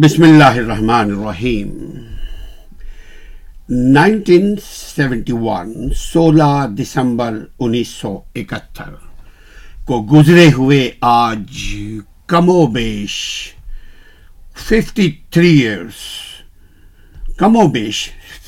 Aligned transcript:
بسم 0.00 0.22
اللہ 0.22 0.54
الرحمن 0.58 1.10
الرحیم 1.14 1.70
نائنٹین 3.92 4.54
سیونٹی 4.66 5.32
ون 5.40 5.72
سولہ 6.02 6.44
دسمبر 6.78 7.34
انیس 7.64 7.88
سو 8.00 8.12
اکہتر 8.40 8.90
کو 9.86 10.00
گزرے 10.12 10.46
ہوئے 10.58 10.90
آج 11.08 11.58
کم 12.32 12.48
و 12.50 12.66
بیش 12.74 13.16
ففٹی 14.68 15.10
تھری 15.32 15.50
ایئرس 15.58 15.98
کم 17.38 17.56
و 17.62 17.66
بیش 17.72 17.98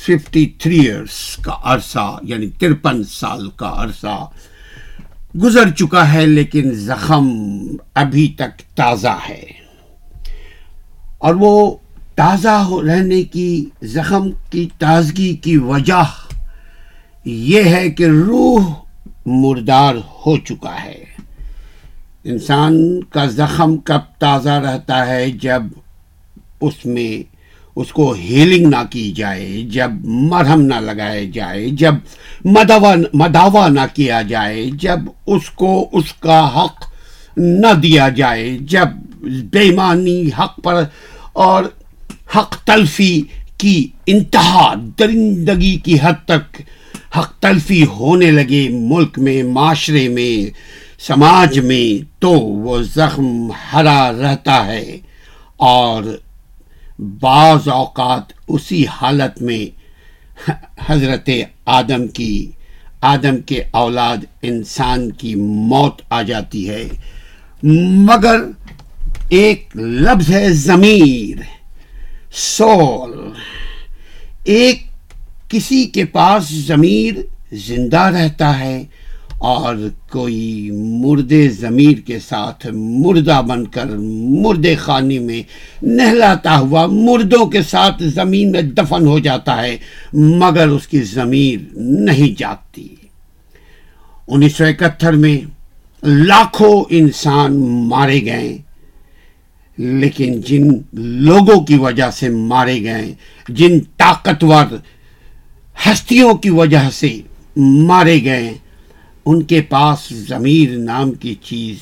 ففٹی 0.05 0.45
تھری 0.61 0.79
ایئرس 0.87 1.19
کا 1.45 1.55
عرصہ 1.73 2.07
یعنی 2.29 2.47
ترپن 2.59 3.03
سال 3.11 3.49
کا 3.59 3.73
عرصہ 3.83 4.17
گزر 5.43 5.71
چکا 5.79 6.11
ہے 6.13 6.25
لیکن 6.25 6.71
زخم 6.85 7.29
ابھی 8.05 8.27
تک 8.37 8.61
تازہ 8.77 9.15
ہے 9.29 9.43
اور 11.25 11.35
وہ 11.39 11.51
تازہ 12.15 12.55
رہنے 12.87 13.21
کی 13.33 13.45
زخم 13.91 14.27
کی 14.51 14.67
تازگی 14.79 15.33
کی 15.45 15.55
وجہ 15.69 16.01
یہ 17.53 17.63
ہے 17.75 17.89
کہ 17.97 18.05
روح 18.17 18.67
مردار 19.25 19.95
ہو 20.25 20.35
چکا 20.49 20.73
ہے 20.83 21.03
انسان 22.33 22.77
کا 23.13 23.25
زخم 23.39 23.75
کب 23.87 24.01
تازہ 24.23 24.57
رہتا 24.65 25.05
ہے 25.07 25.29
جب 25.47 25.63
اس 26.67 26.85
میں 26.85 27.11
اس 27.81 27.91
کو 27.93 28.11
ہیلنگ 28.19 28.67
نہ 28.75 28.83
کی 28.91 29.11
جائے 29.21 29.61
جب 29.77 29.97
مرہم 30.31 30.61
نہ 30.65 30.79
لگائے 30.89 31.25
جائے 31.39 31.65
جب 31.83 31.95
مدو 32.57 32.79
مداوع 33.23 33.67
نہ 33.79 33.85
کیا 33.95 34.21
جائے 34.33 34.65
جب 34.85 35.09
اس 35.35 35.49
کو 35.63 35.73
اس 35.97 36.13
کا 36.27 36.39
حق 36.59 36.85
نہ 37.37 37.73
دیا 37.83 38.07
جائے 38.21 38.47
جب 38.75 38.95
بےمانی 39.51 40.21
حق 40.39 40.59
پر 40.63 40.83
اور 41.43 41.63
حق 42.35 42.55
تلفی 42.67 43.13
کی 43.59 43.75
انتہا 44.11 44.73
درندگی 44.99 45.75
کی 45.83 45.97
حد 46.01 46.23
تک 46.27 46.61
حق 47.17 47.31
تلفی 47.41 47.83
ہونے 47.97 48.29
لگے 48.31 48.67
ملک 48.89 49.19
میں 49.25 49.41
معاشرے 49.57 50.07
میں 50.15 50.35
سماج 51.07 51.59
میں 51.71 51.85
تو 52.21 52.29
وہ 52.31 52.81
زخم 52.95 53.27
ہرا 53.73 54.01
رہتا 54.21 54.65
ہے 54.65 54.85
اور 55.71 56.03
بعض 57.21 57.67
اوقات 57.79 58.31
اسی 58.55 58.83
حالت 59.01 59.41
میں 59.49 59.65
حضرت 60.87 61.29
آدم 61.79 62.07
کی 62.19 62.31
آدم 63.13 63.41
کے 63.49 63.61
اولاد 63.83 64.23
انسان 64.51 65.09
کی 65.23 65.33
موت 65.71 66.01
آ 66.09 66.21
جاتی 66.31 66.69
ہے 66.69 66.87
مگر 68.07 68.39
ایک 69.33 69.69
لفظ 69.75 70.29
ہے 70.31 70.47
ضمیر 70.53 71.37
سول 72.39 73.13
ایک 74.53 74.81
کسی 75.49 75.83
کے 75.93 76.03
پاس 76.15 76.49
ضمیر 76.67 77.15
زندہ 77.67 77.99
رہتا 78.15 78.57
ہے 78.59 78.83
اور 79.53 79.75
کوئی 80.11 80.69
مردے 80.71 81.47
ضمیر 81.59 81.99
کے 82.07 82.19
ساتھ 82.27 82.65
مردہ 82.73 83.41
بن 83.47 83.65
کر 83.75 83.87
مردے 84.43 84.75
خانے 84.79 85.17
میں 85.19 85.41
نہلاتا 85.87 86.57
ہوا 86.59 86.85
مردوں 86.91 87.45
کے 87.51 87.61
ساتھ 87.69 88.03
زمین 88.15 88.51
میں 88.51 88.61
دفن 88.77 89.07
ہو 89.07 89.17
جاتا 89.27 89.61
ہے 89.63 89.75
مگر 90.13 90.67
اس 90.75 90.87
کی 90.87 91.01
ضمیر 91.13 91.59
نہیں 92.05 92.37
جاگتی 92.39 92.87
انیس 94.27 94.55
سو 94.57 94.63
اکہتر 94.65 95.15
میں 95.25 95.37
لاکھوں 96.05 96.73
انسان 96.99 97.59
مارے 97.89 98.21
گئے 98.25 98.57
لیکن 99.79 100.39
جن 100.47 100.67
لوگوں 101.27 101.59
کی 101.65 101.75
وجہ 101.77 102.09
سے 102.17 102.29
مارے 102.29 102.81
گئے 102.83 103.13
جن 103.57 103.79
طاقتور 103.97 104.65
ہستیوں 105.85 106.33
کی 106.43 106.49
وجہ 106.49 106.89
سے 106.99 107.09
مارے 107.87 108.19
گئے 108.23 108.53
ان 109.27 109.41
کے 109.49 109.61
پاس 109.69 110.07
ضمیر 110.27 110.77
نام 110.83 111.11
کی 111.21 111.33
چیز 111.43 111.77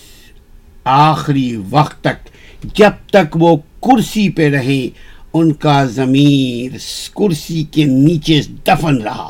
آخری 0.94 1.56
وقت 1.70 2.02
تک 2.03 2.30
جب 2.78 2.92
تک 3.12 3.36
وہ 3.40 3.56
کرسی 3.86 4.30
پہ 4.36 4.50
رہیں 4.56 5.02
ان 5.36 5.52
کا 5.66 5.84
ضمیر 5.96 6.78
کرسی 7.18 7.64
کے 7.72 7.84
نیچے 7.86 8.42
دفن 8.68 8.98
رہا 9.02 9.30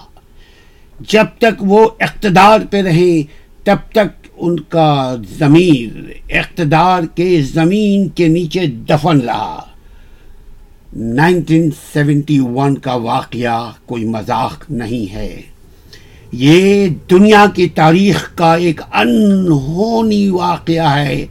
جب 1.12 1.26
تک 1.42 1.64
وہ 1.70 1.88
اقتدار 2.08 2.60
پہ 2.72 2.82
رہیں 2.82 3.24
تب 3.66 3.78
تک 3.94 4.23
ان 4.42 4.60
کا 4.70 5.16
ضمیر 5.40 6.10
اقتدار 6.38 7.02
کے 7.16 7.42
زمین 7.54 8.08
کے 8.16 8.28
نیچے 8.28 8.66
دفن 8.90 9.20
رہا 9.26 9.60
نائنٹین 11.20 11.70
سیونٹی 11.94 12.40
ون 12.56 12.78
کا 12.86 12.94
واقعہ 13.04 13.58
کوئی 13.88 14.06
مذاق 14.10 14.64
نہیں 14.70 15.12
ہے 15.14 15.42
یہ 16.46 16.88
دنیا 17.12 17.46
کی 17.56 17.68
تاریخ 17.76 18.30
کا 18.38 18.54
ایک 18.68 18.82
انہونی 18.92 20.28
واقعہ 20.30 20.98
ہے 20.98 21.26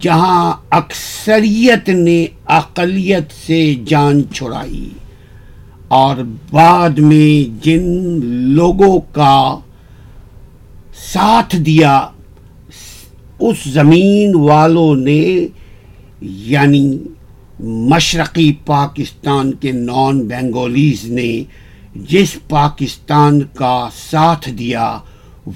جہاں 0.00 0.52
اکثریت 0.76 1.88
نے 1.88 2.24
اقلیت 2.56 3.32
سے 3.46 3.62
جان 3.88 4.22
چھڑائی 4.34 4.88
اور 6.00 6.16
بعد 6.50 6.98
میں 7.08 7.64
جن 7.64 8.20
لوگوں 8.56 8.98
کا 9.12 9.34
ساتھ 11.12 11.56
دیا 11.66 11.98
اس 13.46 13.62
زمین 13.72 14.34
والوں 14.34 14.94
نے 15.06 15.18
یعنی 16.50 16.80
مشرقی 17.90 18.52
پاکستان 18.66 19.52
کے 19.60 19.72
نان 19.72 20.26
بینگولیز 20.28 21.04
نے 21.18 21.30
جس 22.10 22.36
پاکستان 22.48 23.40
کا 23.58 23.76
ساتھ 23.96 24.48
دیا 24.58 24.90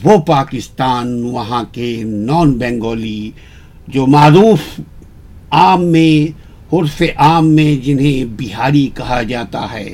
وہ 0.05 0.17
پاکستان 0.27 1.21
وہاں 1.33 1.63
کے 1.73 1.93
نان 2.07 2.53
بینگولی 2.59 3.31
جو 3.95 4.07
معروف 4.17 4.81
عام 5.61 5.85
میں 5.93 6.15
حرف 6.73 7.03
عام 7.17 7.55
میں 7.57 7.75
جنہیں 7.85 8.25
بہاری 8.41 8.89
کہا 8.97 9.23
جاتا 9.33 9.67
ہے 9.73 9.89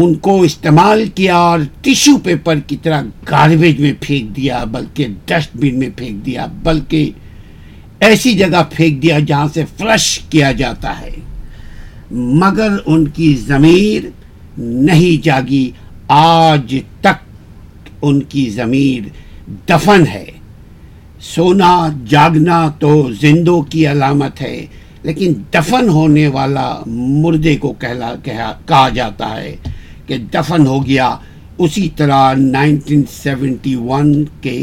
ان 0.00 0.12
کو 0.24 0.38
استعمال 0.42 1.04
کیا 1.14 1.36
اور 1.36 1.60
ٹیشو 1.82 2.16
پیپر 2.24 2.58
کی 2.66 2.76
طرح 2.82 3.02
گاربیج 3.30 3.80
میں 3.80 3.92
پھینک 4.00 4.34
دیا 4.36 4.62
بلکہ 4.72 5.08
ڈسٹ 5.28 5.56
بین 5.60 5.78
میں 5.78 5.88
پھینک 5.96 6.24
دیا 6.26 6.46
بلکہ 6.64 7.10
ایسی 8.06 8.32
جگہ 8.38 8.62
پھینک 8.74 9.02
دیا 9.02 9.18
جہاں 9.26 9.48
سے 9.54 9.64
فلش 9.78 10.06
کیا 10.30 10.52
جاتا 10.60 10.98
ہے 11.00 11.10
مگر 12.40 12.76
ان 12.84 13.06
کی 13.18 13.34
ضمیر 13.46 14.08
نہیں 14.88 15.24
جاگی 15.24 15.70
آج 16.18 16.76
تک 17.02 17.24
ان 18.04 18.22
کی 18.34 18.48
ضمیر 18.50 19.08
دفن 19.68 20.06
ہے 20.12 20.26
سونا 21.34 21.74
جاگنا 22.08 22.66
تو 22.78 22.94
زندوں 23.20 23.60
کی 23.72 23.86
علامت 23.90 24.40
ہے 24.42 24.54
لیکن 25.02 25.32
دفن 25.54 25.88
ہونے 25.98 26.26
والا 26.38 26.68
مردے 26.86 27.56
کو 27.60 27.72
کہا 27.84 28.88
جاتا 28.94 29.30
ہے 29.36 29.54
دفن 30.32 30.66
ہو 30.66 30.84
گیا 30.86 31.14
اسی 31.64 31.88
طرح 31.96 32.34
سیونٹی 33.12 33.74
ون 33.86 34.12
کے 34.42 34.58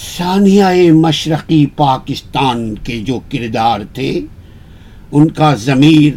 سانحہ 0.00 0.70
مشرقی 1.02 1.64
پاکستان 1.76 2.74
کے 2.84 3.00
جو 3.06 3.18
کردار 3.32 3.80
تھے 3.94 4.10
ان 4.20 5.28
کا 5.38 5.54
ضمیر 5.64 6.12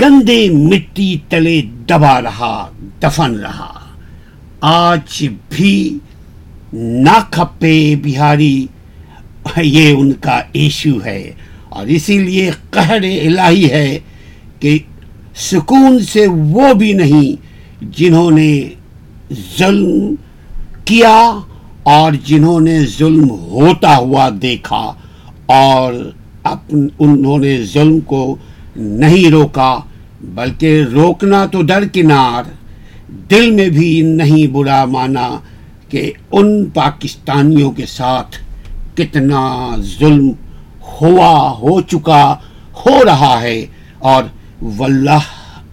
گندے 0.00 0.48
مٹی 0.52 1.16
تلے 1.28 1.60
دبا 1.88 2.20
رہا 2.22 2.54
دفن 3.02 3.34
رہا 3.40 3.70
آج 4.88 5.26
بھی 5.50 5.76
نہ 6.72 7.18
کھپے 7.30 7.74
بہاری 8.04 8.54
یہ 9.62 9.92
ان 9.96 10.12
کا 10.22 10.40
ایشو 10.62 10.94
ہے 11.04 11.22
اور 11.76 11.86
اسی 11.96 12.18
لیے 12.18 12.50
قہر 12.70 13.02
الہی 13.02 13.70
ہے 13.70 13.98
کہ 14.60 14.78
سکون 15.48 15.98
سے 16.12 16.26
وہ 16.56 16.72
بھی 16.78 16.92
نہیں 16.94 17.86
جنہوں 17.98 18.30
نے 18.30 18.50
ظلم 19.58 20.14
کیا 20.90 21.16
اور 21.94 22.12
جنہوں 22.24 22.58
نے 22.66 22.78
ظلم 22.98 23.30
ہوتا 23.50 23.96
ہوا 23.96 24.28
دیکھا 24.42 24.82
اور 25.58 25.94
اپن 26.52 26.86
انہوں 27.06 27.38
نے 27.46 27.56
ظلم 27.72 27.98
کو 28.12 28.22
نہیں 29.02 29.30
روکا 29.30 29.70
بلکہ 30.36 30.82
روکنا 30.92 31.44
تو 31.52 31.62
درکنار 31.72 32.44
دل 33.30 33.50
میں 33.56 33.68
بھی 33.78 33.90
نہیں 34.20 34.46
برا 34.54 34.84
مانا 34.94 35.28
کہ 35.88 36.10
ان 36.38 36.52
پاکستانیوں 36.74 37.70
کے 37.80 37.86
ساتھ 37.96 38.36
کتنا 38.98 39.42
ظلم 39.98 40.30
ہوا 41.00 41.34
ہو 41.60 41.80
چکا 41.94 42.22
ہو 42.86 42.98
رہا 43.10 43.36
ہے 43.42 43.58
اور 44.12 44.24
واللہ 44.78 45.20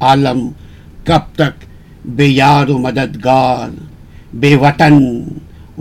عالم 0.08 0.48
کب 1.06 1.34
تک 1.36 1.64
بے 2.18 2.26
یار 2.26 2.70
و 2.70 2.78
مددگار 2.80 3.70
بے 4.40 4.56
وطن 4.62 4.96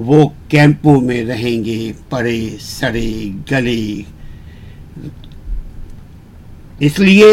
وہ 0.08 0.28
کیمپوں 0.48 1.00
میں 1.06 1.22
رہیں 1.26 1.64
گے 1.64 1.80
پڑے 2.08 2.38
سڑے 2.60 3.08
گلے 3.50 3.80
اس 6.86 6.98
لیے 6.98 7.32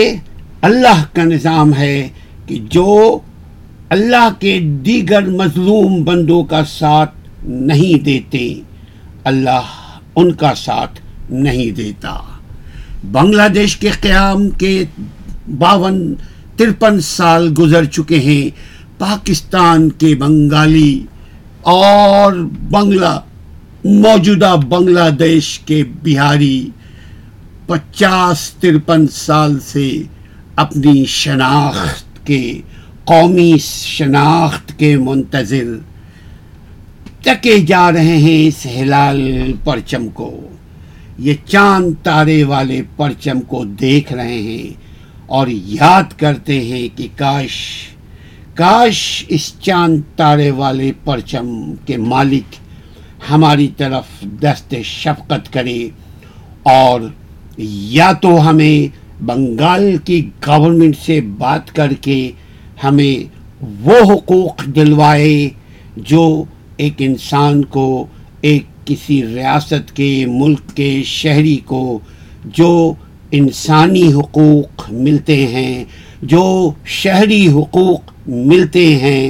اللہ 0.69 1.03
کا 1.15 1.23
نظام 1.23 1.73
ہے 1.77 1.97
کہ 2.45 2.59
جو 2.75 3.17
اللہ 3.95 4.29
کے 4.39 4.57
دیگر 4.85 5.25
مظلوم 5.41 6.03
بندوں 6.03 6.43
کا 6.53 6.63
ساتھ 6.77 7.13
نہیں 7.49 8.03
دیتے 8.05 8.47
اللہ 9.33 9.73
ان 10.19 10.31
کا 10.43 10.53
ساتھ 10.63 10.99
نہیں 11.31 11.71
دیتا 11.77 12.15
بنگلہ 13.11 13.47
دیش 13.53 13.75
کے 13.77 13.89
قیام 14.01 14.49
کے 14.59 14.73
باون 15.59 15.97
ترپن 16.57 16.99
سال 17.05 17.53
گزر 17.57 17.85
چکے 17.85 18.19
ہیں 18.19 18.49
پاکستان 18.99 19.89
کے 19.99 20.13
بنگالی 20.19 21.03
اور 21.71 22.33
بنگلہ 22.71 23.17
موجودہ 23.83 24.55
بنگلہ 24.69 25.09
دیش 25.19 25.57
کے 25.65 25.83
بہاری 26.03 26.69
پچاس 27.67 28.49
ترپن 28.61 29.05
سال 29.13 29.59
سے 29.65 29.89
اپنی 30.63 31.03
شناخت 31.09 32.25
کے 32.27 32.41
قومی 33.11 33.51
شناخت 33.63 34.77
کے 34.79 34.95
منتظر 34.99 35.73
تکے 37.23 37.57
جا 37.67 37.91
رہے 37.91 38.15
ہیں 38.23 38.37
اس 38.47 38.65
ہلال 38.75 39.51
پرچم 39.63 40.07
کو 40.13 40.31
یہ 41.25 41.33
چاند 41.49 41.93
تارے 42.03 42.43
والے 42.43 42.81
پرچم 42.97 43.41
کو 43.47 43.63
دیکھ 43.81 44.11
رہے 44.13 44.41
ہیں 44.41 44.73
اور 45.35 45.47
یاد 45.51 46.13
کرتے 46.19 46.59
ہیں 46.63 46.81
کہ 46.97 47.07
کاش 47.17 47.51
کاش 48.57 48.97
اس 49.35 49.47
چاند 49.63 49.99
تارے 50.17 50.49
والے 50.59 50.91
پرچم 51.05 51.47
کے 51.85 51.97
مالک 52.11 52.55
ہماری 53.31 53.67
طرف 53.77 54.21
دست 54.43 54.75
شفقت 54.91 55.51
کرے 55.53 55.77
اور 56.75 57.01
یا 57.97 58.11
تو 58.21 58.31
ہمیں 58.49 58.95
بنگال 59.31 59.85
کی 60.05 60.21
گورنمنٹ 60.47 60.97
سے 61.05 61.19
بات 61.43 61.75
کر 61.75 61.93
کے 62.07 62.19
ہمیں 62.83 63.35
وہ 63.87 63.99
حقوق 64.13 64.65
دلوائے 64.75 65.35
جو 66.11 66.23
ایک 66.83 67.01
انسان 67.11 67.63
کو 67.75 67.87
ایک 68.51 68.71
کسی 68.87 69.21
ریاست 69.35 69.95
کے 69.95 70.11
ملک 70.41 70.75
کے 70.77 70.91
شہری 71.15 71.57
کو 71.73 71.83
جو 72.59 72.71
انسانی 73.37 74.03
حقوق 74.13 74.83
ملتے 75.05 75.35
ہیں 75.53 75.73
جو 76.33 76.43
شہری 76.97 77.47
حقوق 77.55 78.11
ملتے 78.51 78.83
ہیں 79.01 79.25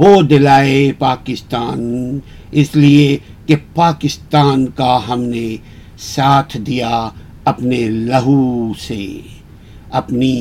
وہ 0.00 0.10
دلائے 0.30 0.80
پاکستان 0.98 1.80
اس 2.60 2.74
لیے 2.76 3.16
کہ 3.46 3.56
پاکستان 3.74 4.66
کا 4.80 4.98
ہم 5.08 5.20
نے 5.34 5.46
ساتھ 6.14 6.56
دیا 6.66 6.90
اپنے 7.52 7.78
لہو 8.10 8.40
سے 8.86 9.04
اپنی 10.02 10.34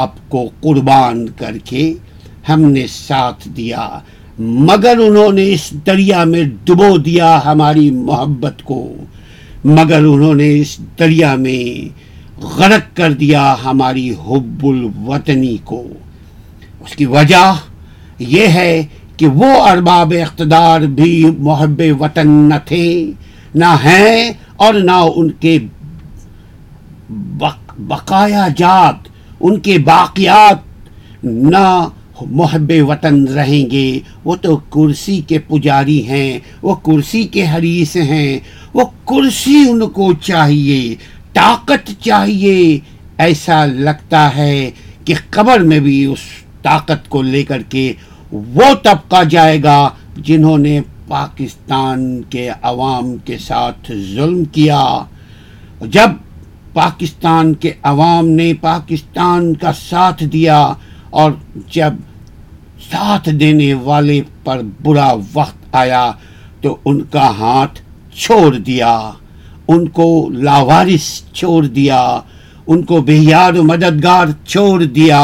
آپ 0.00 0.14
کو 0.30 0.44
قربان 0.60 1.24
کر 1.38 1.56
کے 1.70 1.84
ہم 2.48 2.60
نے 2.76 2.86
ساتھ 2.92 3.48
دیا 3.56 3.88
مگر 4.68 4.98
انہوں 5.08 5.32
نے 5.38 5.50
اس 5.52 5.70
دریا 5.86 6.24
میں 6.32 6.42
ڈبو 6.66 6.96
دیا 7.10 7.28
ہماری 7.50 7.90
محبت 8.10 8.62
کو 8.72 8.80
مگر 9.78 10.04
انہوں 10.14 10.34
نے 10.42 10.48
اس 10.60 10.76
دریا 10.98 11.34
میں 11.46 11.60
غرق 12.42 12.96
کر 12.96 13.12
دیا 13.20 13.54
ہماری 13.64 14.08
حب 14.26 14.64
الوطنی 14.66 15.56
کو 15.64 15.82
اس 16.84 16.94
کی 16.96 17.04
وجہ 17.16 17.44
یہ 18.18 18.46
ہے 18.54 18.82
کہ 19.16 19.26
وہ 19.42 19.52
ارباب 19.70 20.12
اقتدار 20.20 20.80
بھی 20.96 21.12
محب 21.46 21.80
وطن 22.00 22.28
نہ 22.48 22.54
تھے 22.66 22.84
نہ 23.54 23.74
ہیں 23.84 24.30
اور 24.64 24.74
نہ 24.84 24.98
ان 25.16 25.30
کے 25.40 25.58
بقایا 27.86 28.46
جات 28.56 29.08
ان 29.40 29.58
کے 29.60 29.78
باقیات 29.84 31.24
نہ 31.24 31.66
محب 32.30 32.70
وطن 32.88 33.24
رہیں 33.34 33.70
گے 33.70 33.86
وہ 34.24 34.36
تو 34.42 34.56
کرسی 34.72 35.20
کے 35.28 35.38
پجاری 35.48 36.02
ہیں 36.06 36.38
وہ 36.62 36.74
کرسی 36.84 37.22
کے 37.32 37.46
حریث 37.54 37.96
ہیں 38.10 38.38
وہ 38.74 38.84
کرسی 39.08 39.56
ان 39.68 39.86
کو 39.92 40.12
چاہیے 40.22 40.94
طاقت 41.36 41.88
چاہیے 42.04 42.58
ایسا 43.22 43.64
لگتا 43.86 44.20
ہے 44.36 44.54
کہ 45.04 45.14
قبر 45.30 45.60
میں 45.70 45.78
بھی 45.86 45.96
اس 46.12 46.20
طاقت 46.62 47.08
کو 47.14 47.20
لے 47.22 47.42
کر 47.50 47.62
کے 47.74 47.82
وہ 48.58 48.72
طبقہ 48.84 49.22
جائے 49.30 49.62
گا 49.62 49.78
جنہوں 50.28 50.56
نے 50.58 50.80
پاکستان 51.08 51.98
کے 52.30 52.48
عوام 52.70 53.14
کے 53.24 53.36
ساتھ 53.48 53.90
ظلم 54.14 54.44
کیا 54.56 54.80
جب 55.96 56.10
پاکستان 56.80 57.52
کے 57.64 57.72
عوام 57.92 58.28
نے 58.40 58.52
پاکستان 58.60 59.52
کا 59.62 59.72
ساتھ 59.88 60.24
دیا 60.32 60.58
اور 61.20 61.30
جب 61.74 61.94
ساتھ 62.90 63.28
دینے 63.40 63.72
والے 63.84 64.20
پر 64.44 64.60
برا 64.84 65.12
وقت 65.34 65.74
آیا 65.84 66.10
تو 66.62 66.76
ان 66.90 67.02
کا 67.12 67.28
ہاتھ 67.38 67.80
چھوڑ 68.24 68.54
دیا 68.70 68.96
ان 69.74 69.86
کو 69.92 70.08
لاوارس 70.32 71.06
چھوڑ 71.36 71.64
دیا 71.76 71.98
ان 72.70 72.82
کو 72.86 73.00
بہیار 73.06 73.54
و 73.58 73.62
مددگار 73.64 74.26
چھوڑ 74.46 74.82
دیا 74.82 75.20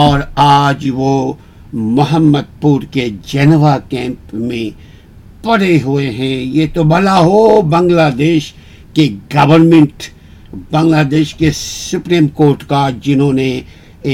اور 0.00 0.20
آج 0.44 0.88
وہ 0.94 1.32
محمد 1.72 2.60
پور 2.60 2.82
کے 2.90 3.08
جنوا 3.32 3.76
کیمپ 3.88 4.34
میں 4.48 4.68
پڑے 5.44 5.78
ہوئے 5.84 6.10
ہیں 6.18 6.34
یہ 6.56 6.66
تو 6.74 6.82
بلا 6.90 7.18
ہو 7.18 7.60
بنگلہ 7.70 8.10
دیش 8.18 8.52
کے 8.94 9.08
گورنمنٹ 9.34 10.02
بنگلہ 10.72 11.02
دیش 11.10 11.34
کے 11.34 11.50
سپریم 11.54 12.28
کورٹ 12.38 12.64
کا 12.68 12.88
جنہوں 13.02 13.32
نے 13.32 13.48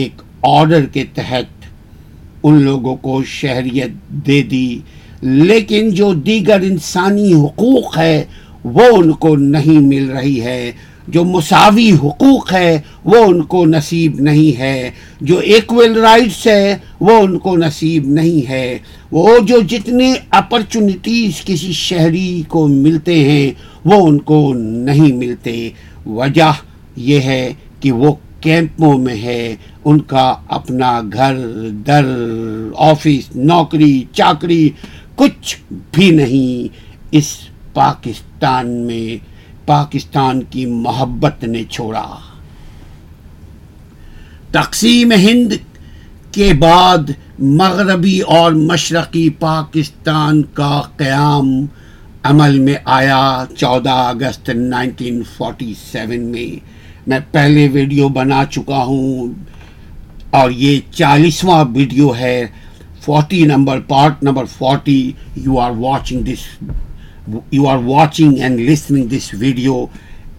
ایک 0.01 0.23
آرڈر 0.55 0.87
کے 0.93 1.05
تحت 1.15 1.67
ان 2.47 2.61
لوگوں 2.63 2.95
کو 3.03 3.23
شہریت 3.33 4.11
دے 4.27 4.41
دی 4.51 4.69
لیکن 5.23 5.91
جو 5.95 6.13
دیگر 6.27 6.61
انسانی 6.71 7.33
حقوق 7.33 7.97
ہے 7.99 8.25
وہ 8.65 8.85
ان 8.99 9.13
کو 9.21 9.35
نہیں 9.37 9.81
مل 9.89 10.11
رہی 10.11 10.41
ہے 10.43 10.71
جو 11.15 11.23
مساوی 11.25 11.91
حقوق 12.03 12.53
ہے 12.53 12.79
وہ 13.05 13.25
ان 13.29 13.43
کو 13.53 13.65
نصیب 13.67 14.21
نہیں 14.23 14.59
ہے 14.59 14.91
جو 15.31 15.39
ایکول 15.45 15.97
رائٹس 16.01 16.47
ہے 16.47 16.77
وہ 17.01 17.17
ان 17.23 17.39
کو 17.45 17.57
نصیب 17.57 18.07
نہیں 18.19 18.49
ہے 18.49 18.79
وہ 19.13 19.39
جو 19.47 19.61
جتنے 19.71 20.13
اپرچونٹیز 20.41 21.43
کسی 21.47 21.73
شہری 21.81 22.43
کو 22.49 22.67
ملتے 22.69 23.19
ہیں 23.31 23.51
وہ 23.85 24.07
ان 24.09 24.19
کو 24.31 24.43
نہیں 24.59 25.13
ملتے 25.17 25.57
وجہ 26.07 26.53
یہ 27.11 27.21
ہے 27.27 27.53
کہ 27.81 27.93
وہ 27.93 28.15
کیمپوں 28.41 28.97
میں 28.99 29.21
ہے 29.23 29.55
ان 29.85 30.01
کا 30.15 30.35
اپنا 30.57 31.01
گھر 31.13 31.37
در 31.87 32.07
آفس 32.91 33.35
نوکری 33.37 33.95
چاکری 34.15 34.69
کچھ 35.17 35.57
بھی 35.95 36.11
نہیں 36.17 36.79
اس 37.17 37.33
پاکستان 37.75 38.67
میں 38.87 39.07
پاکستان 39.67 40.43
کی 40.51 40.65
محبت 40.87 41.45
نے 41.45 41.63
چھوڑا 41.75 42.07
تقسیم 44.53 45.13
ہند 45.23 45.53
کے 46.35 46.53
بعد 46.61 47.11
مغربی 47.61 48.19
اور 48.39 48.53
مشرقی 48.71 49.29
پاکستان 49.39 50.43
کا 50.55 50.81
قیام 50.97 51.49
عمل 52.31 52.59
میں 52.67 52.75
آیا 52.99 53.23
چودہ 53.57 53.97
اگست 54.09 54.49
نائنٹین 54.57 55.23
فورٹی 55.37 55.73
سیون 55.91 56.25
میں 56.33 56.47
میں 57.09 57.19
پہلے 57.31 57.67
ویڈیو 57.73 58.09
بنا 58.21 58.45
چکا 58.51 58.83
ہوں 58.85 59.33
اور 60.41 60.51
یہ 60.65 60.81
چالیسواں 60.99 61.65
ویڈیو 61.75 62.15
ہے 62.19 62.37
forty 63.05 63.43
number 63.47 63.81
part 63.89 64.23
number 64.23 64.45
forty 64.59 65.01
you 65.45 65.59
are 65.61 65.71
watching 65.79 66.23
this 66.33 66.47
you 67.53 67.67
are 67.69 67.79
watching 67.85 68.39
and 68.43 68.61
listening 68.69 69.05
this 69.17 69.33
video 69.39 69.85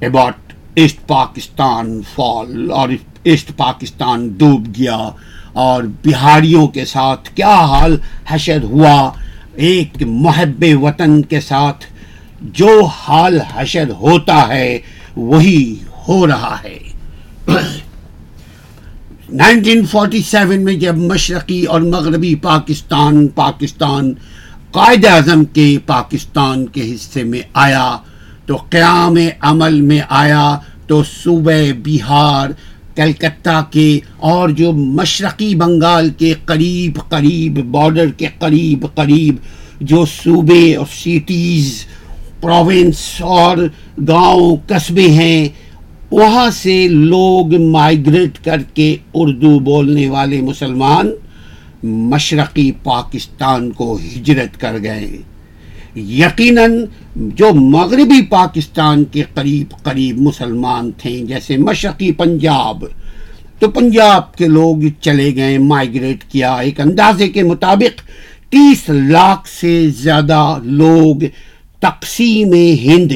about 0.05 0.53
East 0.79 1.07
Pakistan 1.07 1.99
fall 2.15 2.69
اور 2.75 2.89
ایسٹ 3.23 3.51
پاکستان 3.57 4.27
ڈوب 4.37 4.65
گیا 4.79 4.95
اور 5.65 5.83
بہاریوں 6.05 6.67
کے 6.75 6.85
ساتھ 6.85 7.29
کیا 7.35 7.55
حال 7.71 7.97
حشر 8.27 8.63
ہوا 8.71 8.95
ایک 9.67 10.01
محب 10.07 10.63
وطن 10.81 11.21
کے 11.31 11.41
ساتھ 11.41 11.85
جو 12.59 12.69
حال 12.97 13.39
حشر 13.53 13.89
ہوتا 13.99 14.47
ہے 14.47 14.77
وہی 15.15 15.73
ہو 16.07 16.25
رہا 16.27 16.55
ہے 16.63 16.77
نائنٹین 19.41 19.85
فورٹی 19.91 20.21
سیون 20.29 20.63
میں 20.65 20.73
جب 20.79 20.97
مشرقی 21.11 21.63
اور 21.73 21.81
مغربی 21.91 22.33
پاکستان 22.41 23.27
پاکستان 23.35 24.13
قائد 24.75 25.05
اعظم 25.05 25.43
کے 25.55 25.65
پاکستان 25.85 26.65
کے 26.73 26.81
حصے 26.93 27.23
میں 27.23 27.41
آیا 27.63 27.83
تو 28.45 28.55
قیام 28.69 29.15
عمل 29.49 29.79
میں 29.89 29.99
آیا 30.21 30.45
تو 30.87 31.01
صوبہ 31.09 31.57
بہار 31.85 32.49
کلکتہ 32.95 33.59
کے 33.71 33.85
اور 34.31 34.49
جو 34.61 34.71
مشرقی 34.99 35.53
بنگال 35.59 36.09
کے 36.19 36.33
قریب 36.45 36.97
قریب 37.09 37.59
بارڈر 37.75 38.11
کے 38.21 38.27
قریب 38.39 38.85
قریب 38.95 39.35
جو 39.91 40.03
صوبے 40.15 40.63
اور 40.75 40.85
سٹیز 40.93 41.71
پروونس 42.41 43.05
اور 43.41 43.57
گاؤں 44.07 44.55
قصبے 44.69 45.07
ہیں 45.21 45.47
وہاں 46.11 46.49
سے 46.61 46.87
لوگ 46.91 47.53
مائیگریٹ 47.71 48.43
کر 48.45 48.61
کے 48.73 48.95
اردو 49.21 49.57
بولنے 49.69 50.09
والے 50.15 50.41
مسلمان 50.49 51.11
مشرقی 51.83 52.71
پاکستان 52.83 53.69
کو 53.77 53.95
ہجرت 54.03 54.59
کر 54.59 54.75
گئے 54.83 55.07
یقیناً 55.95 56.75
جو 57.39 57.49
مغربی 57.55 58.21
پاکستان 58.29 59.03
کے 59.11 59.23
قریب 59.33 59.73
قریب 59.83 60.19
مسلمان 60.27 60.91
تھے 60.97 61.17
جیسے 61.27 61.57
مشرقی 61.57 62.11
پنجاب 62.21 62.85
تو 63.59 63.69
پنجاب 63.71 64.33
کے 64.37 64.47
لوگ 64.47 64.87
چلے 65.01 65.33
گئے 65.35 65.57
مائگریٹ 65.57 66.23
کیا 66.31 66.55
ایک 66.59 66.79
اندازے 66.81 67.27
کے 67.29 67.43
مطابق 67.43 68.01
تیس 68.51 68.83
لاکھ 68.89 69.47
سے 69.49 69.79
زیادہ 69.99 70.41
لوگ 70.63 71.23
تقسیم 71.81 72.53
ہند 72.83 73.11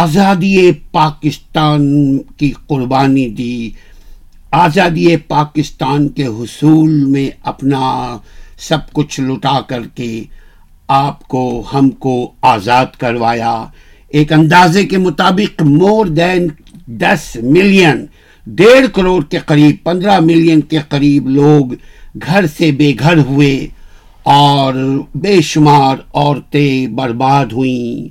آزادی 0.00 0.70
پاکستان 0.92 1.82
کی 2.38 2.52
قربانی 2.68 3.28
دی 3.38 3.70
آزادی 4.60 5.14
پاکستان 5.28 6.08
کے 6.16 6.24
حصول 6.38 6.90
میں 7.12 7.28
اپنا 7.52 7.82
سب 8.68 8.90
کچھ 8.94 9.18
لٹا 9.20 9.58
کر 9.68 9.86
کے 9.94 10.10
آپ 10.96 11.22
کو 11.28 11.42
ہم 11.72 11.88
کو 12.04 12.14
آزاد 12.50 12.96
کروایا 13.00 13.54
ایک 14.18 14.32
اندازے 14.32 14.84
کے 14.86 14.98
مطابق 15.06 15.62
مور 15.66 16.06
دین 16.18 16.48
دس 17.02 17.28
ملین 17.42 18.04
ڈیڑھ 18.58 18.86
کروڑ 18.94 19.22
کے 19.30 19.38
قریب 19.46 19.76
پندرہ 19.84 20.18
ملین 20.26 20.60
کے 20.72 20.78
قریب 20.88 21.28
لوگ 21.40 21.72
گھر 22.26 22.46
سے 22.58 22.70
بے 22.78 22.92
گھر 23.00 23.18
ہوئے 23.28 23.52
اور 24.38 24.74
بے 25.22 25.40
شمار 25.52 25.96
عورتیں 26.12 26.86
برباد 26.96 27.52
ہوئیں 27.52 28.08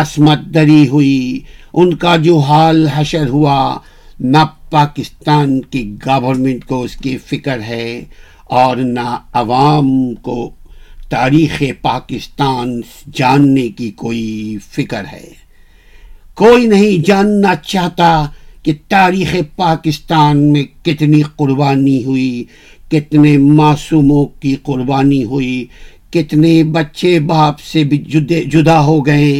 عصمت 0.00 0.46
دری 0.54 0.86
ہوئی 0.88 1.40
ان 1.72 1.96
کا 2.04 2.16
جو 2.28 2.38
حال 2.48 2.86
حشر 2.94 3.28
ہوا 3.28 3.58
نہ 4.22 4.38
پاکستان 4.70 5.60
کی 5.70 5.82
گورنمنٹ 6.06 6.64
کو 6.68 6.80
اس 6.82 6.96
کی 7.02 7.16
فکر 7.26 7.60
ہے 7.66 7.84
اور 8.62 8.76
نہ 8.76 9.16
عوام 9.40 9.88
کو 10.22 10.38
تاریخ 11.10 11.62
پاکستان 11.82 12.80
جاننے 13.18 13.68
کی 13.78 13.90
کوئی 14.02 14.56
فکر 14.72 15.04
ہے 15.12 15.24
کوئی 16.40 16.66
نہیں 16.66 17.04
جاننا 17.06 17.54
چاہتا 17.68 18.10
کہ 18.64 18.72
تاریخ 18.90 19.34
پاکستان 19.56 20.42
میں 20.52 20.62
کتنی 20.86 21.22
قربانی 21.36 22.02
ہوئی 22.04 22.44
کتنے 22.90 23.36
معصوموں 23.38 24.24
کی 24.40 24.54
قربانی 24.64 25.22
ہوئی 25.30 25.64
کتنے 26.12 26.52
بچے 26.72 27.18
باپ 27.26 27.60
سے 27.72 27.84
بھی 27.90 27.98
جدے 28.12 28.42
جدا 28.52 28.78
ہو 28.84 28.98
گئے 29.06 29.32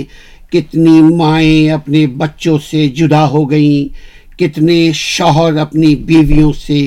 کتنی 0.53 1.01
مائیں 1.17 1.71
اپنے 1.71 2.07
بچوں 2.23 2.57
سے 2.71 2.87
جدا 3.01 3.27
ہو 3.31 3.45
گئیں 3.51 3.89
کتنے 4.41 4.75
شوہر 4.95 5.57
اپنی 5.61 5.95
بیویوں 6.11 6.53
سے 6.67 6.79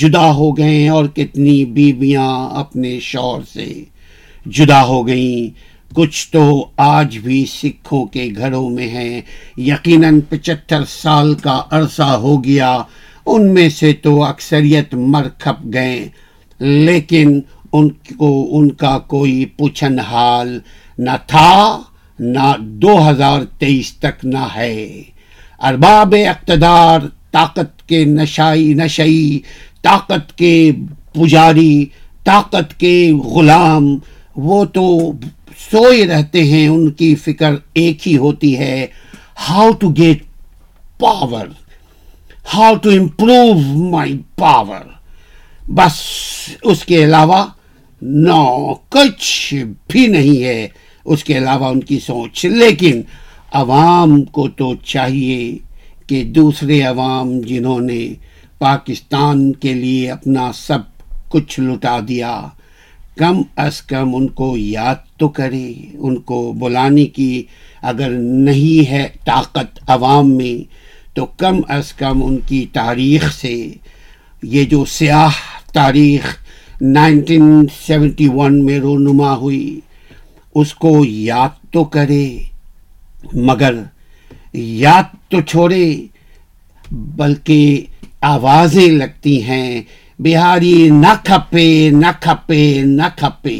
جدا 0.00 0.24
ہو 0.34 0.50
گئے 0.56 0.88
اور 0.96 1.04
کتنی 1.16 1.64
بیویاں 1.74 2.28
اپنے 2.60 2.98
شوہر 3.02 3.40
سے 3.52 3.66
جدا 4.56 4.82
ہو 4.86 5.06
گئیں 5.06 5.48
کچھ 5.96 6.18
تو 6.32 6.40
آج 6.88 7.16
بھی 7.24 7.44
سکھوں 7.50 8.04
کے 8.14 8.26
گھروں 8.36 8.68
میں 8.70 8.88
ہیں 8.94 9.20
یقیناً 9.68 10.20
پچہتر 10.28 10.84
سال 10.96 11.32
کا 11.44 11.60
عرصہ 11.78 12.08
ہو 12.26 12.36
گیا 12.44 12.76
ان 13.34 13.48
میں 13.54 13.68
سے 13.78 13.92
تو 14.02 14.22
اکثریت 14.24 14.94
مر 15.12 15.28
کھپ 15.44 15.64
گئے 15.74 15.96
لیکن 16.60 17.40
ان 17.76 17.88
کو 18.18 18.32
ان 18.58 18.70
کا 18.84 18.96
کوئی 19.14 19.44
پوچھن 19.58 19.98
حال 20.10 20.58
نہ 21.06 21.16
تھا 21.28 21.50
نہ 22.36 22.52
دو 22.84 22.98
ہزار 23.10 23.42
تیئیس 23.58 23.92
تک 24.00 24.24
نہ 24.32 24.46
ہے 24.56 24.72
ارباب 25.68 26.14
اقتدار 26.26 27.00
طاقت 27.32 27.86
کے 27.88 28.04
نشائی 28.04 28.72
نشئی 28.76 29.38
طاقت 29.82 30.36
کے 30.38 30.70
پجاری 31.14 31.84
طاقت 32.24 32.78
کے 32.80 33.10
غلام 33.34 33.84
وہ 34.46 34.64
تو 34.74 34.96
سوئے 35.70 36.06
رہتے 36.06 36.44
ہیں 36.44 36.66
ان 36.68 36.90
کی 37.00 37.14
فکر 37.24 37.54
ایک 37.80 38.06
ہی 38.08 38.16
ہوتی 38.18 38.56
ہے 38.58 38.86
how 39.48 39.70
to 39.80 39.88
get 39.96 40.22
power 41.00 41.46
how 42.54 42.74
to 42.82 42.90
improve 43.00 43.54
my 43.90 44.18
power 44.38 44.86
بس 45.76 46.00
اس 46.62 46.84
کے 46.86 47.02
علاوہ 47.04 47.44
نو 48.02 48.74
کچھ 48.94 49.54
بھی 49.88 50.06
نہیں 50.06 50.42
ہے 50.44 50.66
اس 51.12 51.24
کے 51.24 51.36
علاوہ 51.38 51.68
ان 51.70 51.80
کی 51.84 51.98
سوچ 52.06 52.44
لیکن 52.46 53.00
عوام 53.58 54.22
کو 54.36 54.46
تو 54.58 54.72
چاہیے 54.82 55.56
کہ 56.06 56.22
دوسرے 56.36 56.80
عوام 56.82 57.28
جنہوں 57.48 57.78
نے 57.80 57.98
پاکستان 58.58 59.40
کے 59.62 59.74
لیے 59.74 60.10
اپنا 60.10 60.50
سب 60.54 60.78
کچھ 61.32 61.58
لٹا 61.60 61.98
دیا 62.08 62.32
کم 63.18 63.40
از 63.64 63.80
کم 63.92 64.14
ان 64.16 64.26
کو 64.40 64.52
یاد 64.58 65.04
تو 65.20 65.28
کرے 65.38 65.66
ان 66.06 66.16
کو 66.30 66.40
بلانے 66.60 67.04
کی 67.18 67.30
اگر 67.92 68.10
نہیں 68.20 68.90
ہے 68.90 69.06
طاقت 69.26 69.78
عوام 69.96 70.34
میں 70.36 70.54
تو 71.16 71.26
کم 71.42 71.60
از 71.76 71.92
کم 72.00 72.22
ان 72.26 72.38
کی 72.46 72.64
تاریخ 72.72 73.30
سے 73.34 73.54
یہ 74.54 74.64
جو 74.72 74.84
سیاہ 74.96 75.38
تاریخ 75.74 76.26
نائنٹین 76.98 77.66
سیونٹی 77.86 78.26
ون 78.34 78.62
میں 78.64 78.78
رونما 78.86 79.34
ہوئی 79.44 79.78
اس 80.60 80.74
کو 80.84 80.98
یاد 81.08 81.62
تو 81.72 81.84
کرے 81.96 82.26
مگر 83.32 83.74
یاد 84.52 85.06
تو 85.30 85.40
چھوڑے 85.40 85.84
بلکہ 87.16 87.84
آوازیں 88.32 88.88
لگتی 88.92 89.42
ہیں 89.42 89.80
بہاری 90.24 90.88
نہ 90.92 91.12
کھپے 91.26 91.68
نہ 91.92 92.06
کھپے 92.20 92.62
نہ 92.86 93.08
کھپے 93.18 93.58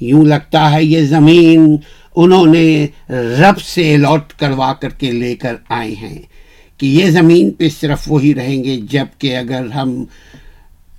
یوں 0.00 0.24
لگتا 0.26 0.70
ہے 0.72 0.82
یہ 0.84 1.02
زمین 1.06 1.76
انہوں 2.22 2.46
نے 2.54 2.64
رب 3.40 3.60
سے 3.62 3.96
لوٹ 3.96 4.32
کروا 4.38 4.72
کر 4.80 4.90
کے 4.98 5.10
لے 5.12 5.34
کر 5.42 5.56
آئے 5.78 5.94
ہیں 6.00 6.18
کہ 6.78 6.86
یہ 6.86 7.10
زمین 7.10 7.50
پہ 7.58 7.68
صرف 7.80 8.04
وہی 8.10 8.34
رہیں 8.34 8.62
گے 8.64 8.76
جب 8.90 9.06
کہ 9.20 9.36
اگر 9.36 9.66
ہم 9.74 10.02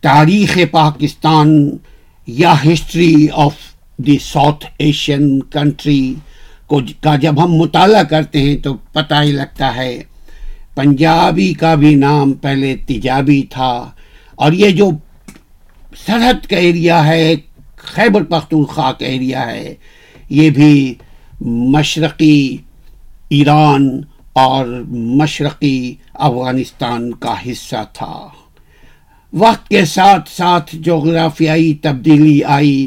تاریخ 0.01 0.57
پاکستان 0.71 1.53
یا 2.41 2.53
history 2.65 3.13
of 3.43 3.55
the 4.05 4.17
South 4.27 4.65
Asian 4.83 5.23
country 5.53 6.13
کو 6.73 6.79
کا 7.03 7.15
جب 7.23 7.43
ہم 7.43 7.51
مطالعہ 7.57 8.03
کرتے 8.11 8.41
ہیں 8.41 8.55
تو 8.63 8.73
پتہ 8.97 9.15
ہی 9.23 9.31
لگتا 9.31 9.75
ہے 9.75 9.91
پنجابی 10.75 11.51
کا 11.61 11.73
بھی 11.81 11.93
نام 12.03 12.31
پہلے 12.45 12.75
تجابی 12.87 13.41
تھا 13.55 13.73
اور 14.43 14.51
یہ 14.61 14.69
جو 14.79 14.85
سرحد 16.05 16.45
کا 16.49 16.57
ایریا 16.67 17.05
ہے 17.07 17.25
خیبر 17.95 18.23
پختونخوا 18.31 18.91
کا 18.99 19.05
ایریا 19.05 19.45
ہے 19.49 19.73
یہ 20.39 20.49
بھی 20.57 20.73
مشرقی 21.75 22.37
ایران 23.35 23.85
اور 24.45 24.65
مشرقی 25.19 25.77
افغانستان 26.29 27.11
کا 27.25 27.33
حصہ 27.45 27.83
تھا 27.99 28.13
وقت 29.43 29.67
کے 29.69 29.83
ساتھ 29.93 30.29
ساتھ 30.37 30.75
جغرافیائی 30.85 31.73
تبدیلی 31.83 32.39
آئی 32.57 32.77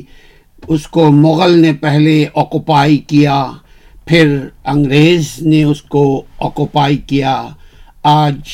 اس 0.75 0.87
کو 0.99 1.11
مغل 1.21 1.57
نے 1.63 1.73
پہلے 1.87 2.17
آکوپائی 2.45 2.97
کیا 3.13 3.39
پھر 4.09 4.27
انگریز 4.73 5.29
نے 5.45 5.63
اس 5.65 5.81
کو 5.93 6.03
آکوپائی 6.47 6.97
کیا 7.07 7.35
آج 8.09 8.51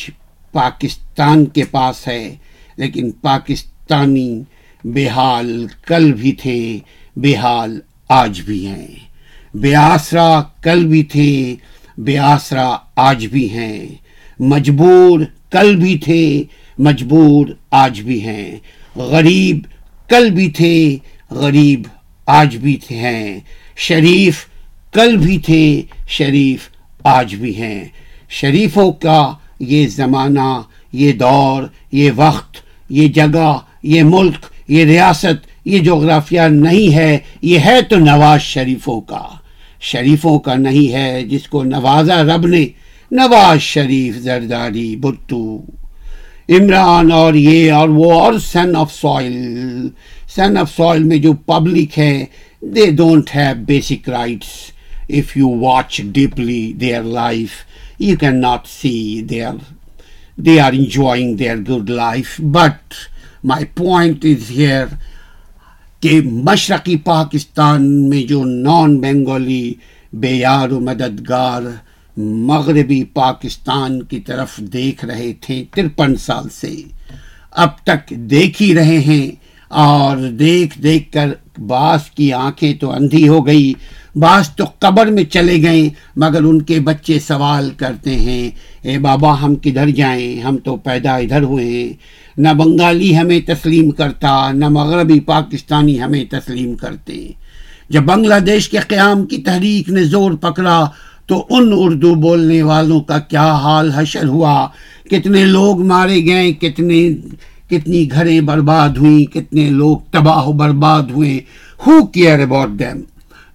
پاکستان 0.53 1.45
کے 1.55 1.65
پاس 1.71 2.07
ہے 2.09 2.25
لیکن 2.77 3.11
پاکستانی 3.27 4.31
بے 4.95 5.07
حال 5.17 5.51
کل 5.89 6.13
بھی 6.21 6.33
تھے 6.43 6.57
بے 7.23 7.35
حال 7.43 7.79
آج 8.21 8.41
بھی 8.47 8.65
ہیں 8.67 8.87
بیاسرا 9.63 10.29
کل 10.65 10.87
بھی 10.91 11.03
تھے 11.15 11.29
بیاسرا 12.05 12.69
آج 13.09 13.27
بھی 13.33 13.49
ہیں 13.57 13.87
مجبور 14.53 15.21
کل 15.53 15.75
بھی 15.81 15.97
تھے 16.05 16.23
مجبور 16.87 17.49
آج 17.83 18.01
بھی 18.07 18.21
ہیں 18.27 18.57
غریب 19.13 19.59
کل 20.11 20.31
بھی 20.37 20.49
تھے 20.59 20.75
غریب 21.41 21.87
آج 22.41 22.57
بھی 22.63 22.77
تھے 22.87 22.97
ہیں 22.99 23.39
شریف 23.89 24.45
کل 24.95 25.17
بھی 25.17 25.39
تھے 25.45 25.63
شریف 26.17 26.69
آج 27.17 27.35
بھی 27.41 27.55
ہیں 27.61 27.85
شریفوں 28.41 28.91
کا 29.03 29.21
یہ 29.73 29.87
زمانہ 29.97 30.49
یہ 31.03 31.13
دور 31.23 31.63
یہ 32.01 32.11
وقت 32.17 32.57
یہ 32.99 33.09
جگہ 33.19 33.53
یہ 33.93 34.03
ملک 34.13 34.45
یہ 34.73 34.85
ریاست 34.87 35.47
یہ 35.73 35.79
جغرافیہ 35.85 36.41
نہیں 36.51 36.95
ہے 36.95 37.17
یہ 37.51 37.59
ہے 37.67 37.81
تو 37.91 37.97
نواز 37.99 38.41
شریفوں 38.55 39.01
کا 39.11 39.23
شریفوں 39.91 40.39
کا 40.47 40.55
نہیں 40.67 40.93
ہے 40.95 41.23
جس 41.31 41.47
کو 41.53 41.63
نوازا 41.65 42.23
رب 42.35 42.47
نے 42.47 42.65
نواز 43.19 43.61
شریف 43.61 44.17
زرداری 44.25 44.95
بتو 45.01 45.43
عمران 46.59 47.13
اور 47.23 47.35
یہ 47.35 47.73
اور 47.73 47.89
وہ 47.99 48.13
اور 48.21 48.39
son 48.53 48.77
of 48.77 48.93
soil 48.95 49.89
son 50.35 50.57
of 50.61 50.75
soil 50.77 51.03
میں 51.09 51.17
جو 51.27 51.33
پبلک 51.53 51.99
ہے 51.99 52.15
they 52.75 52.91
don't 53.01 53.35
have 53.37 53.55
basic 53.67 54.09
rights 54.11 54.53
if 55.13 55.37
you 55.37 55.47
watch 55.47 56.01
deeply 56.13 56.73
their 56.73 57.03
life, 57.03 57.67
you 57.99 58.17
cannot 58.17 58.67
see 58.67 59.21
their 59.21 59.59
they 60.39 60.59
are 60.59 60.73
enjoying 60.73 61.37
their 61.37 61.59
good 61.59 61.91
life. 61.91 62.41
But 62.43 63.09
my 63.53 63.61
point 63.83 64.19
is 64.35 64.43
here 64.61 64.89
کہ 66.05 66.21
مشرقی 66.47 66.97
پاکستان 67.05 67.83
میں 68.11 68.23
جو 68.29 68.43
نان 68.45 68.99
بنگالی 69.01 69.65
بے 70.23 70.31
یار 70.35 70.71
و 70.73 70.79
مددگار 70.87 71.63
مغربی 72.49 73.03
پاکستان 73.15 74.01
کی 74.13 74.19
طرف 74.31 74.57
دیکھ 74.73 75.05
رہے 75.11 75.33
تھے 75.41 75.63
ترپن 75.75 76.17
سال 76.25 76.49
سے 76.61 76.75
اب 77.65 77.77
تک 77.91 78.11
دیکھ 78.31 78.61
ہی 78.63 78.75
رہے 78.77 78.99
ہیں 79.09 79.27
اور 79.85 80.29
دیکھ 80.39 80.79
دیکھ 80.83 81.13
کر 81.13 81.33
باس 81.67 82.11
کی 82.17 82.33
آنکھیں 82.47 82.73
تو 82.81 82.93
اندھی 82.95 83.27
ہو 83.29 83.45
گئی 83.47 83.73
بعض 84.21 84.45
تو 84.57 84.65
قبر 84.83 85.07
میں 85.17 85.23
چلے 85.33 85.57
گئے 85.63 85.83
مگر 86.23 86.45
ان 86.45 86.61
کے 86.71 86.79
بچے 86.87 87.19
سوال 87.27 87.71
کرتے 87.77 88.17
ہیں 88.21 88.51
اے 88.89 88.97
بابا 89.05 89.35
ہم 89.43 89.55
کدھر 89.63 89.91
جائیں 89.97 90.41
ہم 90.43 90.57
تو 90.65 90.75
پیدا 90.87 91.15
ادھر 91.17 91.43
ہوئے 91.53 91.65
ہیں 91.67 91.93
نہ 92.43 92.49
بنگالی 92.59 93.17
ہمیں 93.17 93.39
تسلیم 93.47 93.91
کرتا 94.01 94.35
نہ 94.53 94.69
مغربی 94.79 95.19
پاکستانی 95.31 96.01
ہمیں 96.03 96.25
تسلیم 96.31 96.75
کرتے 96.83 97.17
جب 97.93 98.03
بنگلہ 98.07 98.39
دیش 98.47 98.69
کے 98.71 98.79
قیام 98.89 99.25
کی 99.27 99.37
تحریک 99.47 99.89
نے 99.91 100.05
زور 100.05 100.33
پکڑا 100.41 100.79
تو 101.29 101.39
ان 101.59 101.71
اردو 101.77 102.15
بولنے 102.23 102.63
والوں 102.63 103.01
کا 103.09 103.19
کیا 103.33 103.51
حال 103.63 103.91
حشر 103.95 104.25
ہوا 104.29 104.67
کتنے 105.11 105.45
لوگ 105.45 105.83
مارے 105.87 106.21
گئے 106.27 106.53
کتنے 106.67 107.01
کتنی 107.71 108.07
گھریں 108.13 108.41
برباد 108.51 108.97
ہوئیں 108.99 109.25
کتنے 109.33 109.69
لوگ 109.71 109.97
تباہ 110.13 110.47
و 110.49 110.53
برباد 110.61 111.11
ہوئے 111.15 111.39
who 111.87 112.05
care 112.13 112.41
about 112.43 112.71
them 112.79 113.01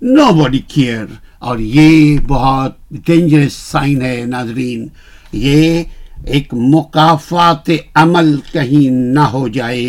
nobody 0.01 0.59
care 0.61 0.67
care 0.67 1.05
اور 1.39 1.59
یہ 1.59 2.17
بہت 2.27 2.71
ڈینجرس 3.05 3.53
سائن 3.71 4.01
ہے 4.01 4.19
ناظرین 4.27 4.85
یہ 5.33 5.83
ایک 6.33 6.53
مقافات 6.73 7.69
عمل 8.01 8.35
کہیں 8.51 8.89
نہ 9.13 9.19
ہو 9.33 9.47
جائے 9.55 9.87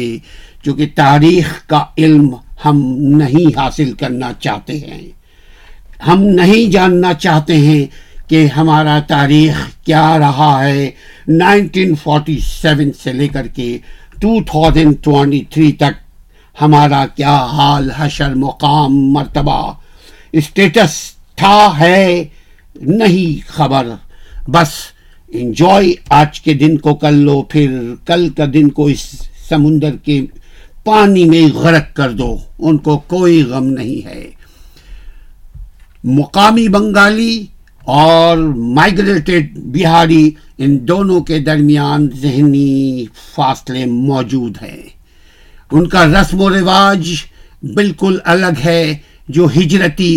چونکہ 0.64 0.86
تاریخ 0.94 1.52
کا 1.68 1.82
علم 1.98 2.30
ہم 2.64 2.78
نہیں 3.16 3.58
حاصل 3.58 3.92
کرنا 4.00 4.32
چاہتے 4.40 4.78
ہیں 4.78 5.02
ہم 6.06 6.22
نہیں 6.40 6.70
جاننا 6.72 7.12
چاہتے 7.24 7.56
ہیں 7.66 7.84
کہ 8.30 8.46
ہمارا 8.56 8.98
تاریخ 9.08 9.56
کیا 9.86 10.16
رہا 10.18 10.52
ہے 10.64 10.88
نائنٹین 11.28 11.94
فورٹی 12.02 12.38
سیون 12.46 12.90
سے 13.02 13.12
لے 13.18 13.28
کر 13.34 13.46
کے 13.56 13.76
ٹو 14.20 14.38
تھری 15.50 15.70
تک 15.82 16.00
ہمارا 16.60 17.04
کیا 17.16 17.36
حال 17.52 17.90
حشر 17.96 18.34
مقام 18.34 18.96
مرتبہ 19.12 19.60
اسٹیٹس 20.36 20.94
تھا 21.38 21.58
ہے 21.78 22.24
نہیں 22.98 23.46
خبر 23.56 23.86
بس 24.52 24.68
انجوائے 25.40 25.92
آج 26.18 26.40
کے 26.40 26.54
دن 26.54 26.76
کو 26.78 26.94
کر 27.04 27.12
لو 27.12 27.40
پھر 27.50 27.78
کل 28.06 28.28
کا 28.36 28.44
دن 28.54 28.68
کو 28.78 28.84
اس 28.88 29.04
سمندر 29.48 29.96
کے 30.04 30.20
پانی 30.84 31.24
میں 31.28 31.44
غرق 31.54 31.94
کر 31.96 32.10
دو 32.18 32.36
ان 32.68 32.78
کو 32.86 32.96
کوئی 33.08 33.42
غم 33.50 33.64
نہیں 33.78 34.06
ہے 34.06 34.24
مقامی 36.18 36.66
بنگالی 36.74 37.34
اور 38.00 38.36
مائگریٹڈ 38.76 39.56
بہاری 39.74 40.30
ان 40.64 40.76
دونوں 40.88 41.20
کے 41.24 41.38
درمیان 41.44 42.08
ذہنی 42.22 43.04
فاصلے 43.34 43.84
موجود 43.86 44.56
ہیں 44.62 44.80
ان 45.72 45.88
کا 45.88 46.04
رسم 46.06 46.40
و 46.42 46.48
رواج 46.58 47.12
بالکل 47.76 48.18
الگ 48.34 48.60
ہے 48.64 48.82
جو 49.30 49.46
ہجرتی 49.56 50.14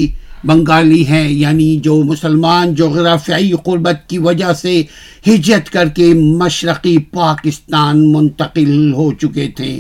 بنگالی 0.48 1.06
ہیں 1.08 1.27
یعنی 1.30 1.70
جو 1.84 1.96
مسلمان 2.03 2.74
جغرافیائی 2.75 3.51
قربت 3.63 4.08
کی 4.10 4.18
وجہ 4.20 4.53
سے 4.62 4.82
ہجرت 5.27 5.70
کر 5.74 5.89
کے 5.96 6.13
مشرقی 6.13 6.97
پاکستان 7.13 8.02
منتقل 8.12 8.93
ہو 8.93 9.12
چکے 9.21 9.47
تھے 9.58 9.76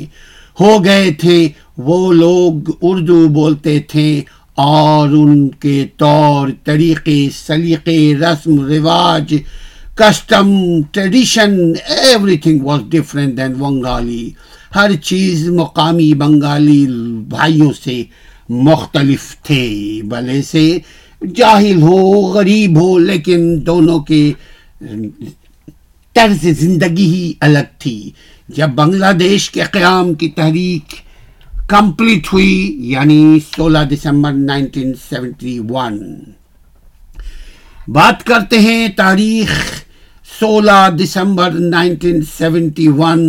ہو 0.59 0.83
گئے 0.85 1.11
تھے 1.21 1.37
وہ 1.89 1.97
لوگ 2.13 2.69
اردو 2.81 3.27
بولتے 3.33 3.77
تھے 3.89 4.05
اور 4.67 5.09
ان 5.17 5.47
کے 5.61 5.83
طور 5.97 6.47
طریقے 6.65 7.19
سلیقے 7.35 7.97
رسم 8.19 8.59
رواج 8.71 9.33
custom 9.97 10.51
tradition 10.93 11.57
everything 12.43 12.63
was 12.65 12.81
different 12.91 13.37
then 13.37 13.53
Bengali 13.59 14.29
ہر 14.75 14.95
چیز 15.03 15.47
مقامی 15.59 16.13
بنگالی 16.19 16.85
بھائیوں 17.29 17.71
سے 17.83 18.01
مختلف 18.67 19.25
تھے 19.43 19.65
بھلے 20.09 20.41
سے 20.43 20.65
جاہل 21.35 21.81
ہو 21.81 21.97
غریب 22.33 22.79
ہو 22.79 22.97
لیکن 22.99 23.41
دونوں 23.65 23.99
کے 24.09 24.21
طرز 26.15 26.45
زندگی 26.59 27.05
ہی 27.13 27.31
الگ 27.47 27.69
تھی 27.79 27.95
جب 28.55 28.69
بنگلہ 28.75 29.11
دیش 29.19 29.49
کے 29.57 29.63
قیام 29.73 30.13
کی 30.21 30.29
تحریک 30.37 30.93
کمپلیٹ 31.69 32.31
ہوئی 32.33 32.55
یعنی 32.91 33.19
سولہ 33.55 33.83
دسمبر 33.91 34.31
نائنٹین 34.33 34.93
سیونٹی 35.09 35.57
ون 35.69 35.99
بات 37.95 38.23
کرتے 38.27 38.59
ہیں 38.67 38.87
تاریخ 38.97 39.57
سولہ 40.39 40.85
دسمبر 41.03 41.51
نائنٹین 41.59 42.21
سیونٹی 42.37 42.87
ون 42.97 43.23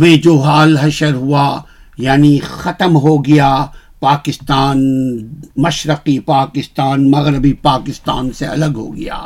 میں 0.00 0.16
جو 0.22 0.36
حال 0.40 0.76
حشر 0.78 1.12
ہوا 1.14 1.48
یعنی 2.02 2.38
ختم 2.42 2.96
ہو 3.04 3.14
گیا 3.24 3.50
پاکستان 4.00 4.80
مشرقی 5.62 6.18
پاکستان 6.26 7.10
مغربی 7.10 7.52
پاکستان 7.62 8.30
سے 8.38 8.46
الگ 8.46 8.76
ہو 8.78 8.94
گیا 8.96 9.18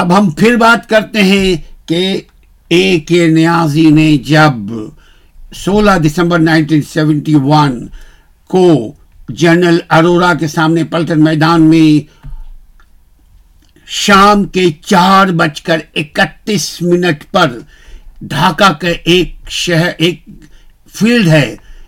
اب 0.00 0.16
ہم 0.18 0.30
پھر 0.38 0.56
بات 0.60 0.88
کرتے 0.88 1.22
ہیں 1.24 1.54
کہ 1.88 2.02
اے 2.74 2.98
کے 3.06 3.26
نیازی 3.34 3.88
نے 3.90 4.16
جب 4.26 4.72
سولہ 5.64 5.90
دسمبر 6.04 6.38
نائنٹین 6.38 6.82
سیونٹی 6.92 7.34
ون 7.44 7.78
کو 8.50 8.64
جنرل 9.40 9.78
ارورا 9.96 10.32
کے 10.40 10.46
سامنے 10.48 10.84
پلٹن 10.90 11.24
میدان 11.24 11.62
میں 11.70 11.88
شام 14.00 14.44
کے 14.56 14.66
چار 14.86 15.28
بج 15.38 15.60
کر 15.62 15.78
اکتیس 16.02 16.68
منٹ 16.82 17.24
پر 17.32 17.58
ڈھاکہ 18.32 18.72
کے 18.80 18.92
ایک 19.16 19.34
شہر 19.50 19.90
ایک 19.98 20.24
فیلڈ 20.98 21.28
ہے 21.28 21.44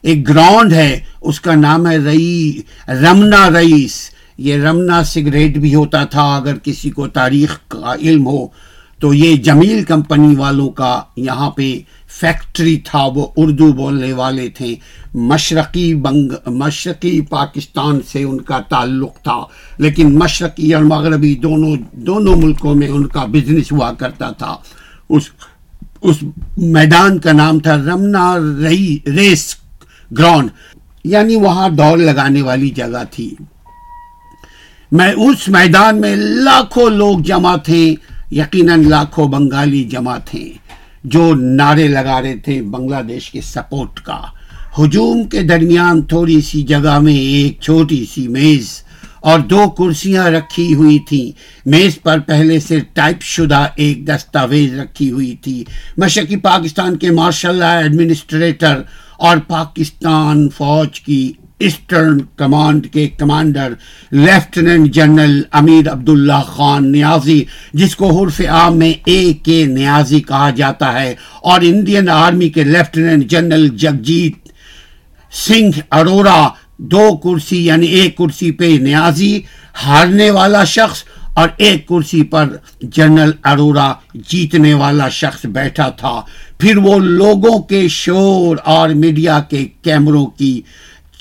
ایک 0.09 0.29
گراؤنڈ 0.29 0.73
ہے 0.73 0.99
اس 1.29 1.41
کا 1.41 1.55
نام 1.55 1.87
ہے 1.91 1.97
رئی 2.05 2.61
رمنا 3.03 3.49
رئیس 3.55 3.93
یہ 4.49 4.59
رمنا 4.65 5.03
سگریٹ 5.07 5.57
بھی 5.65 5.75
ہوتا 5.75 6.05
تھا 6.11 6.23
اگر 6.37 6.59
کسی 6.63 6.91
کو 6.91 7.07
تاریخ 7.19 7.59
کا 7.71 7.95
علم 7.95 8.27
ہو 8.27 8.47
تو 9.01 9.13
یہ 9.15 9.37
جمیل 9.43 9.83
کمپنی 9.85 10.35
والوں 10.37 10.69
کا 10.81 11.01
یہاں 11.29 11.51
پہ 11.57 11.71
فیکٹری 12.21 12.77
تھا 12.85 13.05
وہ 13.15 13.27
اردو 13.43 13.71
بولنے 13.79 14.13
والے 14.13 14.49
تھے 14.57 14.75
مشرقی 15.31 15.93
بنگ 16.03 16.33
مشرقی 16.59 17.21
پاکستان 17.31 18.01
سے 18.11 18.23
ان 18.23 18.41
کا 18.51 18.61
تعلق 18.69 19.23
تھا 19.25 19.41
لیکن 19.85 20.17
مشرقی 20.19 20.73
اور 20.75 20.85
مغربی 20.85 21.35
دونوں 21.43 21.75
دونوں 22.07 22.37
ملکوں 22.43 22.75
میں 22.75 22.89
ان 22.89 23.07
کا 23.17 23.25
بزنس 23.33 23.73
ہوا 23.73 23.93
کرتا 23.99 24.31
تھا 24.41 24.57
اس 25.17 25.31
اس 26.09 26.19
میدان 26.57 27.19
کا 27.25 27.33
نام 27.41 27.59
تھا 27.65 27.75
رمنا 27.87 28.25
رئی 28.63 28.87
ریس 29.17 29.43
گراؤنڈ 30.19 30.49
یعنی 31.13 31.37
وہاں 31.45 31.69
دوڑ 31.81 31.97
لگانے 31.99 32.43
والی 32.49 32.71
جگہ 32.79 33.03
تھی 33.11 33.29
میں 34.99 35.11
اس 35.27 35.49
میدان 35.57 36.01
میں 36.01 36.15
لاکھوں 36.17 36.89
لوگ 36.91 37.19
جمع 37.29 37.55
تھے 37.65 37.85
یقیناً 38.41 38.83
لاکھوں 38.91 39.27
بنگالی 39.35 39.83
جمع 39.95 40.17
تھے 40.31 40.45
جو 41.15 41.33
نعرے 41.61 41.87
لگا 41.89 42.21
رہے 42.23 42.37
تھے 42.45 42.61
بنگلہ 42.73 43.03
دیش 43.09 43.31
کے 43.31 43.41
سپورٹ 43.55 44.01
کا 44.07 44.21
ہجوم 44.79 45.23
کے 45.33 45.43
درمیان 45.53 46.03
تھوڑی 46.13 46.41
سی 46.51 46.63
جگہ 46.73 46.99
میں 47.03 47.15
ایک 47.19 47.61
چھوٹی 47.63 48.05
سی 48.13 48.27
میز 48.37 48.71
اور 49.31 49.39
دو 49.51 49.69
کرسیاں 49.79 50.25
رکھی 50.31 50.73
ہوئی 50.75 50.99
تھیں 51.09 51.31
میز 51.71 51.99
پر 52.03 52.21
پہلے 52.27 52.59
سے 52.61 52.79
ٹائپ 52.95 53.23
شدہ 53.23 53.67
ایک 53.85 54.07
دستاویز 54.07 54.73
رکھی 54.79 55.11
ہوئی 55.11 55.35
تھی 55.43 55.63
مشرقی 56.05 56.37
پاکستان 56.47 56.97
کے 57.05 57.11
مارشل 57.19 57.49
اللہ 57.49 57.83
ایڈمنسٹریٹر 57.83 58.81
اور 59.29 59.37
پاکستان 59.49 60.49
فوج 60.57 61.01
کی 61.01 61.21
ایسٹرن 61.67 62.19
کمانڈ 62.37 62.87
کے 62.93 63.07
commander 63.19 63.73
lieutenant 64.13 64.91
general 64.95 65.41
Amir 65.61 65.91
Abdullah 65.93 66.43
Khan 66.47 66.91
Niazi 66.93 67.43
جس 67.83 67.95
کو 67.97 68.11
حرف 68.19 68.41
عام 68.61 68.79
میں 68.79 68.93
اے 69.11 69.23
کے 69.45 69.63
نیازی 69.77 70.21
کہا 70.33 70.51
جاتا 70.57 70.93
ہے 71.01 71.15
اور 71.53 71.61
انڈین 71.69 72.09
آرمی 72.15 72.49
کے 72.59 72.65
لیفٹیننٹ 72.65 73.31
جنرل 73.31 73.69
جگجیت 73.85 74.49
سنگھ 75.47 75.81
اروڑا 75.99 76.49
دو 76.91 77.17
کرسی 77.25 77.57
یعنی 77.65 77.87
ایک 77.97 78.17
کرسی 78.17 78.51
پہ 78.61 78.77
نیازی 78.83 79.39
ہارنے 79.87 80.31
والا 80.31 80.63
شخص 80.75 81.03
اور 81.41 81.49
ایک 81.65 81.87
کرسی 81.89 82.23
پر 82.31 82.49
جنرل 82.97 83.31
ارورا 83.51 83.93
جیتنے 84.31 84.73
والا 84.83 85.09
شخص 85.19 85.45
بیٹھا 85.53 85.89
تھا 85.99 86.21
پھر 86.61 86.77
وہ 86.87 86.99
لوگوں 87.05 87.59
کے 87.69 87.87
شور 87.91 88.57
اور 88.75 88.89
میڈیا 89.05 89.39
کے 89.51 89.65
کیمروں 89.83 90.25
کی 90.39 90.61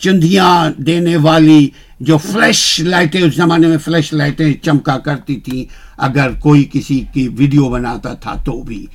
چندیاں 0.04 0.52
دینے 0.88 1.15
والی 1.24 1.67
جو 2.10 2.17
فلیش 2.32 2.80
لائٹیں 2.86 3.21
اس 3.21 3.36
زمانے 3.36 3.67
میں 3.67 3.78
فلیش 3.86 4.12
لائٹیں 4.13 4.52
چمکا 4.63 4.97
کرتی 5.08 5.39
تھیں 5.45 5.63
اگر 6.08 6.32
کوئی 6.41 6.63
کسی 6.71 7.02
کی 7.13 7.28
ویڈیو 7.38 7.69
بناتا 7.69 8.13
تھا 8.24 8.36
تو 8.45 8.62
بھی 8.67 8.86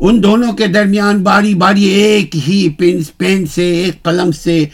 ان 0.00 0.22
دونوں 0.22 0.52
کے 0.56 0.66
درمیان 0.76 1.22
باری 1.24 1.54
باری 1.62 1.84
ایک 2.00 2.36
ہی 2.48 2.68
پین 3.18 3.44
سے 3.54 3.68
ایک 3.84 4.02
قلم 4.02 4.30
سے 4.42 4.64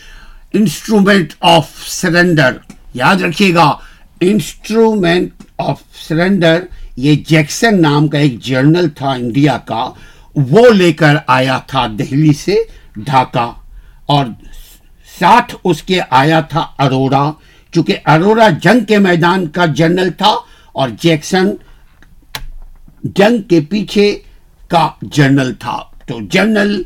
انسٹرومینٹ 0.58 1.32
آف 1.52 1.68
سرینڈر 1.88 2.56
یاد 2.94 3.22
رکھیے 3.22 3.54
گا 3.54 3.66
انسٹرومینٹ 4.30 5.42
آف 5.70 5.80
سرینڈر 6.08 6.60
یہ 7.06 7.14
جیکسن 7.28 7.80
نام 7.82 8.06
کا 8.08 8.18
ایک 8.18 8.38
جرنل 8.44 8.88
تھا 8.96 9.10
انڈیا 9.12 9.56
کا 9.66 9.82
وہ 10.50 10.68
لے 10.74 10.92
کر 11.00 11.16
آیا 11.38 11.58
تھا 11.68 11.86
دہلی 11.98 12.32
سے 12.44 12.56
ڈھاکہ 13.06 13.50
اور 14.14 14.26
ساتھ 15.18 15.54
اس 15.64 15.82
کے 15.88 16.00
آیا 16.20 16.40
تھا 16.50 16.66
اروڑا 16.84 17.30
چونکہ 17.74 17.96
اروڑا 18.14 18.48
جنگ 18.62 18.84
کے 18.88 18.98
میدان 19.08 19.46
کا 19.56 19.66
جرنل 19.80 20.10
تھا 20.18 20.32
اور 20.78 20.88
جیکسن 21.02 21.54
جنگ 23.16 23.40
کے 23.48 23.60
پیچھے 23.70 24.10
کا 24.72 24.88
جرنل 25.16 25.52
تھا 25.60 25.78
تو 26.06 26.20
جرنل 26.32 26.82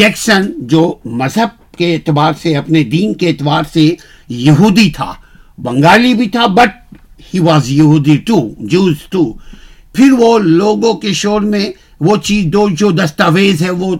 جیکسن 0.00 0.50
جو 0.68 0.92
مذہب 1.20 1.57
کے 1.78 1.94
اعتبار 1.94 2.32
سے 2.42 2.56
اپنے 2.56 2.82
دین 2.94 3.14
کے 3.22 3.28
اعتبار 3.28 3.62
سے 3.72 3.86
یہودی 4.46 4.90
تھا 4.96 5.12
بنگالی 5.66 6.12
بھی 6.20 6.28
تھا 6.34 6.46
بٹ 6.58 6.76
ہی 7.32 7.38
واز 7.48 7.70
یہودی 7.72 8.16
ٹو 8.26 8.40
جوز 8.72 9.02
ٹو 9.10 9.24
پھر 9.94 10.12
وہ 10.18 10.38
لوگوں 10.44 10.92
کے 11.04 11.12
شور 11.22 11.40
میں 11.54 11.66
وہ 12.06 12.16
چیز 12.26 12.44
دو 12.52 12.68
جو 12.80 12.90
دستاویز 13.02 13.62
ہے 13.62 13.70
وہ 13.82 13.94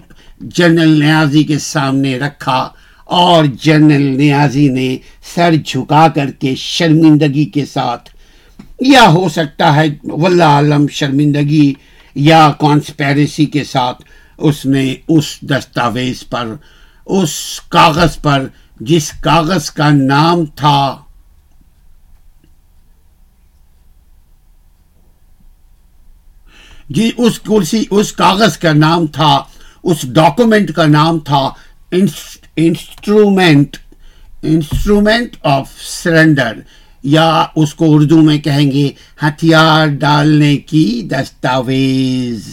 جنرل 0.59 0.99
نیازی 0.99 1.43
کے 1.45 1.59
سامنے 1.65 2.19
رکھا 2.19 2.59
اور 3.23 3.45
جنرل 3.65 4.07
نیازی 4.17 4.69
نے 4.79 4.87
سر 5.35 5.55
جھکا 5.65 6.07
کر 6.15 6.31
کے 6.41 6.55
شرمندگی 6.59 7.45
کے 7.55 7.65
ساتھ 7.73 8.11
یا 8.87 9.07
ہو 9.15 9.29
سکتا 9.37 9.75
ہے 9.77 9.85
واللہ 10.25 10.51
عالم 10.59 10.87
شرمندگی 10.99 11.73
یا 12.29 12.41
کانسپیریسی 12.61 13.47
کے 13.57 13.65
ساتھ 13.73 14.03
اس 14.49 14.65
نے 14.75 14.85
اس 15.17 15.35
دستاویز 15.53 16.23
پر 16.31 16.55
اس 17.17 17.35
کاغذ 17.71 18.17
پر 18.23 18.47
جس 18.89 19.11
کاغذ 19.25 19.71
کا 19.79 19.89
نام 19.91 20.45
تھا 20.61 20.81
جی 26.97 27.11
اس 27.25 27.39
کرسی 27.49 27.83
اس 27.99 28.13
کاغذ 28.21 28.57
کا 28.59 28.73
نام 28.73 29.07
تھا 29.17 29.33
اس 29.89 30.03
ڈاکومنٹ 30.15 30.73
کا 30.77 30.87
نام 30.87 31.19
تھا 31.29 31.41
انسٹرومینٹ 32.59 33.77
انسٹرومینٹ 34.51 35.37
آف 35.57 35.71
سرنڈر 35.87 36.59
یا 37.17 37.29
اس 37.63 37.75
کو 37.81 37.87
اردو 37.95 38.21
میں 38.23 38.39
کہیں 38.45 38.71
گے 38.73 38.89
ہتھیار 39.23 39.87
ڈالنے 40.01 40.57
کی 40.71 40.85
دستاویز 41.11 42.47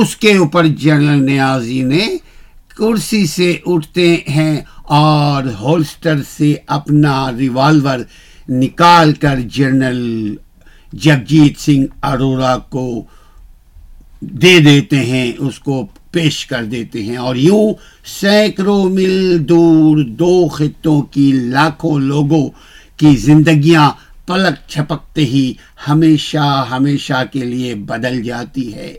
اس 0.00 0.16
کے 0.16 0.36
اوپر 0.36 0.66
جنرل 0.84 1.24
نیازی 1.26 1.82
نے 1.84 2.06
کرسی 2.76 3.24
سے 3.26 3.52
اٹھتے 3.70 4.06
ہیں 4.36 4.54
اور 4.98 5.44
ہولسٹر 5.60 6.22
سے 6.36 6.54
اپنا 6.76 7.14
ریوالور 7.38 7.98
نکال 8.60 9.12
کر 9.24 9.40
جنرل 9.54 10.34
جگجیت 11.04 11.58
سنگھ 11.60 11.86
اروڑا 12.10 12.56
کو 12.70 12.86
دے 14.42 14.58
دیتے 14.64 14.96
ہیں 15.04 15.30
اس 15.46 15.58
کو 15.68 15.84
پیش 16.12 16.44
کر 16.46 16.64
دیتے 16.70 17.02
ہیں 17.04 17.16
اور 17.16 17.36
یوں 17.36 17.62
سینکڑوں 18.20 18.84
میل 18.90 19.48
دور 19.48 20.04
دو 20.18 20.34
خطوں 20.56 21.00
کی 21.12 21.30
لاکھوں 21.52 21.98
لوگوں 22.00 22.48
کی 22.98 23.14
زندگیاں 23.26 23.90
پلک 24.26 24.68
چھپکتے 24.70 25.24
ہی 25.26 25.52
ہمیشہ 25.88 26.44
ہمیشہ 26.70 27.22
کے 27.32 27.44
لیے 27.44 27.74
بدل 27.90 28.22
جاتی 28.22 28.72
ہے 28.74 28.92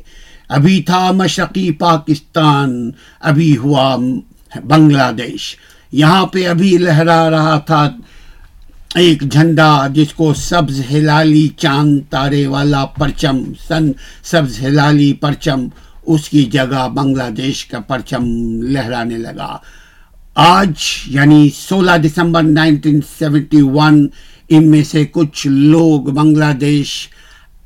ابھی 0.56 0.82
تھا 0.88 1.00
مشرقی 1.20 1.70
پاکستان 1.78 2.72
ابھی 3.30 3.56
ہوا 3.58 3.96
بنگلہ 4.68 5.10
دیش 5.18 5.46
یہاں 6.02 6.26
پہ 6.34 6.46
ابھی 6.48 6.70
لہرا 6.78 7.20
رہا 7.30 7.58
تھا 7.68 7.82
ایک 9.04 9.22
جھنڈا 9.32 9.70
جس 9.94 10.14
کو 10.14 10.34
سبز 10.42 10.82
ہلالی 10.92 11.48
چاند 11.64 12.00
تارے 12.10 12.46
والا 12.48 12.84
پرچم 13.00 13.42
سن 13.68 13.92
سبز 14.32 14.60
ہلالی 14.64 15.12
پرچم 15.22 15.66
اس 16.14 16.30
کی 16.30 16.44
جگہ 16.58 16.88
بنگلہ 16.98 17.30
دیش 17.38 17.66
کا 17.72 17.80
پرچم 17.88 18.28
لہرانے 18.74 19.18
لگا 19.24 19.58
آج 20.50 20.86
یعنی 21.16 21.42
سولہ 21.60 21.98
دسمبر 22.04 22.44
نائنٹین 22.62 23.00
سیونٹی 23.18 23.62
ون 23.74 24.06
ان 24.56 24.70
میں 24.72 24.84
سے 24.92 25.06
کچھ 25.14 25.48
لوگ 25.48 26.12
بنگلہ 26.22 26.52
دیش 26.68 26.94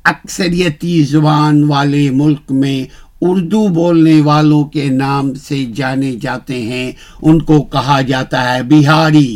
اکثریتی 0.08 0.92
زبان 1.04 1.62
والے 1.68 2.08
ملک 2.14 2.52
میں 2.60 2.78
اردو 3.28 3.66
بولنے 3.74 4.20
والوں 4.24 4.62
کے 4.74 4.84
نام 4.90 5.32
سے 5.48 5.64
جانے 5.76 6.12
جاتے 6.22 6.60
ہیں 6.66 6.90
ان 7.28 7.40
کو 7.48 7.60
کہا 7.72 8.00
جاتا 8.10 8.40
ہے 8.52 8.62
بہاری 8.70 9.30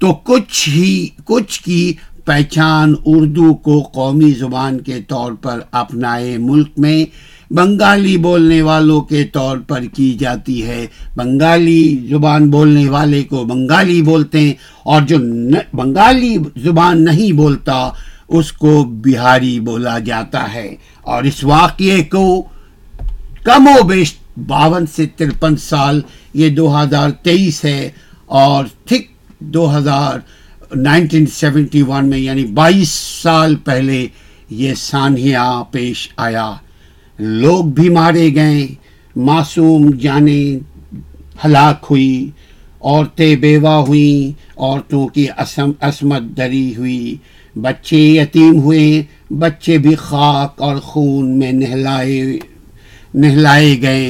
تو 0.00 0.12
کچھ 0.30 0.68
ہی 0.74 0.92
کچھ 1.24 1.60
کی 1.64 1.82
پہچان 2.26 2.94
اردو 3.12 3.52
کو 3.66 3.80
قومی 3.94 4.30
زبان 4.38 4.80
کے 4.88 5.00
طور 5.08 5.32
پر 5.42 5.60
اپنائے 5.82 6.36
ملک 6.48 6.78
میں 6.84 6.98
بنگالی 7.58 8.16
بولنے 8.26 8.60
والوں 8.70 9.00
کے 9.10 9.22
طور 9.32 9.58
پر 9.68 9.84
کی 9.96 10.12
جاتی 10.20 10.62
ہے 10.66 10.86
بنگالی 11.16 11.82
زبان 12.10 12.50
بولنے 12.50 12.88
والے 12.96 13.22
کو 13.32 13.44
بنگالی 13.54 14.00
بولتے 14.10 14.40
ہیں 14.46 14.54
اور 14.94 15.02
جو 15.12 15.18
بنگالی 15.82 16.36
زبان 16.64 17.04
نہیں 17.04 17.32
بولتا 17.42 17.78
اس 18.36 18.52
کو 18.58 18.82
بہاری 19.04 19.58
بولا 19.64 19.98
جاتا 20.04 20.52
ہے 20.52 20.74
اور 21.12 21.24
اس 21.30 21.42
واقعے 21.44 22.02
کو 22.12 22.22
کم 23.44 23.66
و 23.76 23.82
بیش 23.86 24.14
باون 24.46 24.86
سے 24.94 25.06
ترپن 25.16 25.56
سال 25.64 26.00
یہ 26.34 26.48
دو 26.56 26.68
ہزار 26.82 27.10
تیئیس 27.24 27.64
ہے 27.64 27.88
اور 28.42 28.64
ٹھیک 28.88 29.10
دو 29.54 29.68
ہزار 29.76 30.18
نائنٹین 30.74 31.26
سیونٹی 31.34 31.82
ون 31.88 32.08
میں 32.10 32.18
یعنی 32.18 32.44
بائیس 32.60 32.90
سال 33.22 33.54
پہلے 33.64 34.06
یہ 34.62 34.74
سانحہ 34.78 35.62
پیش 35.72 36.08
آیا 36.26 36.52
لوگ 37.18 37.64
بھی 37.74 37.88
مارے 37.96 38.28
گئے 38.34 38.66
معصوم 39.26 39.90
جانیں 40.00 40.58
ہلاک 41.44 41.86
ہوئی 41.90 42.28
عورتیں 42.80 43.34
بیوہ 43.40 43.74
ہوئیں 43.86 44.32
عورتوں 44.56 45.06
کی 45.14 45.26
عصمت 45.38 46.22
دری 46.36 46.74
ہوئی 46.76 47.16
بچے 47.62 47.98
یتیم 47.98 48.60
ہوئے 48.62 48.82
بچے 49.38 49.76
بھی 49.82 49.94
خاک 49.98 50.62
اور 50.66 50.76
خون 50.82 51.28
میں 51.38 51.50
نہلائے 51.52 52.20
نہلائے 53.22 53.76
گئے 53.82 54.08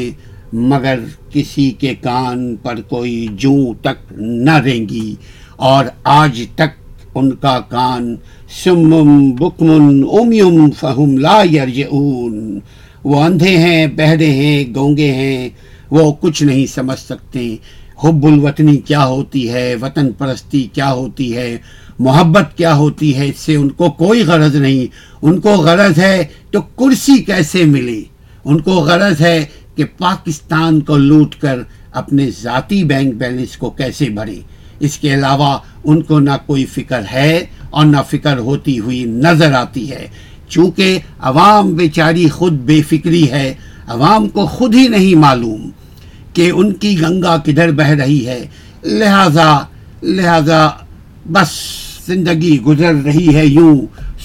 مگر 0.70 1.00
کسی 1.33 1.70
کے 1.80 1.94
کان 2.02 2.54
پر 2.62 2.80
کوئی 2.88 3.26
جوں 3.40 3.74
تک 3.85 4.12
نہ 4.18 4.57
رہیں 4.64 5.12
اور 5.70 5.85
آج 6.14 6.42
تک 6.57 6.83
ان 7.16 7.35
کا 7.42 7.59
کان 7.68 8.14
سم 8.62 9.30
بکمن 9.40 10.02
اوم 10.16 10.70
فہم 10.78 11.16
لا 11.26 11.38
یرجعون 11.52 12.59
وہ 13.04 13.22
اندھے 13.22 13.57
ہیں 13.59 13.87
بہرے 13.96 14.30
ہیں 14.40 14.62
گونگے 14.74 15.11
ہیں 15.14 15.48
وہ 15.90 16.11
کچھ 16.20 16.42
نہیں 16.42 16.66
سمجھ 16.74 16.98
سکتے 16.98 17.48
حب 18.04 18.24
الوطنی 18.26 18.76
کیا 18.87 19.04
ہوتی 19.07 19.48
ہے 19.52 19.74
وطن 19.83 20.12
پرستی 20.18 20.66
کیا 20.72 20.92
ہوتی 20.92 21.35
ہے 21.37 21.57
محبت 22.00 22.57
کیا 22.57 22.74
ہوتی 22.76 23.14
ہے 23.16 23.28
اس 23.28 23.38
سے 23.44 23.54
ان 23.57 23.68
کو 23.78 23.90
کوئی 23.98 24.22
غرض 24.26 24.57
نہیں 24.57 24.87
ان 25.24 25.38
کو 25.40 25.54
غرض 25.62 25.98
ہے 25.98 26.24
تو 26.50 26.61
کرسی 26.78 27.22
کیسے 27.24 27.64
ملی 27.72 28.02
ان 28.44 28.61
کو 28.61 28.72
غرض 28.87 29.20
ہے 29.22 29.44
کہ 29.76 29.85
پاکستان 29.98 30.80
کو 30.88 30.96
لوٹ 30.96 31.35
کر 31.40 31.61
اپنے 32.00 32.28
ذاتی 32.40 32.83
بینک 32.85 33.14
بیلنس 33.18 33.57
کو 33.57 33.70
کیسے 33.78 34.09
بھریں 34.14 34.40
اس 34.87 34.98
کے 34.98 35.12
علاوہ 35.14 35.57
ان 35.85 36.02
کو 36.02 36.18
نہ 36.20 36.30
کوئی 36.46 36.64
فکر 36.74 37.02
ہے 37.12 37.44
اور 37.70 37.85
نہ 37.87 37.96
فکر 38.11 38.38
ہوتی 38.48 38.78
ہوئی 38.78 39.02
نظر 39.26 39.52
آتی 39.61 39.90
ہے 39.90 40.07
چونکہ 40.48 40.98
عوام 41.30 41.72
بیچاری 41.74 42.28
خود 42.33 42.59
بے 42.66 42.80
فکری 42.88 43.30
ہے 43.30 43.52
عوام 43.94 44.28
کو 44.35 44.46
خود 44.57 44.74
ہی 44.74 44.87
نہیں 44.88 45.14
معلوم 45.20 45.70
کہ 46.35 46.50
ان 46.54 46.72
کی 46.83 46.94
گنگا 47.00 47.37
کدھر 47.46 47.70
بہہ 47.78 47.90
رہی 48.02 48.26
ہے 48.28 48.44
لہذا 48.85 49.50
لہذا 50.02 50.68
بس 51.33 51.50
زندگی 52.07 52.59
گزر 52.62 52.95
رہی 53.05 53.35
ہے 53.35 53.45
یوں 53.47 53.75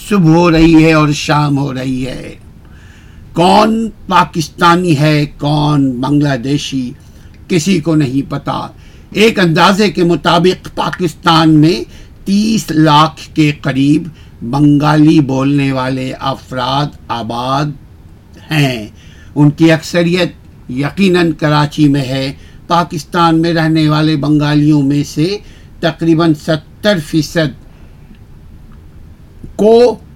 صبح 0.08 0.34
ہو 0.36 0.50
رہی 0.52 0.84
ہے 0.86 0.92
اور 0.94 1.10
شام 1.16 1.58
ہو 1.58 1.74
رہی 1.74 2.06
ہے 2.08 2.34
کون 3.34 3.76
پاکستانی 4.08 4.98
ہے 5.00 5.16
کون 5.40 5.90
بنگلہ 6.02 6.36
دیشی 6.44 6.90
کسی 7.48 7.80
کو 7.86 7.96
نہیں 8.02 8.30
پتا 8.32 8.58
ایک 9.22 9.40
اندازے 9.40 9.90
کے 9.92 10.04
مطابق 10.12 10.68
پاکستان 10.76 11.50
میں 11.62 11.82
تیس 12.26 12.70
لاکھ 12.72 13.22
کے 13.36 13.52
قریب 13.62 14.08
بنگالی 14.52 15.20
بولنے 15.30 15.72
والے 15.72 16.12
افراد 16.34 16.98
آباد 17.22 17.72
ہیں 18.52 18.88
ان 19.36 19.50
کی 19.60 19.72
اکثریت 19.72 20.34
یقیناً 20.82 21.32
کراچی 21.40 21.88
میں 21.96 22.04
ہے 22.08 22.32
پاکستان 22.68 23.42
میں 23.42 23.54
رہنے 23.54 23.88
والے 23.90 24.16
بنگالیوں 24.28 24.82
میں 24.92 25.04
سے 25.14 25.36
تقریباً 25.80 26.34
ستر 26.46 26.98
فیصد 27.08 27.58
کو 29.60 29.72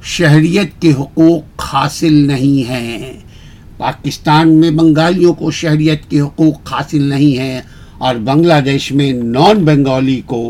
شہریت 0.10 0.68
کے 0.82 0.92
حقوق 1.00 1.64
حاصل 1.74 2.14
نہیں 2.28 2.70
ہیں 2.70 3.14
پاکستان 3.78 4.50
میں 4.60 4.70
بنگالیوں 4.78 5.34
کو 5.40 5.50
شہریت 5.60 6.10
کے 6.12 6.20
حقوق 6.22 6.72
حاصل 6.74 7.02
نہیں 7.10 7.38
ہیں 7.40 7.60
اور 8.08 8.16
بنگلہ 8.30 8.60
دیش 8.66 8.92
میں 9.00 9.12
نان 9.24 9.64
بنگالی 9.66 10.20
کو 10.26 10.42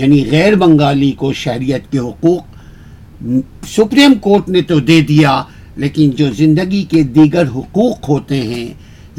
یعنی 0.00 0.22
غیر 0.30 0.54
بنگالی 0.64 1.10
کو 1.22 1.32
شہریت 1.44 1.90
کے 1.92 1.98
حقوق 1.98 3.66
سپریم 3.76 4.14
کورٹ 4.28 4.48
نے 4.56 4.62
تو 4.72 4.78
دے 4.92 5.00
دیا 5.14 5.42
لیکن 5.84 6.10
جو 6.18 6.30
زندگی 6.44 6.82
کے 6.90 7.02
دیگر 7.16 7.46
حقوق 7.56 8.08
ہوتے 8.08 8.40
ہیں 8.54 8.66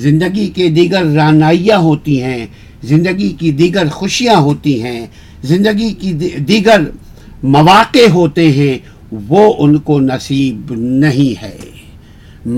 زندگی 0.08 0.48
کے 0.56 0.68
دیگر 0.80 1.12
رانائیاں 1.16 1.78
ہوتی 1.90 2.22
ہیں 2.24 2.46
زندگی 2.94 3.30
کی 3.40 3.52
دیگر 3.64 3.90
خوشیاں 4.00 4.40
ہوتی 4.50 4.82
ہیں 4.84 5.06
زندگی 5.54 5.94
کی 6.02 6.14
دیگر 6.54 6.90
مواقع 7.54 8.08
ہوتے 8.14 8.50
ہیں 8.52 8.76
وہ 9.30 9.54
ان 9.64 9.78
کو 9.88 10.00
نصیب 10.02 10.72
نہیں 10.78 11.42
ہے 11.42 11.56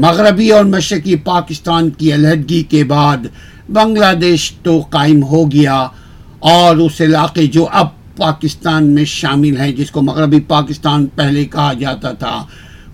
مغربی 0.04 0.50
اور 0.52 0.63
مشرقی 0.65 1.15
پاکستان 1.24 1.89
کی 1.98 2.13
علیحدگی 2.13 2.62
کے 2.70 2.84
بعد 2.91 3.26
بنگلہ 3.76 4.13
دیش 4.22 4.52
تو 4.63 4.80
قائم 4.89 5.24
ہو 5.32 5.44
گیا 5.52 5.76
اور 6.52 6.78
اس 6.86 7.00
علاقے 7.02 7.46
جو 7.58 7.65
اب 7.82 7.88
پاکستان 8.18 8.88
میں 8.96 9.06
شامل 9.13 9.58
ہیں 9.62 9.72
جس 9.78 9.91
کو 9.91 10.02
مغربی 10.02 10.39
پاکستان 10.48 11.06
پہلے 11.15 11.46
کہا 11.52 11.72
جاتا 11.80 12.12
تھا 12.24 12.44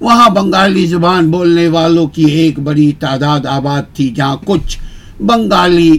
وہاں 0.02 0.30
بنگالی 0.36 0.86
زبان 0.88 1.30
بولنے 1.32 1.68
والوں 1.78 2.08
کی 2.16 2.24
ایک 2.40 2.60
بڑی 2.68 2.92
تعداد 3.00 3.46
آباد 3.50 3.94
تھی 3.96 4.10
جہاں 4.16 4.36
کچھ 4.46 4.78
بنگالی 5.32 5.92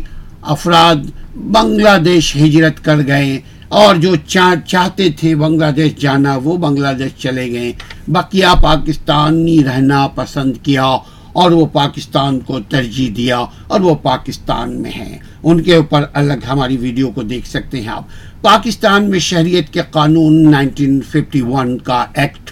افراد 0.54 1.10
بنگلہ 1.52 1.96
دیش 2.04 2.34
ہجرت 2.36 2.84
کر 2.84 3.06
گئے 3.06 3.38
اور 3.80 3.96
جو 3.96 4.14
چاہتے 4.26 5.08
تھے 5.18 5.34
بنگلہ 5.42 5.70
دیش 5.76 5.92
جانا 6.00 6.34
وہ 6.44 6.56
بنگلہ 6.64 6.88
دیش 6.98 7.12
چلے 7.20 7.46
گئے 7.52 7.70
بقیہ 8.12 8.46
پاکستانی 8.62 9.56
رہنا 9.64 10.06
پسند 10.14 10.56
کیا 10.64 10.84
اور 11.40 11.50
وہ 11.58 11.64
پاکستان 11.72 12.38
کو 12.48 12.58
ترجیح 12.70 13.10
دیا 13.16 13.38
اور 13.72 13.80
وہ 13.88 13.94
پاکستان 14.02 14.80
میں 14.82 14.90
ہیں 14.96 15.18
ان 15.18 15.62
کے 15.68 15.74
اوپر 15.76 16.04
الگ 16.22 16.44
ہماری 16.48 16.76
ویڈیو 16.82 17.10
کو 17.14 17.22
دیکھ 17.32 17.48
سکتے 17.48 17.80
ہیں 17.82 17.88
آپ 17.92 18.10
پاکستان 18.42 19.10
میں 19.10 19.18
شہریت 19.30 19.72
کے 19.72 19.82
قانون 19.90 20.54
1951 20.54 21.76
کا 21.84 22.04
ایکٹ 22.22 22.50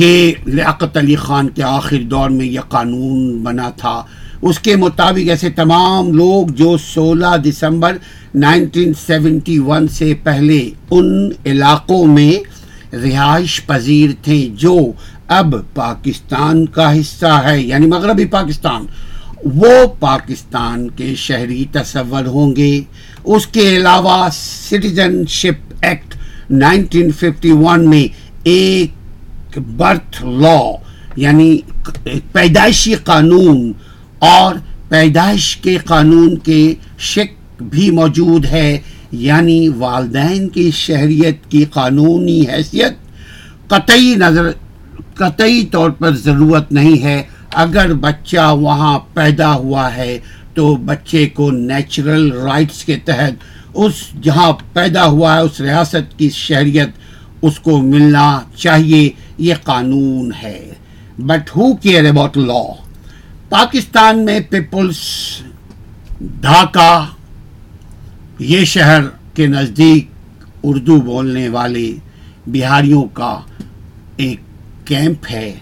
یہ 0.00 0.32
لیاقت 0.46 0.96
علی 0.96 1.16
خان 1.26 1.48
کے 1.56 1.62
آخر 1.76 2.02
دور 2.10 2.30
میں 2.38 2.46
یہ 2.46 2.60
قانون 2.68 3.42
بنا 3.44 3.70
تھا 3.80 4.02
اس 4.48 4.58
کے 4.60 4.74
مطابق 4.76 5.28
ایسے 5.30 5.50
تمام 5.56 6.10
لوگ 6.12 6.46
جو 6.56 6.76
سولہ 6.92 7.36
دسمبر 7.44 7.96
نائنٹین 8.34 8.92
سیونٹی 9.06 9.58
ون 9.66 9.86
سے 9.98 10.12
پہلے 10.22 10.58
ان 10.96 11.28
علاقوں 11.50 12.04
میں 12.06 12.32
رہائش 13.04 13.60
پذیر 13.66 14.10
تھے 14.24 14.38
جو 14.62 14.76
اب 15.38 15.54
پاکستان 15.74 16.64
کا 16.74 16.90
حصہ 17.00 17.40
ہے 17.46 17.60
یعنی 17.60 17.86
مغربی 17.86 18.24
پاکستان 18.30 18.84
وہ 19.62 19.72
پاکستان 20.00 20.88
کے 20.96 21.14
شہری 21.18 21.64
تصور 21.72 22.26
ہوں 22.36 22.54
گے 22.56 22.70
اس 23.24 23.46
کے 23.56 23.68
علاوہ 23.76 24.28
citizenship 25.28 25.72
act 25.84 26.14
nineteen 26.50 27.10
fifty 27.20 27.50
one 27.60 27.88
میں 27.90 28.06
ایک 28.50 29.58
برتھ 29.76 30.22
لا 30.26 30.58
یعنی 31.16 31.56
پیدائشی 32.32 32.94
قانون 33.04 33.72
اور 34.24 34.54
پیدائش 34.88 35.56
کے 35.62 35.76
قانون 35.84 36.36
کے 36.44 36.74
شک 36.98 37.62
بھی 37.62 37.90
موجود 37.96 38.44
ہے 38.50 38.78
یعنی 39.12 39.66
والدین 39.78 40.48
کی 40.52 40.70
شہریت 40.74 41.50
کی 41.50 41.64
قانونی 41.72 42.40
حیثیت 42.52 42.92
قطعی 43.70 44.14
نظر 44.20 44.50
قطعی 45.16 45.64
طور 45.72 45.90
پر 45.98 46.14
ضرورت 46.16 46.72
نہیں 46.72 47.02
ہے 47.04 47.22
اگر 47.64 47.92
بچہ 48.00 48.50
وہاں 48.60 48.98
پیدا 49.14 49.52
ہوا 49.54 49.94
ہے 49.96 50.18
تو 50.54 50.74
بچے 50.90 51.26
کو 51.34 51.50
نیچرل 51.50 52.30
رائٹس 52.36 52.84
کے 52.84 52.96
تحت 53.04 53.44
اس 53.84 54.02
جہاں 54.22 54.50
پیدا 54.72 55.04
ہوا 55.06 55.34
ہے 55.34 55.40
اس 55.40 55.60
ریاست 55.60 56.18
کی 56.18 56.28
شہریت 56.34 56.90
اس 57.46 57.58
کو 57.60 57.80
ملنا 57.82 58.38
چاہیے 58.56 59.08
یہ 59.48 59.54
قانون 59.64 60.30
ہے 60.42 60.58
but 61.26 61.56
who 61.56 61.74
care 61.82 62.08
about 62.10 62.36
law 62.36 62.62
Pakistan 63.50 64.24
میں 64.26 64.38
پیپلز 64.50 64.96
ڈھاکہ 66.42 67.06
یہ 68.44 68.64
شہر 68.70 69.02
کے 69.34 69.46
نزدیک 69.46 70.08
اردو 70.70 70.96
بولنے 71.10 71.46
والے 71.48 71.84
بہاریوں 72.56 73.02
کا 73.18 73.30
ایک 74.24 74.40
کیمپ 74.88 75.26
ہے 75.32 75.52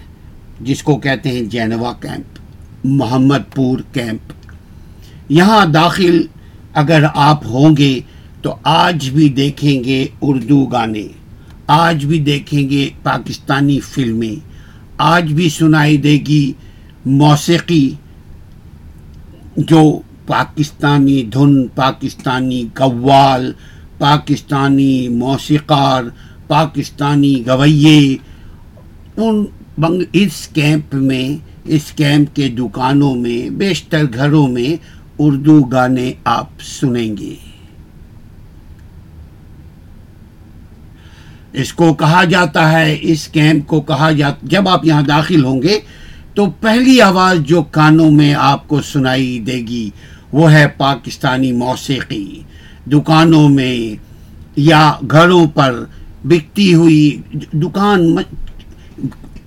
جس 0.69 0.81
کو 0.83 0.97
کہتے 1.05 1.31
ہیں 1.31 1.41
جینوا 1.51 1.93
کیمپ 2.01 2.39
محمد 2.83 3.53
پور 3.55 3.79
کیمپ 3.93 4.33
یہاں 5.31 5.63
داخل 5.73 6.21
اگر 6.83 7.03
آپ 7.13 7.45
ہوں 7.47 7.77
گے 7.77 7.97
تو 8.41 8.55
آج 8.79 9.09
بھی 9.13 9.29
دیکھیں 9.43 9.83
گے 9.83 10.05
اردو 10.21 10.63
گانے 10.73 11.07
آج 11.81 12.05
بھی 12.05 12.19
دیکھیں 12.33 12.69
گے 12.69 12.87
پاکستانی 13.03 13.79
فلمیں 13.93 14.35
آج 15.13 15.33
بھی 15.33 15.49
سنائی 15.59 15.97
دے 16.07 16.17
گی 16.27 16.45
موسیقی 17.05 17.93
جو 19.67 19.81
پاکستانی 20.27 21.21
دھن 21.33 21.55
پاکستانی 21.75 22.63
قوال 22.75 23.51
پاکستانی 23.97 25.07
موسیقار 25.19 26.03
پاکستانی 26.47 27.33
گویے 27.47 28.15
بنگ 29.77 30.01
اس 30.21 30.47
کیمپ 30.53 30.95
میں 30.95 31.27
اس 31.75 31.91
کیمپ 31.97 32.35
کے 32.35 32.47
دکانوں 32.57 33.13
میں 33.15 33.49
بیشتر 33.57 34.05
گھروں 34.13 34.47
میں 34.51 34.75
اردو 35.23 35.59
گانے 35.71 36.11
آپ 36.37 36.61
سنیں 36.69 37.15
گے 37.17 37.33
اس 41.61 41.73
کو 41.73 41.93
کہا 41.99 42.23
جاتا 42.29 42.71
ہے 42.71 42.97
اس 43.01 43.27
کیمپ 43.33 43.67
کو 43.67 43.81
کہا 43.91 44.09
جاتا 44.17 44.47
جب 44.51 44.67
آپ 44.69 44.85
یہاں 44.85 45.01
داخل 45.07 45.43
ہوں 45.45 45.61
گے 45.61 45.79
تو 46.35 46.45
پہلی 46.61 46.99
آواز 47.01 47.37
جو 47.47 47.61
کانوں 47.71 48.09
میں 48.11 48.33
آپ 48.37 48.67
کو 48.67 48.81
سنائی 48.83 49.39
دے 49.47 49.55
گی 49.67 49.89
وہ 50.33 50.51
ہے 50.51 50.65
پاکستانی 50.77 51.51
موسیقی 51.61 52.41
دکانوں 52.91 53.47
میں 53.49 53.75
یا 54.61 54.81
گھروں 55.11 55.45
پر 55.55 55.79
بکتی 56.31 56.73
ہوئی 56.73 57.37
دکان 57.61 58.03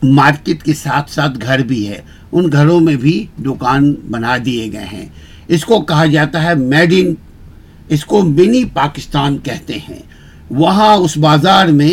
مارکیٹ 0.02 0.62
کے 0.62 0.74
ساتھ 0.82 1.10
ساتھ 1.12 1.38
گھر 1.44 1.62
بھی 1.68 1.86
ہے 1.88 2.00
ان 2.32 2.50
گھروں 2.52 2.78
میں 2.86 2.94
بھی 3.02 3.12
دکان 3.46 3.92
بنا 4.10 4.36
دیے 4.44 4.70
گئے 4.72 4.86
ہیں 4.92 5.06
اس 5.54 5.64
کو 5.64 5.80
کہا 5.92 6.06
جاتا 6.12 6.42
ہے 6.42 6.54
میڈ 6.72 6.94
ان 6.96 7.12
اس 7.94 8.04
کو 8.06 8.22
منی 8.28 8.64
پاکستان 8.74 9.36
کہتے 9.48 9.78
ہیں 9.88 10.00
وہاں 10.62 10.94
اس 10.96 11.16
بازار 11.28 11.66
میں 11.80 11.92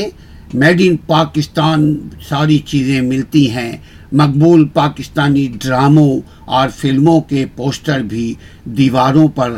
ان 0.88 0.96
پاکستان 1.08 1.86
ساری 2.30 2.58
چیزیں 2.66 3.00
ملتی 3.02 3.50
ہیں 3.52 3.72
مقبول 4.20 4.64
پاکستانی 4.74 5.48
ڈراموں 5.62 6.10
اور 6.58 6.70
فلموں 6.76 7.20
کے 7.30 7.46
پوسٹر 7.56 8.02
بھی 8.12 8.34
دیواروں 8.78 9.28
پر 9.36 9.54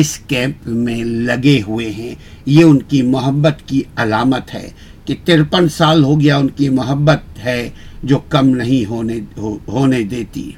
اس 0.00 0.16
کیمپ 0.28 0.66
میں 0.86 1.02
لگے 1.28 1.60
ہوئے 1.66 1.90
ہیں 1.98 2.14
یہ 2.54 2.62
ان 2.64 2.78
کی 2.92 3.02
محبت 3.14 3.68
کی 3.68 3.82
علامت 4.04 4.54
ہے 4.54 4.68
کہ 5.04 5.14
ترپن 5.24 5.68
سال 5.76 6.02
ہو 6.04 6.18
گیا 6.20 6.36
ان 6.36 6.48
کی 6.58 6.68
محبت 6.80 7.38
ہے 7.44 7.60
جو 8.10 8.18
کم 8.34 8.48
نہیں 8.56 8.84
ہونے 8.90 9.18
ہونے 9.74 10.02
دیتی 10.14 10.50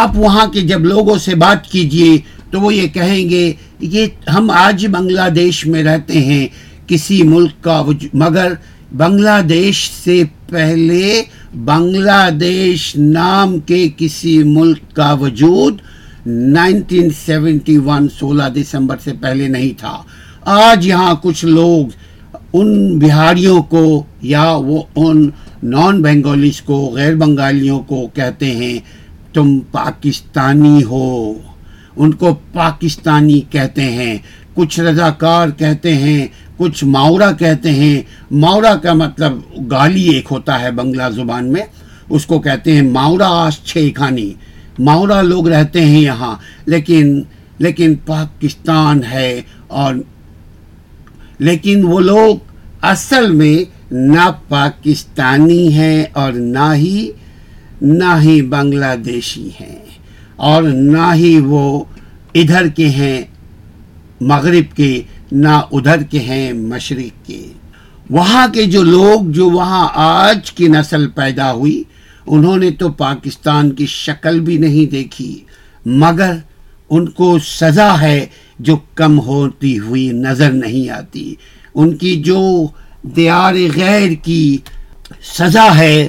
آپ 0.00 0.16
وہاں 0.18 0.46
کے 0.52 0.60
جب 0.72 0.84
لوگوں 0.94 1.16
سے 1.26 1.34
بات 1.44 1.66
کیجئے 1.70 2.16
تو 2.50 2.60
وہ 2.60 2.74
یہ 2.74 2.88
کہیں 2.94 3.28
گے 3.30 3.44
یہ 3.96 4.28
ہم 4.34 4.50
آج 4.64 4.86
بنگلہ 4.90 5.28
دیش 5.34 5.64
میں 5.74 5.82
رہتے 5.84 6.24
ہیں 6.24 6.46
کسی 6.88 7.22
ملک 7.34 7.62
کا 7.64 7.82
مگر 8.26 8.52
بنگلہ 9.02 9.40
دیش 9.48 9.88
سے 10.02 10.22
پہلے 10.50 11.22
بنگلہ 11.64 12.28
دیش 12.40 12.94
نام 12.96 13.58
کے 13.66 13.86
کسی 13.96 14.38
ملک 14.44 14.94
کا 14.96 15.12
وجود 15.20 15.80
نائنٹین 16.26 17.08
سیونٹی 17.24 17.76
ون 17.86 18.08
سولہ 18.18 18.42
دسمبر 18.56 18.98
سے 19.04 19.12
پہلے 19.20 19.48
نہیں 19.48 19.78
تھا 19.80 19.96
آج 20.54 20.86
یہاں 20.86 21.14
کچھ 21.22 21.44
لوگ 21.44 21.96
ان 22.56 22.98
بہاریوں 22.98 23.60
کو 23.70 23.84
یا 24.30 24.44
وہ 24.64 24.82
ان 24.96 25.22
نان 25.70 26.00
بنگالیز 26.02 26.60
کو 26.62 26.78
غیر 26.94 27.14
بنگالیوں 27.16 27.80
کو 27.88 28.06
کہتے 28.14 28.50
ہیں 28.56 28.78
تم 29.34 29.58
پاکستانی 29.72 30.82
ہو 30.90 31.06
ان 31.96 32.12
کو 32.20 32.34
پاکستانی 32.52 33.40
کہتے 33.50 33.90
ہیں 33.92 34.16
کچھ 34.54 34.78
رضاکار 34.80 35.48
کہتے 35.58 35.94
ہیں 35.96 36.26
کچھ 36.62 36.82
ماورا 36.88 37.30
کہتے 37.38 37.70
ہیں 37.74 38.00
ماورا 38.40 38.74
کا 38.82 38.92
مطلب 38.94 39.38
گالی 39.70 40.02
ایک 40.08 40.28
ہوتا 40.30 40.60
ہے 40.60 40.70
بنگلہ 40.78 41.08
زبان 41.14 41.52
میں 41.52 41.60
اس 42.14 42.26
کو 42.30 42.38
کہتے 42.40 42.72
ہیں 42.74 42.82
ماورا 42.96 43.30
کھانی 43.94 44.32
ماورا 44.88 45.20
لوگ 45.30 45.48
رہتے 45.48 45.80
ہیں 45.84 46.00
یہاں 46.00 46.34
لیکن 46.74 47.20
لیکن 47.66 47.94
پاکستان 48.06 49.00
ہے 49.10 49.30
اور 49.82 49.94
لیکن 51.48 51.82
وہ 51.84 51.98
لوگ 52.00 52.36
اصل 52.90 53.30
میں 53.40 53.54
نہ 53.94 54.28
پاکستانی 54.48 55.62
ہیں 55.78 56.02
اور 56.22 56.32
نہ 56.56 56.72
ہی 56.74 56.96
نہ 57.80 58.14
ہی 58.22 58.40
بنگلہ 58.54 58.94
دیشی 59.04 59.48
ہیں 59.60 59.78
اور 60.52 60.62
نہ 60.74 61.12
ہی 61.22 61.38
وہ 61.46 61.64
ادھر 62.42 62.68
کے 62.76 62.88
ہیں 63.00 63.20
مغرب 64.30 64.76
کے 64.76 64.92
نہ 65.32 65.48
ادھر 65.72 66.02
کے 66.10 66.18
ہیں 66.20 66.52
مشرق 66.52 67.26
کے 67.26 67.42
وہاں 68.10 68.46
کے 68.54 68.64
جو 68.70 68.82
لوگ 68.84 69.30
جو 69.34 69.48
وہاں 69.50 69.86
آج 70.06 70.50
کی 70.56 70.66
نسل 70.68 71.08
پیدا 71.16 71.52
ہوئی 71.52 71.82
انہوں 72.36 72.56
نے 72.62 72.70
تو 72.78 72.88
پاکستان 72.98 73.70
کی 73.74 73.86
شکل 73.88 74.40
بھی 74.48 74.56
نہیں 74.64 74.90
دیکھی 74.92 75.32
مگر 76.02 76.34
ان 76.98 77.08
کو 77.20 77.36
سزا 77.46 77.90
ہے 78.00 78.24
جو 78.68 78.76
کم 79.00 79.18
ہوتی 79.26 79.78
ہوئی 79.86 80.08
نظر 80.14 80.52
نہیں 80.52 80.88
آتی 80.96 81.34
ان 81.74 81.96
کی 81.98 82.14
جو 82.24 82.40
دیار 83.16 83.54
غیر 83.76 84.10
کی 84.24 84.44
سزا 85.36 85.66
ہے 85.78 86.08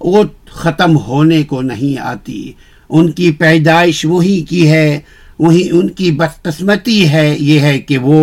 وہ 0.00 0.22
ختم 0.62 0.96
ہونے 1.06 1.42
کو 1.50 1.60
نہیں 1.70 1.98
آتی 2.06 2.50
ان 2.88 3.10
کی 3.12 3.30
پیدائش 3.38 4.04
وہی 4.08 4.40
کی 4.48 4.68
ہے 4.70 5.00
وہی 5.38 5.68
ان 5.78 5.88
کی 5.94 6.10
بدقسمتی 6.18 7.08
ہے 7.12 7.26
یہ 7.38 7.60
ہے 7.60 7.78
کہ 7.88 7.98
وہ 8.02 8.20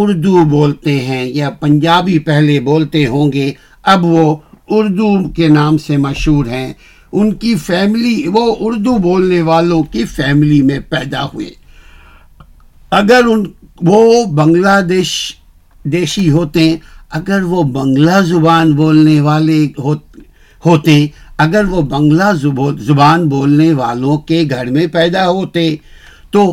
اردو 0.00 0.42
بولتے 0.50 1.00
ہیں 1.04 1.24
یا 1.34 1.50
پنجابی 1.60 2.18
پہلے 2.24 2.58
بولتے 2.64 3.06
ہوں 3.06 3.32
گے 3.32 3.50
اب 3.92 4.04
وہ 4.06 4.34
اردو 4.76 5.12
کے 5.36 5.48
نام 5.48 5.78
سے 5.86 5.96
مشہور 5.96 6.46
ہیں 6.46 6.72
ان 7.20 7.32
کی 7.42 7.54
فیملی 7.66 8.22
وہ 8.32 8.40
اردو 8.66 8.96
بولنے 9.02 9.40
والوں 9.42 9.82
کی 9.92 10.04
فیملی 10.14 10.60
میں 10.62 10.78
پیدا 10.88 11.24
ہوئے 11.34 11.48
اگر 12.98 13.24
ان 13.32 13.44
وہ 13.86 14.24
بنگلہ 14.34 14.80
دیش 14.88 15.12
دیشی 15.92 16.30
ہوتے 16.30 16.74
اگر 17.18 17.42
وہ 17.48 17.62
بنگلہ 17.72 18.20
زبان 18.26 18.72
بولنے 18.76 19.20
والے 19.20 19.64
ہوتے 19.84 20.22
ہوتے 20.66 21.06
اگر 21.42 21.64
وہ 21.70 21.82
بنگلہ 21.90 22.30
زبان 22.86 23.28
بولنے 23.28 23.72
والوں 23.72 24.16
کے 24.28 24.42
گھر 24.50 24.70
میں 24.70 24.86
پیدا 24.92 25.28
ہوتے 25.28 25.64
تو 26.30 26.44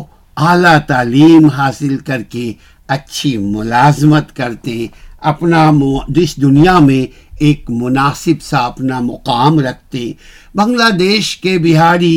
اعلیٰ 0.50 0.76
تعلیم 0.88 1.46
حاصل 1.56 1.96
کر 2.06 2.22
کے 2.30 2.52
اچھی 2.94 3.36
ملازمت 3.36 4.34
کرتے 4.36 4.72
ہیں 4.78 4.86
اپنا 5.28 5.70
جس 6.14 6.36
دنیا 6.42 6.78
میں 6.78 7.04
ایک 7.44 7.70
مناسب 7.70 8.42
سا 8.42 8.58
اپنا 8.66 8.98
مقام 9.02 9.58
رکھتے 9.60 9.98
ہیں 9.98 10.12
بنگلہ 10.58 10.90
دیش 10.98 11.36
کے 11.40 11.56
بہاری 11.64 12.14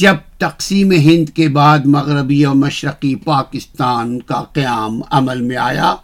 جب 0.00 0.16
تقسیم 0.38 0.92
ہند 1.04 1.28
کے 1.36 1.48
بعد 1.58 1.86
مغربی 1.94 2.42
اور 2.44 2.54
مشرقی 2.56 3.14
پاکستان 3.24 4.18
کا 4.32 4.42
قیام 4.54 5.00
عمل 5.18 5.40
میں 5.42 5.56
آیا 5.62 5.94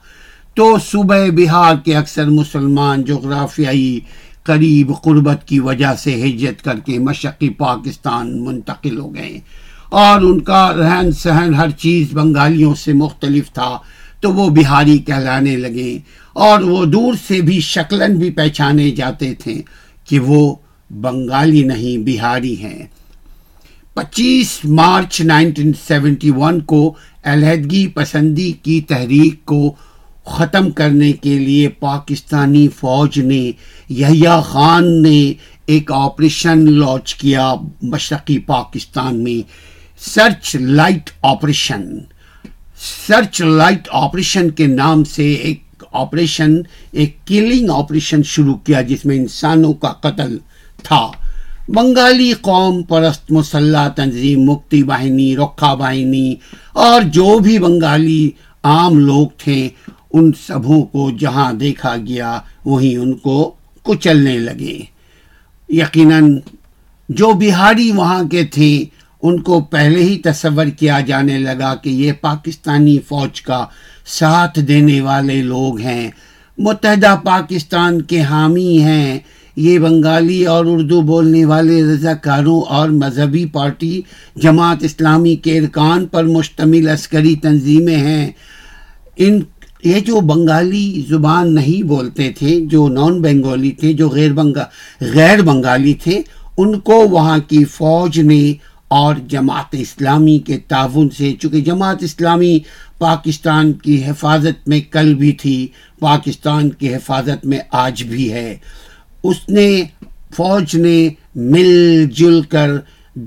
تو 0.57 0.75
صوبہ 0.91 1.15
بہار 1.37 1.75
کے 1.85 1.97
اکثر 1.97 2.27
مسلمان 2.31 3.03
جغرافیائی 3.09 3.99
قریب 4.45 4.91
قربت 5.03 5.47
کی 5.49 5.59
وجہ 5.61 5.95
سے 6.03 6.15
ہجرت 6.23 6.63
کر 6.65 6.79
کے 6.87 6.99
مشرقی 7.09 7.49
پاکستان 7.59 8.37
منتقل 8.45 8.99
ہو 9.01 9.15
گئے 9.15 9.39
اور 9.97 10.21
ان 10.21 10.41
کا 10.45 10.67
رہن 10.77 11.11
سہن 11.19 11.55
ہر 11.57 11.71
چیز 11.81 12.13
بنگالیوں 12.17 12.75
سے 12.85 12.93
مختلف 12.93 13.53
تھا 13.55 13.77
تو 14.21 14.33
وہ 14.35 14.49
بہاری 14.57 14.97
کہلانے 15.07 15.57
لگے 15.57 15.99
اور 16.49 16.61
وہ 16.63 16.85
دور 16.85 17.15
سے 17.27 17.41
بھی 17.43 17.61
شکلن 17.65 18.19
بھی 18.19 18.31
پہچانے 18.41 18.91
جاتے 18.97 19.33
تھے 19.43 19.55
کہ 20.09 20.19
وہ 20.27 20.55
بنگالی 21.03 21.63
نہیں 21.67 22.05
بہاری 22.07 22.55
ہیں 22.65 22.85
پچیس 23.95 24.59
مارچ 24.79 25.21
نائنٹین 25.27 25.73
سیونٹی 25.87 26.31
ون 26.37 26.61
کو 26.73 26.83
علیحدگی 27.33 27.87
پسندی 27.95 28.51
کی 28.63 28.81
تحریک 28.89 29.45
کو 29.47 29.71
ختم 30.37 30.71
کرنے 30.79 31.13
کے 31.23 31.39
لیے 31.39 31.69
پاکستانی 31.81 32.67
فوج 32.81 33.19
نے 33.25 33.41
یحییٰ 34.01 34.41
خان 34.47 34.91
نے 35.03 35.21
ایک 35.73 35.93
آپریشن 35.95 36.71
لانچ 36.79 37.15
کیا 37.15 37.53
مشرقی 37.93 38.39
پاکستان 38.47 39.23
میں 39.25 39.41
search 40.05 40.55
light 40.61 41.11
operation 41.29 41.81
search 42.81 43.41
light 43.45 43.89
operation 44.01 44.51
کے 44.59 44.67
نام 44.67 45.03
سے 45.15 45.25
ایک 45.35 45.83
آپریشن 46.01 46.53
ایک 47.01 47.17
کلنگ 47.27 47.71
آپریشن 47.77 48.23
شروع 48.35 48.55
کیا 48.65 48.81
جس 48.89 49.05
میں 49.07 49.17
انسانوں 49.17 49.73
کا 49.85 49.93
قتل 50.03 50.37
تھا 50.89 51.01
بنگالی 51.77 52.33
قوم 52.41 52.83
پرست 52.89 53.33
مسلح 53.33 53.89
تنظیم 53.97 54.43
مکتی 54.51 54.83
باہنی 54.91 55.35
رکھا 55.37 55.73
باہنی 55.81 56.35
اور 56.85 57.03
جو 57.17 57.39
بھی 57.45 57.59
بنگالی 57.65 58.23
عام 58.75 58.99
لوگ 59.07 59.27
تھے 59.39 59.57
ان 59.89 60.31
سبوں 60.47 60.81
کو 60.93 61.11
جہاں 61.21 61.53
دیکھا 61.65 61.95
گیا 62.07 62.39
وہیں 62.65 62.97
ان 63.03 63.13
کو 63.27 63.51
کچلنے 63.85 64.39
لگے 64.39 64.77
یقیناً 65.81 66.33
جو 67.19 67.33
بہاری 67.41 67.91
وہاں 67.97 68.23
کے 68.31 68.45
تھے 68.53 68.71
ان 69.27 69.41
کو 69.43 69.61
پہلے 69.71 70.03
ہی 70.03 70.19
تصور 70.25 70.67
کیا 70.79 70.99
جانے 71.07 71.39
لگا 71.39 71.75
کہ 71.83 71.91
یہ 71.91 72.13
پاکستانی 72.21 72.99
فوج 73.09 73.41
کا 73.43 73.65
ساتھ 74.19 74.59
دینے 74.69 75.01
والے 75.01 75.41
لوگ 75.43 75.81
ہیں 75.81 76.11
متحدہ 76.67 77.15
پاکستان 77.25 78.01
کے 78.13 78.21
حامی 78.31 78.81
ہیں 78.83 79.19
یہ 79.57 79.79
بنگالی 79.79 80.45
اور 80.47 80.65
اردو 80.73 81.01
بولنے 81.07 81.45
والے 81.45 81.83
رضاکاروں 81.93 82.61
اور 82.79 82.89
مذہبی 82.89 83.45
پارٹی 83.53 84.01
جماعت 84.43 84.85
اسلامی 84.85 85.35
کے 85.45 85.57
ارکان 85.59 86.07
پر 86.13 86.25
مشتمل 86.25 86.89
عسکری 86.89 87.35
تنظیمیں 87.43 87.97
ہیں 87.97 88.31
ان 89.17 89.41
یہ 89.85 90.01
جو 90.07 90.21
بنگالی 90.29 91.03
زبان 91.09 91.55
نہیں 91.55 91.83
بولتے 91.89 92.31
تھے 92.39 92.59
جو 92.71 92.87
نان 92.93 93.21
بنگالی 93.23 93.71
تھے 93.81 93.93
جو 94.01 94.09
غیر 94.11 94.33
بنگا 94.35 94.65
غیر 95.15 95.43
بنگالی 95.51 95.95
تھے 96.03 96.21
ان 96.61 96.79
کو 96.89 96.99
وہاں 97.09 97.39
کی 97.49 97.65
فوج 97.79 98.21
نے 98.31 98.43
اور 98.97 99.15
جماعت 99.29 99.75
اسلامی 99.79 100.39
کے 100.47 100.57
تعاون 100.69 101.09
سے 101.17 101.33
چونکہ 101.41 101.61
جماعت 101.65 102.03
اسلامی 102.03 102.59
پاکستان 102.99 103.73
کی 103.83 104.03
حفاظت 104.05 104.69
میں 104.69 104.81
کل 104.93 105.15
بھی 105.15 105.33
تھی 105.43 105.57
پاکستان 106.01 106.71
کی 106.81 106.95
حفاظت 106.95 107.45
میں 107.51 107.59
آج 107.85 108.03
بھی 108.11 108.33
ہے 108.33 108.55
اس 109.31 109.49
نے 109.49 109.69
فوج 110.37 110.77
نے 110.77 110.99
مل 111.53 112.07
جل 112.17 112.41
کر 112.55 112.71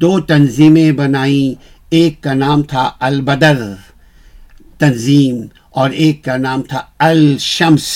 دو 0.02 0.20
تنظیمیں 0.32 0.92
بنائیں 0.98 1.54
ایک 1.96 2.22
کا 2.24 2.34
نام 2.34 2.64
تھا 2.74 2.90
البدر 3.08 3.62
تنظیم 4.80 5.42
اور 5.82 5.90
ایک 6.04 6.24
کا 6.24 6.38
نام 6.38 6.62
تھا 6.70 6.82
الشمس 7.10 7.88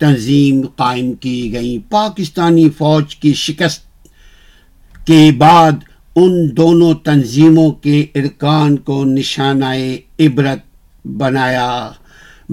تنظیم 0.00 0.60
قائم 0.76 1.12
کی 1.22 1.52
گئیں 1.52 1.90
پاکستانی 1.90 2.68
فوج 2.78 3.16
کی 3.16 3.34
شکست 3.46 3.86
کے 5.06 5.30
بعد 5.38 5.90
ان 6.20 6.32
دونوں 6.56 6.92
تنظیموں 7.04 7.70
کے 7.82 8.00
ارکان 8.14 8.76
کو 8.86 9.02
نشانہ 9.04 9.64
عبرت 10.20 10.64
بنایا 11.18 11.68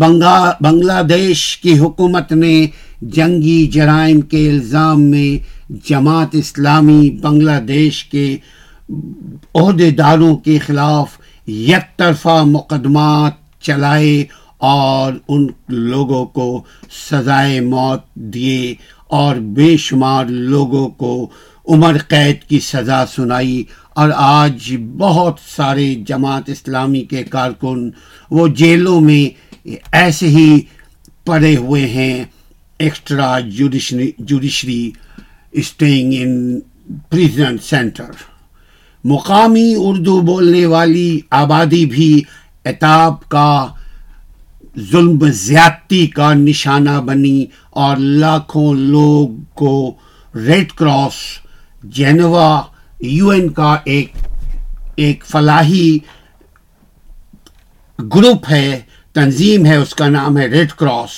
بنگا 0.01 0.51
بنگلہ 0.63 1.01
دیش 1.09 1.41
کی 1.63 1.77
حکومت 1.79 2.31
نے 2.31 2.53
جنگی 3.15 3.65
جرائم 3.73 4.21
کے 4.33 4.49
الزام 4.49 5.01
میں 5.11 5.71
جماعت 5.89 6.35
اسلامی 6.39 7.09
بنگلہ 7.23 7.59
دیش 7.67 8.03
کے 8.11 8.25
عہدے 8.93 9.89
داروں 9.97 10.35
کے 10.45 10.57
خلاف 10.67 11.17
یک 11.47 11.97
طرفہ 11.99 12.41
مقدمات 12.47 13.33
چلائے 13.67 14.17
اور 14.71 15.13
ان 15.27 15.45
لوگوں 15.89 16.25
کو 16.35 16.47
سزائے 17.09 17.59
موت 17.61 18.05
دیے 18.33 18.73
اور 19.21 19.35
بے 19.55 19.75
شمار 19.87 20.25
لوگوں 20.29 20.87
کو 20.97 21.15
عمر 21.73 21.97
قید 22.07 22.43
کی 22.49 22.59
سزا 22.67 23.03
سنائی 23.15 23.63
اور 24.01 24.09
آج 24.15 24.73
بہت 24.97 25.39
سارے 25.55 25.85
جماعت 26.07 26.49
اسلامی 26.49 27.01
کے 27.09 27.23
کارکن 27.23 27.89
وہ 28.37 28.47
جیلوں 28.61 28.99
میں 29.09 29.73
ایسے 29.97 30.27
ہی 30.35 30.47
پڑے 31.25 31.55
ہوئے 31.55 31.85
ہیں 31.87 32.13
extra 32.85 33.39
judiciary 33.57 34.79
staying 35.61 36.13
in 36.21 36.39
prison 37.09 37.57
centre 37.69 38.09
مقامی 39.11 39.71
اردو 39.87 40.19
بولنے 40.31 40.65
والی 40.75 41.09
آبادی 41.41 41.85
بھی 41.91 42.11
اتاب 42.71 43.27
کا 43.35 43.49
ظلم 44.91 45.27
زیادتی 45.43 46.05
کا 46.15 46.33
نشانہ 46.41 46.99
بنی 47.07 47.43
اور 47.83 47.97
لاکھوں 48.23 48.73
لوگ 48.77 49.37
کو 49.63 49.71
Red 50.47 50.71
Cross 50.81 51.21
Geneva 51.87 52.61
U 53.01 53.27
N 53.29 53.47
کا 53.53 53.75
ایک 53.91 54.13
ایک 55.03 55.23
فلاحی 55.27 55.97
گروپ 58.15 58.49
ہے 58.51 58.79
تنظیم 59.15 59.65
ہے 59.65 59.75
اس 59.75 59.93
کا 59.95 60.07
نام 60.09 60.37
ہے 60.37 60.45
ریڈ 60.47 60.71
کراس 60.79 61.11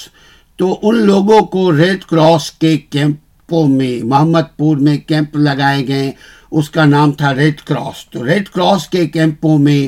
تو 0.58 0.78
ان 0.88 0.96
لوگوں 1.06 1.40
کو 1.54 1.72
ریڈ 1.78 2.04
کراس 2.10 2.50
کے 2.62 2.76
کیمپوں 2.90 3.68
میں 3.68 3.98
محمد 4.06 4.56
پور 4.58 4.78
میں 4.88 4.98
کیمپ 5.08 5.36
لگائے 5.38 5.88
گئے 5.88 6.12
اس 6.60 6.70
کا 6.70 6.86
نام 6.86 7.12
تھا 7.22 7.34
ریڈ 7.36 7.62
کراس 7.68 8.06
تو 8.12 8.26
ریڈ 8.26 8.50
کراس 8.50 8.88
کے 8.90 9.06
کیمپوں 9.16 9.58
میں 9.60 9.88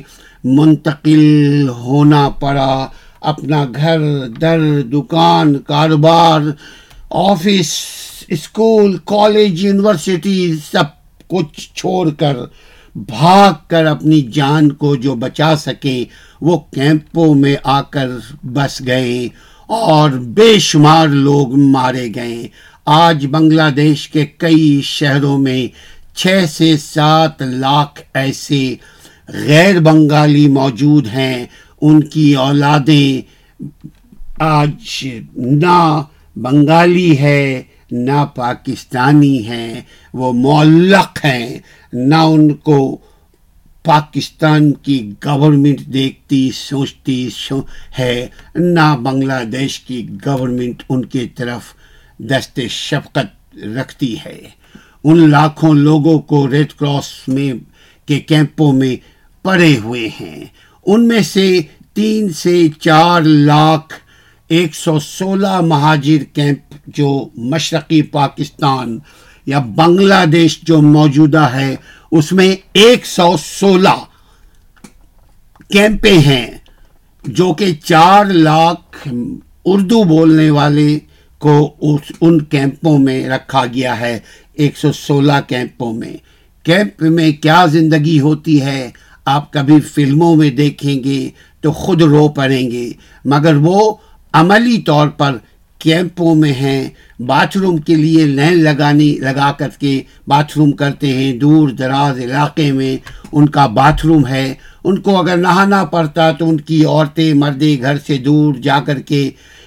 منتقل 0.60 1.70
ہونا 1.84 2.28
پڑا 2.40 2.88
اپنا 3.32 3.64
گھر 3.76 4.00
در 4.42 4.58
دکان 4.94 5.58
کاروبار 5.68 6.42
آفس 7.30 7.72
اسکول 8.34 8.98
کالج 9.12 9.62
یونیورسٹی 9.64 10.38
سب 10.72 10.90
کچھ 11.30 11.60
چھوڑ 11.80 12.04
کر 12.20 12.36
بھاگ 13.08 13.54
کر 13.70 13.86
اپنی 13.86 14.22
جان 14.34 14.72
کو 14.82 14.96
جو 15.04 15.16
بچا 15.24 15.56
سکیں 15.66 16.04
وہ 16.48 16.58
کیمپوں 16.74 17.34
میں 17.42 17.56
آ 17.78 17.82
کر 17.94 18.10
بس 18.54 18.82
گئے 18.88 19.16
اور 19.80 20.10
بے 20.40 20.48
شمار 20.70 21.08
لوگ 21.28 21.54
مارے 21.74 22.08
گئے 22.16 22.48
آج 23.00 23.26
بنگلہ 23.32 23.70
دیش 23.76 24.08
کے 24.16 24.26
کئی 24.44 24.66
شہروں 24.86 25.38
میں 25.46 25.62
چھ 26.20 26.44
سے 26.58 26.76
سات 26.84 27.42
لاکھ 27.66 28.02
ایسے 28.22 28.64
غیر 29.48 29.80
بنگالی 29.90 30.48
موجود 30.60 31.08
ہیں 31.18 31.46
ان 31.86 32.02
کی 32.16 32.34
اولادیں 32.48 33.22
آج 34.54 35.06
نہ 35.64 35.78
بنگالی 36.46 37.18
ہے 37.20 37.40
نہ 38.06 38.24
پاکستانی 38.36 39.38
ہیں 39.48 39.82
وہ 40.20 40.32
معلق 40.34 41.24
ہیں 41.26 41.58
نہ 41.94 42.16
ان 42.36 42.54
کو 42.70 42.78
پاکستان 43.86 44.72
کی 44.84 44.96
گورنمنٹ 45.26 45.80
دیکھتی 45.94 46.50
سوچتی 46.56 47.28
ہے 48.00 48.28
نہ 48.56 48.94
بنگلہ 49.04 49.44
دیش 49.52 49.80
کی 49.88 50.06
گورنمنٹ 50.26 50.84
ان 50.90 51.06
کے 51.16 51.26
طرف 51.38 51.74
دست 52.30 52.60
شفقت 52.72 53.58
رکھتی 53.78 54.16
ہے 54.26 54.38
ان 54.40 55.30
لاکھوں 55.32 55.74
لوگوں 55.76 56.18
کو 56.32 56.48
ریڈ 56.52 56.74
کراس 56.80 57.12
میں 57.36 57.52
کے 58.08 58.20
کیمپوں 58.30 58.72
میں 58.74 58.96
پڑے 59.46 59.76
ہوئے 59.84 60.08
ہیں 60.20 60.44
ان 60.94 61.08
میں 61.08 61.22
سے 61.34 61.50
تین 61.94 62.32
سے 62.44 62.54
چار 62.82 63.22
لاکھ 63.22 63.94
ایک 64.54 64.76
سو 64.76 64.98
سولہ 65.00 65.60
مہاجر 65.68 66.24
کیمپ 66.34 66.74
جو 66.96 67.08
مشرقی 67.52 68.02
پاکستان 68.18 68.98
یا 69.52 69.60
بنگلہ 69.76 70.20
دیش 70.34 70.60
جو 70.68 70.78
موجودہ 70.82 71.48
ہے 71.54 71.74
اس 72.20 72.32
میں 72.40 72.48
ایک 72.82 73.06
سو 73.08 73.30
سولہ 73.46 73.94
کیمپیں 75.74 76.18
ہیں 76.28 76.46
جو 77.40 77.52
کہ 77.60 77.74
چار 77.84 78.26
لاکھ 78.48 79.08
اردو 79.74 80.04
بولنے 80.14 80.50
والے 80.58 80.88
کو 81.46 81.56
ان 82.28 82.40
کیمپوں 82.54 82.98
میں 83.08 83.20
رکھا 83.30 83.66
گیا 83.74 84.00
ہے 84.00 84.18
ایک 84.62 84.78
سو 84.84 84.92
سولہ 85.06 85.40
کیمپوں 85.48 85.94
میں 85.94 86.14
کیمپ 86.66 87.02
میں 87.18 87.32
کیا 87.44 87.66
زندگی 87.78 88.20
ہوتی 88.30 88.62
ہے 88.66 88.90
آپ 89.36 89.52
کبھی 89.54 89.80
فلموں 89.94 90.36
میں 90.42 90.50
دیکھیں 90.64 90.96
گے 91.04 91.20
تو 91.64 91.72
خود 91.86 92.02
رو 92.16 92.28
پڑیں 92.42 92.66
گے 92.72 92.90
مگر 93.36 93.56
وہ 93.68 93.94
عملی 94.38 94.78
طور 94.86 95.08
پر 95.18 95.36
کیمپوں 95.80 96.34
میں 96.36 96.52
ہیں 96.54 96.88
باتھ 97.28 97.58
روم 97.58 97.78
کے 97.88 97.96
لیے 97.96 98.24
لین 98.26 98.60
لگانی 98.64 99.10
لگا 99.22 99.52
کر 99.58 99.70
کے 99.80 99.92
باتھ 100.28 100.58
روم 100.58 100.72
کرتے 100.80 101.08
ہیں 101.18 101.32
دور 101.40 101.70
دراز 101.80 102.20
علاقے 102.24 102.72
میں 102.78 102.96
ان 103.36 103.50
کا 103.58 103.66
باتھ 103.80 104.06
روم 104.06 104.26
ہے 104.28 104.46
ان 104.88 105.00
کو 105.02 105.18
اگر 105.18 105.38
نہانا 105.38 105.84
پڑتا 105.92 106.30
تو 106.40 106.50
ان 106.50 106.60
کی 106.70 106.84
عورتیں 106.86 107.34
مردیں 107.44 107.76
گھر 107.82 107.98
سے 108.08 108.18
دور 108.28 108.54
جا 108.64 108.80
کر 108.86 109.00
کے 109.12 109.22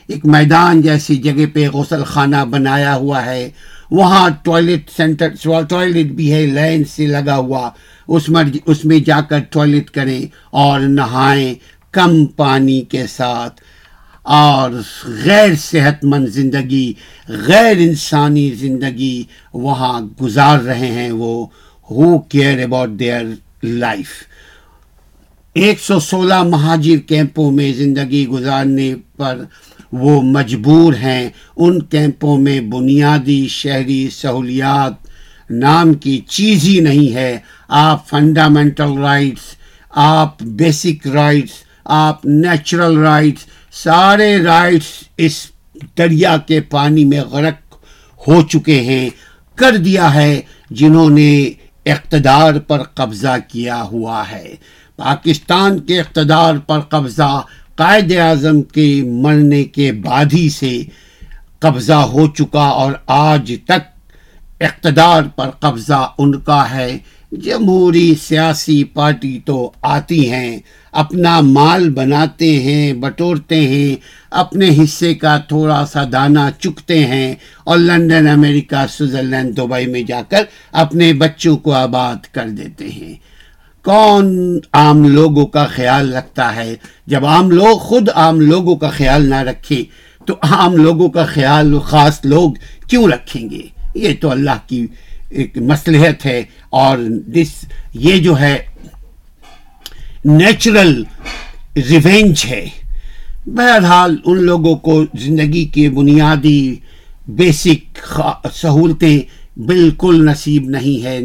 ایک 0.09 0.27
میدان 0.37 0.81
جیسی 0.83 1.17
جگہ 1.27 1.45
پہ 1.55 1.69
غسل 1.73 2.03
خانہ 2.13 2.45
بنایا 2.51 2.95
ہوا 2.97 3.25
ہے 3.27 3.49
وہاں 3.91 4.29
ٹوائلٹ 4.45 4.91
سینٹر 4.97 5.29
ٹوائلٹ 5.69 6.13
بھی 6.17 6.33
ہے 6.33 6.45
لین 6.47 6.85
سے 6.97 7.07
لگا 7.07 7.37
ہوا 7.37 7.69
اس 8.15 8.29
مر 8.37 8.49
اس 8.65 8.85
میں 8.91 8.99
جا 9.07 9.21
کر 9.29 9.41
ٹوائلٹ 9.51 9.91
کریں 9.97 10.21
اور 10.65 10.81
نہائیں 10.99 11.55
کم 11.95 12.25
پانی 12.37 12.81
کے 12.91 13.07
ساتھ 13.17 13.61
اور 14.35 14.71
غیر 15.25 15.55
صحت 15.61 16.05
مند 16.05 16.29
زندگی 16.37 16.93
غیر 17.29 17.77
انسانی 17.89 18.49
زندگی 18.61 19.23
وہاں 19.55 20.01
گزار 20.21 20.59
رہے 20.67 20.87
ہیں 20.93 21.11
وہ 21.19 21.33
who 21.91 22.07
care 22.31 22.63
about 22.63 22.91
their 22.99 23.25
life 23.63 24.11
ایک 25.61 25.81
سو 25.81 25.99
سولہ 26.09 26.43
مہاجر 26.51 26.99
کیمپوں 27.09 27.51
میں 27.59 27.73
زندگی 27.77 28.27
گزارنے 28.31 28.93
پر 29.17 29.45
وہ 30.05 30.21
مجبور 30.33 30.95
ہیں 31.03 31.29
ان 31.57 31.81
کیمپوں 31.93 32.37
میں 32.39 32.59
بنیادی 32.73 33.47
شہری 33.51 34.07
سہولیات 34.15 35.51
نام 35.63 35.93
کی 36.05 36.19
چیز 36.37 36.65
ہی 36.69 36.79
نہیں 36.89 37.15
ہے 37.15 37.37
آپ 37.87 38.09
فنڈامنٹل 38.09 38.99
رائٹس 39.03 39.55
آپ 40.11 40.43
بیسک 40.59 41.07
رائٹس 41.15 41.65
آپ 42.05 42.25
نیچرل 42.27 42.99
رائٹس 43.03 43.55
سارے 43.83 44.31
رائٹس 44.45 44.87
اس 45.25 45.35
دریا 45.99 46.37
کے 46.49 46.61
پانی 46.73 47.05
میں 47.05 47.21
غرق 47.31 47.75
ہو 48.29 48.41
چکے 48.53 48.81
ہیں 48.89 49.09
کر 49.61 49.77
دیا 49.85 50.13
ہے 50.15 50.33
جنہوں 50.79 51.09
نے 51.17 51.31
اقتدار 51.93 52.59
پر 52.69 52.83
قبضہ 52.99 53.35
کیا 53.49 53.83
ہوا 53.91 54.23
ہے 54.31 54.55
پاکستان 55.05 55.79
کے 55.87 56.01
اقتدار 56.01 56.55
پر 56.69 56.81
قبضہ 56.95 57.31
قائد 57.81 58.13
اعظم 58.27 58.63
کے 58.77 58.89
مرنے 59.25 59.63
کے 59.77 59.91
بعد 60.07 60.33
ہی 60.35 60.49
سے 60.59 60.73
قبضہ 61.65 62.01
ہو 62.15 62.27
چکا 62.39 62.65
اور 62.83 62.93
آج 63.21 63.55
تک 63.69 64.63
اقتدار 64.69 65.23
پر 65.37 65.51
قبضہ 65.65 66.01
ان 66.23 66.39
کا 66.49 66.63
ہے 66.71 66.91
جمہوری 67.45 68.15
سیاسی 68.23 68.83
پارٹی 68.95 69.39
تو 69.47 69.71
آتی 69.93 70.31
ہیں 70.33 70.59
اپنا 71.03 71.39
مال 71.45 71.89
بناتے 71.95 72.51
ہیں 72.63 72.93
بٹورتے 73.01 73.61
ہیں 73.69 73.95
اپنے 74.43 74.69
حصے 74.83 75.13
کا 75.15 75.37
تھوڑا 75.49 75.85
سا 75.93 76.05
دانہ 76.13 76.49
چکتے 76.61 76.99
ہیں 77.07 77.35
اور 77.69 77.79
لندن 77.79 78.29
امریکہ 78.33 78.85
سوئٹزر 78.91 79.51
دبئی 79.57 79.87
میں 79.93 80.03
جا 80.09 80.21
کر 80.31 80.45
اپنے 80.85 81.13
بچوں 81.25 81.57
کو 81.65 81.73
آباد 81.75 82.27
کر 82.35 82.49
دیتے 82.59 82.89
ہیں 82.91 83.15
کون 83.85 84.37
عام 84.75 85.03
لوگوں 85.15 85.47
کا 85.57 85.67
خیال 85.75 86.13
رکھتا 86.15 86.55
ہے 86.57 86.75
جب 87.11 87.27
عام 87.27 87.51
لوگ 87.51 87.79
خود 87.89 88.09
عام 88.15 88.41
لوگوں 88.41 88.77
کا 88.77 88.91
خیال 88.91 89.29
نہ 89.31 89.43
رکھیں 89.51 89.83
تو 90.29 90.35
عام 90.51 90.77
لوگوں 90.77 91.09
کا 91.19 91.25
خیال 91.35 91.79
خاص 91.87 92.25
لوگ 92.25 92.53
کیوں 92.89 93.07
رکھیں 93.13 93.49
گے 93.51 93.63
یہ 94.07 94.13
تو 94.21 94.31
اللہ 94.31 94.57
کی 94.69 94.87
مصلحت 95.71 96.25
ہے 96.27 96.43
اور 96.83 96.99
یہ 97.95 98.19
جو 98.25 98.39
ہے 98.41 98.57
نیچرل 100.25 101.03
ریونج 101.77 102.45
ہے 102.51 102.65
بہرحال 103.57 104.17
ان 104.25 104.43
لوگوں 104.47 104.75
کو 104.85 105.03
زندگی 105.25 105.65
کے 105.75 105.89
بنیادی 105.97 106.59
بیسک 107.39 108.05
سہولتیں 108.55 109.19
بالکل 109.69 110.25
نصیب 110.31 110.69
نہیں 110.71 111.05
ہے 111.05 111.19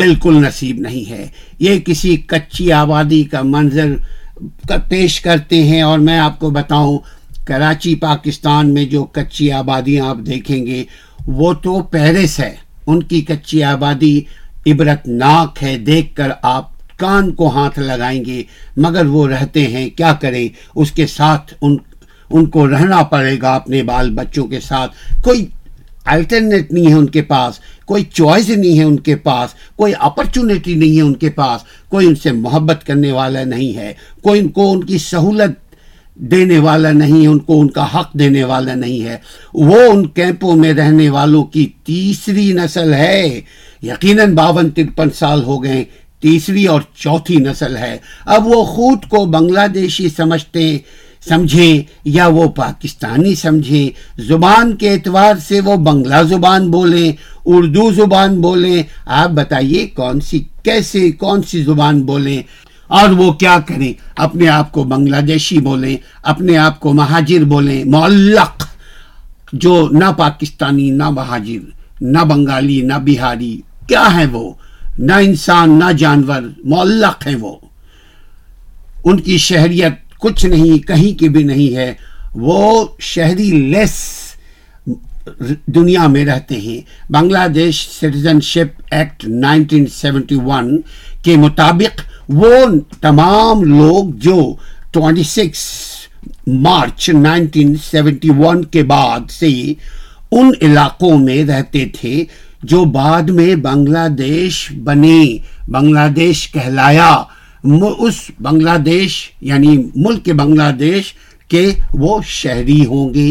بالکل 0.00 0.40
نصیب 0.44 0.78
نہیں 0.80 1.10
ہے 1.10 1.26
یہ 1.58 1.78
کسی 1.86 2.16
کچی 2.28 2.70
آبادی 2.72 3.22
کا 3.30 3.42
منظر 3.44 3.96
پیش 4.88 5.20
کرتے 5.20 5.62
ہیں 5.64 5.80
اور 5.82 5.98
میں 5.98 6.18
آپ 6.18 6.38
کو 6.38 6.50
بتاؤں 6.50 6.98
کراچی 7.46 7.94
پاکستان 8.00 8.72
میں 8.74 8.84
جو 8.94 9.04
کچی 9.12 9.50
آبادیاں 9.52 10.06
آپ 10.08 10.16
دیکھیں 10.26 10.66
گے 10.66 10.82
وہ 11.26 11.52
تو 11.62 11.80
پیرس 11.90 12.38
ہے 12.40 12.54
ان 12.86 13.02
کی 13.02 13.20
کچی 13.28 13.62
آبادی 13.64 14.18
عبرت 14.72 15.06
ناک 15.08 15.62
ہے 15.62 15.76
دیکھ 15.86 16.14
کر 16.16 16.30
آپ 16.42 16.70
کان 16.98 17.30
کو 17.34 17.48
ہاتھ 17.54 17.78
لگائیں 17.78 18.24
گے 18.24 18.42
مگر 18.82 19.06
وہ 19.06 19.26
رہتے 19.28 19.66
ہیں 19.70 19.88
کیا 19.96 20.12
کریں 20.20 20.48
اس 20.74 20.92
کے 20.92 21.06
ساتھ 21.06 21.52
ان 21.60 21.76
ان 22.30 22.46
کو 22.50 22.66
رہنا 22.70 23.02
پڑے 23.10 23.36
گا 23.42 23.54
اپنے 23.54 23.82
بال 23.88 24.10
بچوں 24.14 24.46
کے 24.48 24.60
ساتھ 24.60 24.94
کوئی 25.24 25.46
الٹرنیٹ 26.14 26.72
نہیں 26.72 26.86
ہے 26.88 26.92
ان 26.94 27.06
کے 27.10 27.22
پاس 27.22 27.58
کوئی 27.86 28.04
چوائس 28.12 28.48
نہیں 28.50 28.78
ہے 28.78 28.84
ان 28.84 28.98
کے 29.08 29.16
پاس 29.26 29.54
کوئی 29.76 29.92
اپرچونیٹی 30.08 30.74
نہیں 30.74 30.96
ہے 30.96 31.02
ان 31.02 31.14
کے 31.22 31.30
پاس 31.34 31.64
کوئی 31.90 32.06
ان 32.06 32.14
سے 32.22 32.32
محبت 32.32 32.86
کرنے 32.86 33.12
والا 33.12 33.44
نہیں 33.44 33.76
ہے 33.76 33.92
کوئی 34.22 34.40
ان 34.40 34.48
کو 34.58 34.70
ان 34.72 34.84
کی 34.86 34.98
سہولت 34.98 35.58
دینے 36.32 36.58
والا 36.58 36.90
نہیں 36.92 37.26
ان 37.26 37.38
کو 37.46 37.60
ان 37.60 37.68
کا 37.70 37.84
حق 37.94 38.12
دینے 38.18 38.44
والا 38.50 38.74
نہیں 38.74 39.02
ہے 39.06 39.16
وہ 39.54 39.78
ان 39.92 40.06
کیمپوں 40.16 40.54
میں 40.56 40.72
رہنے 40.74 41.08
والوں 41.10 41.44
کی 41.54 41.66
تیسری 41.86 42.50
نسل 42.56 42.94
ہے 42.94 43.40
یقیناً 43.82 44.34
باون 44.34 44.70
ترپن 44.76 45.10
سال 45.18 45.42
ہو 45.44 45.62
گئے 45.62 45.84
تیسری 46.20 46.64
اور 46.66 46.80
چوتھی 46.98 47.36
نسل 47.46 47.76
ہے 47.76 47.96
اب 48.34 48.46
وہ 48.46 48.64
خود 48.64 49.04
کو 49.08 49.24
بنگلہ 49.32 49.66
دیشی 49.74 50.08
سمجھتے 50.16 50.76
سمجھیں 51.28 51.82
یا 52.04 52.26
وہ 52.34 52.48
پاکستانی 52.56 53.34
سمجھیں 53.34 54.20
زبان 54.28 54.74
کے 54.80 54.90
اعتبار 54.92 55.34
سے 55.48 55.60
وہ 55.64 55.76
بنگلہ 55.86 56.22
زبان 56.28 56.70
بولیں 56.70 57.10
اردو 57.56 57.90
زبان 57.96 58.40
بولیں 58.40 58.82
آپ 59.22 59.30
بتائیے 59.34 59.86
کون 59.96 60.20
سی 60.28 60.42
کیسے 60.64 61.10
کون 61.18 61.42
سی 61.50 61.62
زبان 61.64 62.02
بولیں 62.06 62.40
اور 62.98 63.10
وہ 63.18 63.32
کیا 63.40 63.56
کریں 63.66 63.92
اپنے 64.26 64.48
آپ 64.48 64.70
کو 64.72 64.82
بنگلہ 64.92 65.20
دیشی 65.26 65.58
بولیں 65.60 65.96
اپنے 66.32 66.56
آپ 66.58 66.78
کو 66.80 66.92
مہاجر 66.94 67.44
بولیں 67.52 67.84
معلق 67.92 68.64
جو 69.64 69.86
نہ 69.92 70.10
پاکستانی 70.18 70.90
نہ 70.90 71.10
مہاجر 71.10 71.68
نہ 72.04 72.24
بنگالی 72.30 72.80
نہ 72.86 72.94
بہاری 73.06 73.56
کیا 73.88 74.04
ہیں 74.14 74.26
وہ 74.32 74.52
نہ 74.98 75.12
انسان 75.26 75.78
نہ 75.78 75.90
جانور 75.98 76.42
معلق 76.74 77.26
ہیں 77.26 77.34
وہ 77.40 77.56
ان 79.08 79.20
کی 79.20 79.36
شہریت 79.38 80.14
کچھ 80.20 80.44
نہیں 80.46 80.86
کہیں 80.86 81.12
کی 81.18 81.28
بھی 81.28 81.42
نہیں 81.44 81.76
ہے 81.76 81.92
وہ 82.44 82.86
شہری 83.08 83.50
لیس 83.72 83.94
دنیا 85.76 86.06
میں 86.14 86.24
رہتے 86.26 86.56
ہیں 86.60 86.80
Bangladesh 87.54 87.80
citizenship 88.50 88.80
act 88.94 89.24
nineteen 89.28 89.86
seventy 89.92 90.36
one 98.38 98.62
کے 98.72 98.82
بعد 98.92 99.30
سے 99.38 99.50
ان 100.38 100.50
علاقوں 100.68 101.16
میں 101.24 101.42
رہتے 101.48 101.84
تھے 101.98 102.24
جو 102.70 102.84
بعد 102.94 103.28
میں 103.36 103.54
بنگلہ 103.62 104.08
دیش 104.18 104.64
بنے 104.84 105.20
بنگلہ 105.72 106.08
دیش 106.16 106.48
کہلایا 106.52 107.10
اس 107.98 108.14
بنگلہ 108.42 108.76
دیش 108.86 109.12
یعنی 109.48 109.76
ملک 109.96 110.28
بنگلہ 110.36 110.70
دیش 110.80 111.14
کہ 111.50 111.66
وہ 112.02 112.18
شہری 112.26 112.84
ہوں 112.86 113.12
گی 113.14 113.30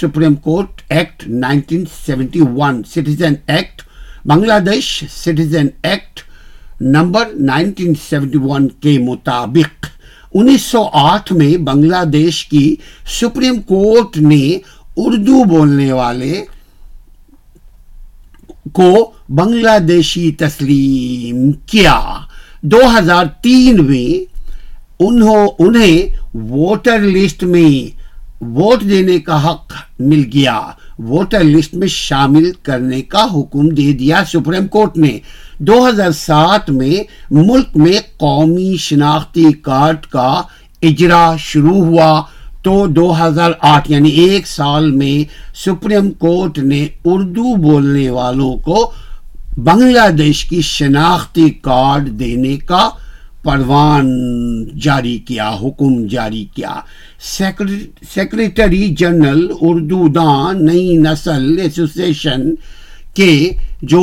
supreme 0.00 0.34
court 0.46 0.80
act 0.92 1.24
1971 1.44 2.80
citizen 2.94 3.34
act 3.56 3.82
Bangladesh 4.70 4.86
citizen 5.10 5.66
act 5.90 6.20
number 6.94 7.32
1971 7.52 8.66
کے 8.82 8.96
مطابق 9.06 9.86
انیس 10.40 10.62
سو 10.70 10.82
آٹھ 10.98 11.32
میں 11.32 11.56
بنگلہ 11.64 12.02
دیش 12.12 12.44
کی 12.48 12.64
سپریم 13.20 13.60
کورٹ 13.68 14.16
نے 14.28 14.42
اردو 15.04 15.42
بولنے 15.48 15.90
والے 15.92 16.44
کو 18.72 18.90
بنگلہ 19.34 19.78
دیشی 19.88 20.30
تسلیم 20.38 21.50
کیا 21.70 21.98
دو 22.72 22.80
ہزار 22.98 23.26
تین 23.42 23.84
میں 23.86 24.08
انہوں 25.04 25.46
انہیں 25.66 26.20
ووٹر 26.34 26.98
لسٹ 27.02 27.42
میں 27.44 27.70
ووٹ 28.58 28.82
دینے 28.90 29.18
کا 29.24 29.36
حق 29.50 29.72
مل 29.98 30.22
گیا 30.34 30.58
ووٹر 31.08 31.42
لسٹ 31.44 31.74
میں 31.80 31.88
شامل 31.90 32.50
کرنے 32.64 33.00
کا 33.12 33.24
حکم 33.34 33.68
دے 33.74 33.92
دیا 33.98 34.22
سپریم 34.32 34.66
کورٹ 34.76 34.96
نے 34.98 35.18
دو 35.68 35.86
ہزار 35.88 36.10
سات 36.18 36.70
میں 36.78 37.02
ملک 37.34 37.76
میں 37.84 37.98
قومی 38.20 38.74
شناختی 38.80 39.50
کارڈ 39.64 40.06
کا 40.12 40.28
اجرا 40.88 41.24
شروع 41.38 41.80
ہوا 41.84 42.22
تو 42.64 42.86
دو 42.96 43.12
ہزار 43.20 43.50
آٹھ 43.74 43.90
یعنی 43.90 44.10
ایک 44.26 44.46
سال 44.48 44.90
میں 44.90 45.14
سپریم 45.64 46.10
کورٹ 46.18 46.58
نے 46.58 46.86
اردو 47.04 47.54
بولنے 47.68 48.08
والوں 48.10 48.56
کو 48.64 48.90
بنگلہ 49.64 50.08
دیش 50.18 50.44
کی 50.48 50.60
شناختی 50.74 51.48
کارڈ 51.62 52.08
دینے 52.20 52.56
کا 52.68 52.88
پروان 53.44 54.06
جاری 54.80 55.16
کیا 55.26 55.48
حکم 55.62 56.06
جاری 56.10 56.44
کیا 56.54 56.74
سیکرٹری 58.14 58.94
جنرل 58.98 59.46
اردو 59.60 60.08
دان 60.14 60.64
نئی 60.66 60.96
نسل 61.02 61.58
ایسوسیشن 61.62 62.42
کے 63.16 63.32
جو 63.92 64.00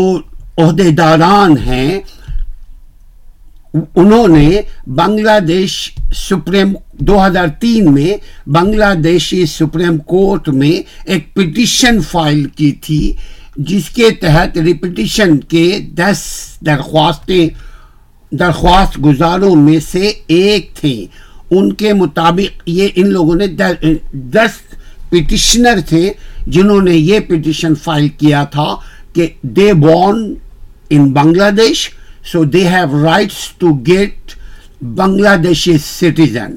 عہدیداران 0.57 1.57
ہیں 1.65 1.99
انہوں 3.73 4.27
نے 4.35 4.61
بنگلہ 4.95 5.39
دیش 5.47 5.73
سپریم 6.27 6.73
دو 7.07 7.25
ہزار 7.25 7.47
تین 7.61 7.91
میں 7.93 8.15
بنگلہ 8.55 8.93
دیشی 9.03 9.45
سپریم 9.57 9.97
کورٹ 10.11 10.49
میں 10.61 10.71
ایک 11.11 11.33
پٹیشن 11.35 12.01
فائل 12.11 12.43
کی 12.55 12.71
تھی 12.85 13.01
جس 13.71 13.89
کے 13.95 14.09
تحت 14.21 14.57
ریپٹیشن 14.65 15.39
کے 15.53 15.65
دس 15.97 16.19
درخواستیں 16.65 17.47
درخواست 18.37 18.97
گزاروں 19.05 19.55
میں 19.55 19.79
سے 19.91 20.11
ایک 20.33 20.73
تھے 20.79 20.93
ان 21.57 21.71
کے 21.73 21.93
مطابق 21.93 22.67
یہ 22.69 22.87
ان 22.95 23.07
لوگوں 23.13 23.35
نے 23.35 23.47
دس 24.33 24.59
پٹیشنر 25.09 25.79
تھے 25.89 26.11
جنہوں 26.55 26.81
نے 26.81 26.95
یہ 26.95 27.19
پٹیشن 27.27 27.75
فائل 27.83 28.07
کیا 28.17 28.43
تھا 28.51 28.67
کہ 29.13 29.27
دے 29.55 29.71
born 29.81 30.21
in 30.95 31.11
Bangladesh 31.57 31.89
so 32.31 32.43
they 32.53 32.67
have 32.69 33.03
rights 33.05 33.47
to 33.59 33.73
get 33.87 34.31
Bangladeshi 35.43 35.77
citizen 35.85 36.53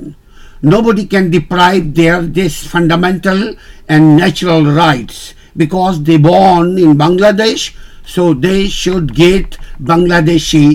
nobody 0.87 1.05
can 1.11 1.31
deprive 1.31 1.97
their 1.97 2.20
this 2.37 2.62
fundamental 2.70 3.43
and 3.89 4.20
natural 4.20 4.66
rights 4.77 5.20
because 5.59 5.99
they 6.07 6.16
born 6.29 6.77
in 6.85 6.97
Bangladesh 7.39 7.70
so 8.14 8.33
they 8.43 8.66
should 8.73 9.12
get 9.18 9.55
Bangladeshi 10.27 10.68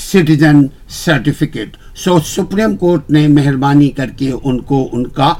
citizen 0.00 0.60
certificate 1.04 1.76
so 2.04 2.18
supreme 2.26 2.76
court 2.76 3.10
نے 3.10 3.26
مہربانی 3.28 3.88
کر 3.96 4.10
کے 4.16 4.30
ان 4.42 4.60
کو 4.70 4.88
ان 4.92 5.06
کا 5.18 5.32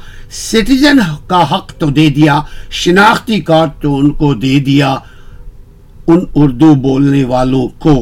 citizen 0.43 0.99
کا 1.27 1.41
حق 1.55 1.71
تو 1.79 1.89
دے 1.97 2.07
دیا 2.15 2.39
شناختی 2.83 3.39
کارڈ 3.49 3.71
تو 3.81 3.95
ان 3.97 4.11
کو 4.21 4.33
دے 4.43 4.59
دیا 4.65 4.95
ان 6.07 6.19
اردو 6.41 6.73
بولنے 6.81 7.23
والوں 7.29 7.67
کو 7.83 7.95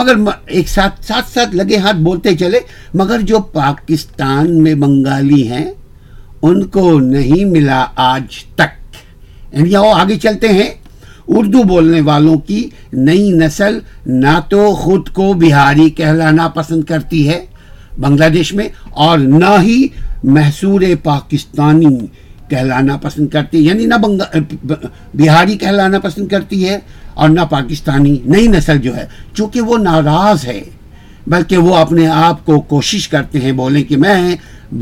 مگر 0.00 0.16
ایک 0.46 0.68
ساتھ 0.68 1.04
ساتھ 1.06 1.30
ساتھ 1.32 1.54
لگے 1.56 1.76
ہاتھ 1.84 1.96
بولتے 2.08 2.36
چلے 2.40 2.58
مگر 2.98 3.20
جو 3.30 3.38
پاکستان 3.52 4.62
میں 4.62 4.74
بنگالی 4.84 5.46
ہیں 5.50 5.64
ان 6.42 6.66
کو 6.78 6.98
نہیں 7.00 7.44
ملا 7.50 7.84
آج 8.10 8.42
تک 8.56 8.60
یعنی 8.96 9.60
انڈیا 9.62 9.80
وہ 9.80 9.94
آگے 9.94 10.18
چلتے 10.22 10.48
ہیں 10.52 10.70
اردو 11.36 11.62
بولنے 11.68 12.00
والوں 12.04 12.36
کی 12.46 12.66
نئی 13.06 13.30
نسل 13.40 13.78
نہ 14.22 14.38
تو 14.50 14.60
خود 14.82 15.08
کو 15.18 15.32
بہاری 15.40 15.88
کہلانا 15.96 16.48
پسند 16.54 16.82
کرتی 16.90 17.28
ہے 17.28 17.44
بنگلہ 18.00 18.28
دیش 18.34 18.52
میں 18.58 18.68
اور 19.06 19.18
نہ 19.42 19.52
ہی 19.62 19.86
محصور 20.34 20.82
پاکستانی 21.02 21.96
کہلانا 22.50 22.96
پسند 23.02 23.28
کرتی 23.32 23.64
یعنی 23.64 23.84
نہ 23.86 23.94
بہاری 25.14 25.56
کہلانا 25.64 25.98
پسند 26.02 26.28
کرتی 26.28 26.68
ہے 26.68 26.78
اور 27.20 27.28
نہ 27.28 27.40
پاکستانی 27.50 28.16
نئی 28.34 28.46
نسل 28.48 28.78
جو 28.82 28.96
ہے 28.96 29.06
چونکہ 29.36 29.60
وہ 29.68 29.78
ناراض 29.78 30.46
ہے 30.48 30.60
بلکہ 31.32 31.56
وہ 31.66 31.74
اپنے 31.76 32.06
آپ 32.08 32.44
کو 32.46 32.60
کوشش 32.72 33.08
کرتے 33.14 33.40
ہیں 33.40 33.52
بولیں 33.60 33.82
کہ 33.88 33.96
میں 34.04 34.18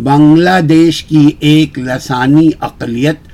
بنگلہ 0.09 0.61
دیش 0.69 1.03
کی 1.05 1.31
ایک 1.51 1.79
لسانی 1.79 2.49
اقلیت 2.69 3.29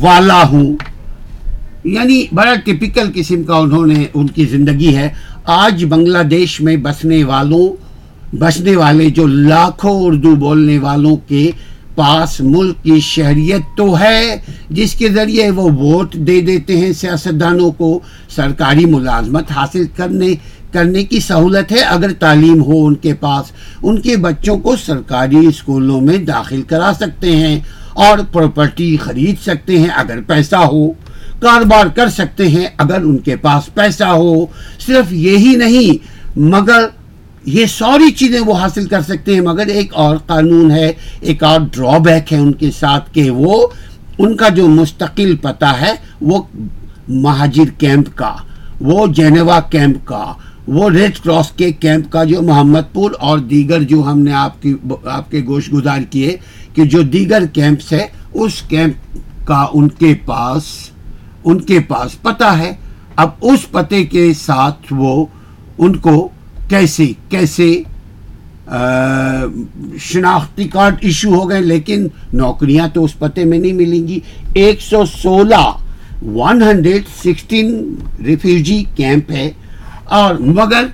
والا 0.00 0.42
ہوں 0.50 0.72
یعنی 1.92 2.22
بڑا 2.34 2.54
ٹپیکل 2.64 3.10
قسم 3.14 3.42
کا 3.48 3.56
انہوں 3.64 3.86
نے 3.86 4.04
ان 4.14 4.26
کی 4.36 4.44
زندگی 4.50 4.94
ہے 4.96 5.08
آج 5.60 5.84
بنگلہ 5.88 6.22
دیش 6.30 6.60
میں 6.66 6.76
بسنے 6.82 7.22
والوں 7.24 8.34
بسنے 8.38 8.74
والے 8.76 9.08
جو 9.18 9.26
لاکھوں 9.26 9.92
اردو 10.06 10.34
بولنے 10.36 10.78
والوں 10.78 11.16
کے 11.28 11.50
پاس 11.94 12.40
ملک 12.44 12.82
کی 12.84 12.98
شہریت 13.00 13.76
تو 13.76 13.94
ہے 14.00 14.36
جس 14.78 14.94
کے 14.98 15.08
ذریعے 15.10 15.48
وہ 15.58 15.68
ووٹ 15.82 16.14
دے 16.26 16.40
دیتے 16.46 16.76
ہیں 16.78 16.92
سیاستدانوں 17.00 17.70
کو 17.78 17.98
سرکاری 18.36 18.84
ملازمت 18.94 19.50
حاصل 19.56 19.86
کرنے 19.96 20.32
کرنے 20.72 21.04
کی 21.10 21.20
سہولت 21.26 21.70
ہے 21.72 21.80
اگر 21.80 22.12
تعلیم 22.18 22.62
ہو 22.62 22.84
ان 22.86 22.94
کے 23.06 23.14
پاس 23.20 23.52
ان 23.82 24.00
کے 24.02 24.16
بچوں 24.26 24.56
کو 24.60 24.76
سرکاری 24.84 25.46
اسکولوں 25.46 26.00
میں 26.00 26.16
داخل 26.34 26.62
کرا 26.68 26.92
سکتے 27.00 27.36
ہیں 27.36 27.58
اور 28.04 28.18
پروپرٹی 28.32 28.96
خرید 29.00 29.38
سکتے 29.42 29.78
ہیں 29.80 29.88
اگر 29.96 30.20
پیسہ 30.26 30.56
ہو 30.72 30.90
کاروبار 31.40 31.86
کر 31.96 32.08
سکتے 32.16 32.48
ہیں 32.48 32.66
اگر 32.84 33.02
ان 33.04 33.16
کے 33.28 33.36
پاس 33.46 33.68
پیسہ 33.74 34.04
ہو 34.22 34.34
صرف 34.86 35.12
یہی 35.12 35.54
نہیں 35.58 36.04
مگر 36.52 36.84
یہ 37.54 37.66
ساری 37.78 38.10
چیزیں 38.18 38.38
وہ 38.46 38.54
حاصل 38.58 38.86
کر 38.88 39.02
سکتے 39.08 39.34
ہیں 39.34 39.40
مگر 39.46 39.66
ایک 39.80 39.94
اور 40.04 40.16
قانون 40.26 40.70
ہے 40.70 40.90
ایک 41.28 41.44
اور 41.44 41.60
ڈرا 41.74 41.98
بیک 42.04 42.32
ہے 42.32 42.38
ان 42.38 42.52
کے 42.62 42.70
ساتھ 42.78 43.12
کہ 43.14 43.28
وہ 43.30 43.66
ان 44.24 44.36
کا 44.36 44.48
جو 44.58 44.66
مستقل 44.80 45.34
پتہ 45.42 45.72
ہے 45.80 45.92
وہ 46.30 46.42
مہاجر 47.24 47.70
کیمپ 47.80 48.16
کا 48.18 48.34
وہ 48.90 49.06
جینوا 49.16 49.60
کیمپ 49.70 50.06
کا 50.06 50.24
وہ 50.76 50.88
ریڈ 50.90 51.18
کراس 51.24 51.50
کے 51.56 51.70
کیمپ 51.80 52.10
کا 52.12 52.22
جو 52.30 52.42
محمد 52.42 52.92
پور 52.92 53.10
اور 53.26 53.38
دیگر 53.50 53.82
جو 53.90 54.02
ہم 54.10 54.18
نے 54.20 54.32
آپ 54.44 54.60
کی 54.62 54.74
آپ 55.12 55.30
کے 55.30 55.42
گوشت 55.46 55.72
گزار 55.72 56.00
کیے 56.10 56.36
کہ 56.76 56.84
جو 56.92 57.00
دیگر 57.12 57.44
کیمپس 57.52 57.92
ہے 57.92 58.06
اس 58.44 58.60
کیمپ 58.68 59.46
کا 59.46 59.64
ان 59.74 59.88
کے 60.00 60.12
پاس 60.24 60.62
ان 61.50 61.60
کے 61.68 61.78
پاس 61.88 62.20
پتہ 62.22 62.44
ہے 62.58 62.72
اب 63.22 63.44
اس 63.50 63.70
پتے 63.72 64.02
کے 64.14 64.32
ساتھ 64.40 64.92
وہ 64.96 65.12
ان 65.86 65.96
کو 66.06 66.14
کیسے 66.68 67.06
کیسے 67.28 67.68
شناختی 70.06 70.66
کارڈ 70.68 70.98
ایشو 71.08 71.28
ہو 71.34 71.48
گئے 71.50 71.60
لیکن 71.62 72.06
نوکریاں 72.42 72.88
تو 72.94 73.04
اس 73.04 73.18
پتے 73.18 73.44
میں 73.44 73.58
نہیں 73.58 73.72
ملیں 73.80 74.06
گی 74.08 74.18
ایک 74.62 74.82
سو 74.82 75.04
سولہ 75.22 75.64
one 76.34 76.62
hundred 76.62 77.06
sixteen 77.22 77.78
refugee 78.26 78.82
camp 78.96 79.30
ہے 79.32 79.50
اور 80.20 80.34
مگر 80.60 80.86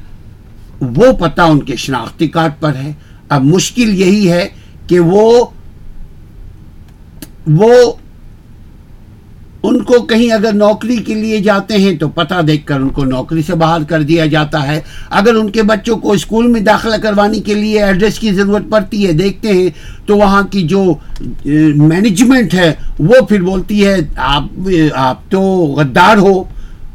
وہ 0.97 1.11
پتہ 1.21 1.43
ان 1.53 1.63
کے 1.65 1.77
شناختی 1.87 2.29
کارڈ 2.39 2.53
پر 2.61 2.75
ہے 2.83 2.93
اب 3.35 3.45
مشکل 3.55 3.99
یہی 4.01 4.31
ہے 4.33 4.47
کہ 4.89 5.01
وہ 5.07 5.25
وہ 7.47 7.73
ان 9.69 9.79
کو 9.85 10.01
کہیں 10.07 10.31
اگر 10.33 10.53
نوکری 10.53 10.97
کے 11.07 11.15
لیے 11.15 11.39
جاتے 11.43 11.75
ہیں 11.79 11.97
تو 11.99 12.09
پتہ 12.15 12.41
دیکھ 12.47 12.65
کر 12.67 12.81
ان 12.81 12.89
کو 12.93 13.05
نوکری 13.05 13.43
سے 13.47 13.55
باہر 13.57 13.83
کر 13.89 14.03
دیا 14.03 14.25
جاتا 14.31 14.67
ہے 14.67 14.81
اگر 15.21 15.35
ان 15.41 15.51
کے 15.51 15.63
بچوں 15.67 15.97
کو 15.99 16.13
اسکول 16.13 16.47
میں 16.53 16.61
داخلہ 16.61 16.97
کروانے 17.03 17.41
کے 17.47 17.55
لیے 17.55 17.83
ایڈریس 17.83 18.19
کی 18.19 18.33
ضرورت 18.35 18.63
پڑتی 18.71 19.07
ہے 19.07 19.13
دیکھتے 19.23 19.53
ہیں 19.53 19.69
تو 20.07 20.17
وہاں 20.19 20.43
کی 20.51 20.63
جو 20.69 20.83
مینجمنٹ 21.45 22.55
ہے 22.55 22.73
وہ 22.99 23.21
پھر 23.29 23.43
بولتی 23.43 23.87
ہے 23.87 23.97
آپ 24.35 24.69
آپ 25.05 25.21
تو 25.31 25.41
غدار 25.77 26.17
ہو 26.27 26.43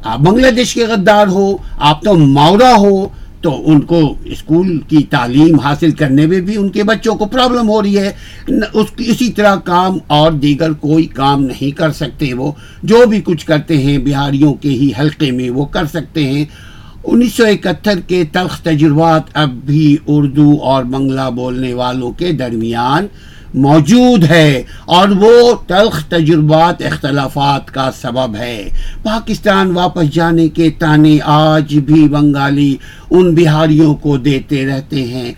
آپ 0.03 0.19
بنگلہ 0.19 0.51
دیش 0.57 0.73
کے 0.73 0.85
غدار 0.87 1.27
ہو 1.37 1.51
آپ 1.89 2.01
تو 2.03 2.13
ماورا 2.25 2.71
ہو 2.79 2.93
تو 3.41 3.51
ان 3.71 3.81
کو 3.91 3.99
اسکول 4.35 4.77
کی 4.89 5.03
تعلیم 5.09 5.59
حاصل 5.59 5.91
کرنے 5.99 6.25
میں 6.27 6.39
بھی 6.49 6.55
ان 6.57 6.69
کے 6.77 6.83
بچوں 6.89 7.15
کو 7.15 7.25
پرابلم 7.35 7.69
ہو 7.69 7.81
رہی 7.81 7.97
ہے 7.97 8.11
اس 8.71 8.87
اسی 9.11 9.31
طرح 9.39 9.55
کام 9.65 9.97
اور 10.17 10.31
دیگر 10.45 10.73
کوئی 10.85 11.05
کام 11.21 11.43
نہیں 11.43 11.77
کر 11.77 11.91
سکتے 11.99 12.33
وہ 12.37 12.51
جو 12.93 13.05
بھی 13.09 13.21
کچھ 13.25 13.45
کرتے 13.47 13.77
ہیں 13.83 13.97
بہاریوں 14.05 14.53
کے 14.61 14.69
ہی 14.81 14.91
حلقے 14.99 15.31
میں 15.39 15.49
وہ 15.59 15.65
کر 15.75 15.85
سکتے 15.93 16.23
ہیں 16.31 16.43
انیس 17.11 17.33
سو 17.33 17.45
اکہتر 17.47 17.99
کے 18.07 18.23
تلخ 18.33 18.59
تجربات 18.63 19.35
اب 19.41 19.49
بھی 19.65 19.95
اردو 20.15 20.51
اور 20.71 20.83
بنگلہ 20.95 21.29
بولنے 21.35 21.73
والوں 21.73 22.11
کے 22.19 22.31
درمیان 22.41 23.07
موجود 23.61 24.23
ہے 24.29 24.51
اور 24.95 25.07
وہ 25.21 25.33
تلخ 25.67 25.97
تجربات 26.09 26.81
اختلافات 26.91 27.71
کا 27.73 27.89
سبب 28.01 28.35
ہے 28.39 28.57
پاکستان 29.03 29.71
واپس 29.77 30.13
جانے 30.13 30.47
کے 30.57 30.69
تانے 30.79 31.17
آج 31.35 31.77
بھی 31.87 32.07
بنگالی 32.15 32.75
ان 33.09 33.33
بہاریوں 33.35 33.93
کو 34.05 34.17
دیتے 34.29 34.65
رہتے 34.67 35.03
ہیں 35.07 35.31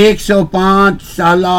ایک 0.00 0.20
سو 0.20 0.44
پانچ 0.52 1.02
سالہ 1.16 1.58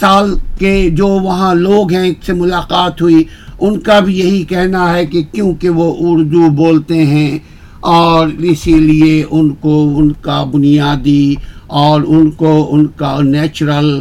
سال 0.00 0.34
کے 0.58 0.74
جو 0.96 1.06
وہاں 1.26 1.54
لوگ 1.54 1.92
ہیں 1.92 2.10
سے 2.26 2.32
ملاقات 2.44 3.02
ہوئی 3.02 3.22
ان 3.66 3.78
کا 3.88 3.98
بھی 4.06 4.18
یہی 4.18 4.42
کہنا 4.54 4.92
ہے 4.94 5.04
کہ 5.06 5.22
کیونکہ 5.32 5.68
وہ 5.80 5.92
اردو 6.10 6.48
بولتے 6.62 7.04
ہیں 7.12 7.30
اور 7.98 8.28
اسی 8.50 8.78
لیے 8.80 9.12
ان 9.36 9.52
کو 9.60 9.74
ان 9.98 10.12
کا 10.26 10.42
بنیادی 10.52 11.24
اور 11.84 12.00
ان 12.16 12.30
کو 12.40 12.52
ان 12.74 12.86
کا 12.96 13.16
نیچرل 13.36 13.92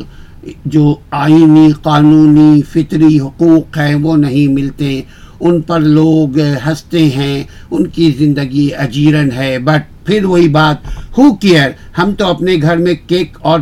جو 0.73 0.93
آئینی 1.13 1.71
قانونی 1.83 2.61
فطری 2.71 3.17
حقوق 3.19 3.77
ہیں 3.77 3.95
وہ 4.03 4.15
نہیں 4.17 4.53
ملتے 4.53 4.99
ان 5.39 5.61
پر 5.67 5.79
لوگ 5.79 6.37
ہنستے 6.65 7.03
ہیں 7.15 7.43
ان 7.71 7.87
کی 7.95 8.09
زندگی 8.19 8.69
اجیرن 8.85 9.31
ہے 9.35 9.57
بٹ 9.65 9.89
پھر 10.05 10.25
وہی 10.25 10.47
بات 10.57 10.87
ہو 11.17 11.33
کیئر 11.41 11.69
ہم 11.97 12.13
تو 12.17 12.27
اپنے 12.29 12.55
گھر 12.61 12.77
میں 12.77 12.93
کیک 13.07 13.37
اور 13.51 13.59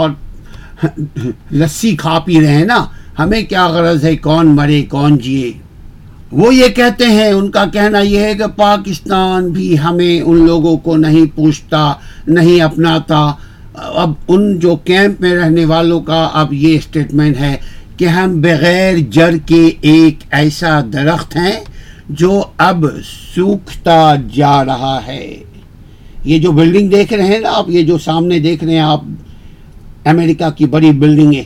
اور 0.00 0.10
لسی 1.52 1.94
کھا 1.98 2.18
پی 2.24 2.40
رہے 2.40 2.54
ہیں 2.56 2.64
نا 2.66 2.84
ہمیں 3.18 3.40
کیا 3.48 3.66
غرض 3.68 4.04
ہے 4.04 4.16
کون 4.28 4.54
مرے 4.56 4.82
کون 4.90 5.18
جیے 5.22 5.50
وہ 6.40 6.54
یہ 6.54 6.68
کہتے 6.74 7.06
ہیں 7.10 7.30
ان 7.32 7.50
کا 7.50 7.64
کہنا 7.72 8.00
یہ 8.00 8.18
ہے 8.24 8.34
کہ 8.38 8.46
پاکستان 8.56 9.48
بھی 9.52 9.74
ہمیں 9.84 10.20
ان 10.20 10.44
لوگوں 10.46 10.76
کو 10.84 10.96
نہیں 10.96 11.24
پوچھتا 11.36 11.92
نہیں 12.26 12.60
اپناتا 12.64 13.24
اب 13.78 14.12
ان 14.34 14.58
جو 14.60 14.74
کیمپ 14.84 15.20
میں 15.20 15.34
رہنے 15.36 15.64
والوں 15.64 16.00
کا 16.04 16.22
اب 16.40 16.52
یہ 16.52 16.76
اسٹیٹمنٹ 16.76 17.36
ہے 17.40 17.54
کہ 17.96 18.04
ہم 18.08 18.40
بغیر 18.42 18.96
جڑ 19.12 19.30
کے 19.46 19.68
ایک 19.90 20.18
ایسا 20.38 20.78
درخت 20.92 21.36
ہیں 21.36 21.58
جو 22.20 22.42
اب 22.68 22.84
سوکھتا 23.34 23.98
جا 24.34 24.64
رہا 24.64 24.98
ہے 25.06 25.26
یہ 26.24 26.38
جو 26.38 26.52
بلڈنگ 26.52 26.88
دیکھ 26.90 27.12
رہے 27.12 27.26
ہیں 27.26 27.38
نا 27.40 27.50
آپ 27.56 27.70
یہ 27.70 27.82
جو 27.86 27.98
سامنے 28.04 28.38
دیکھ 28.48 28.64
رہے 28.64 28.72
ہیں 28.72 28.80
آپ 28.80 29.00
امریکہ 30.10 30.50
کی 30.56 30.66
بڑی 30.74 30.90
بلڈنگ 30.98 31.34
ہے 31.34 31.44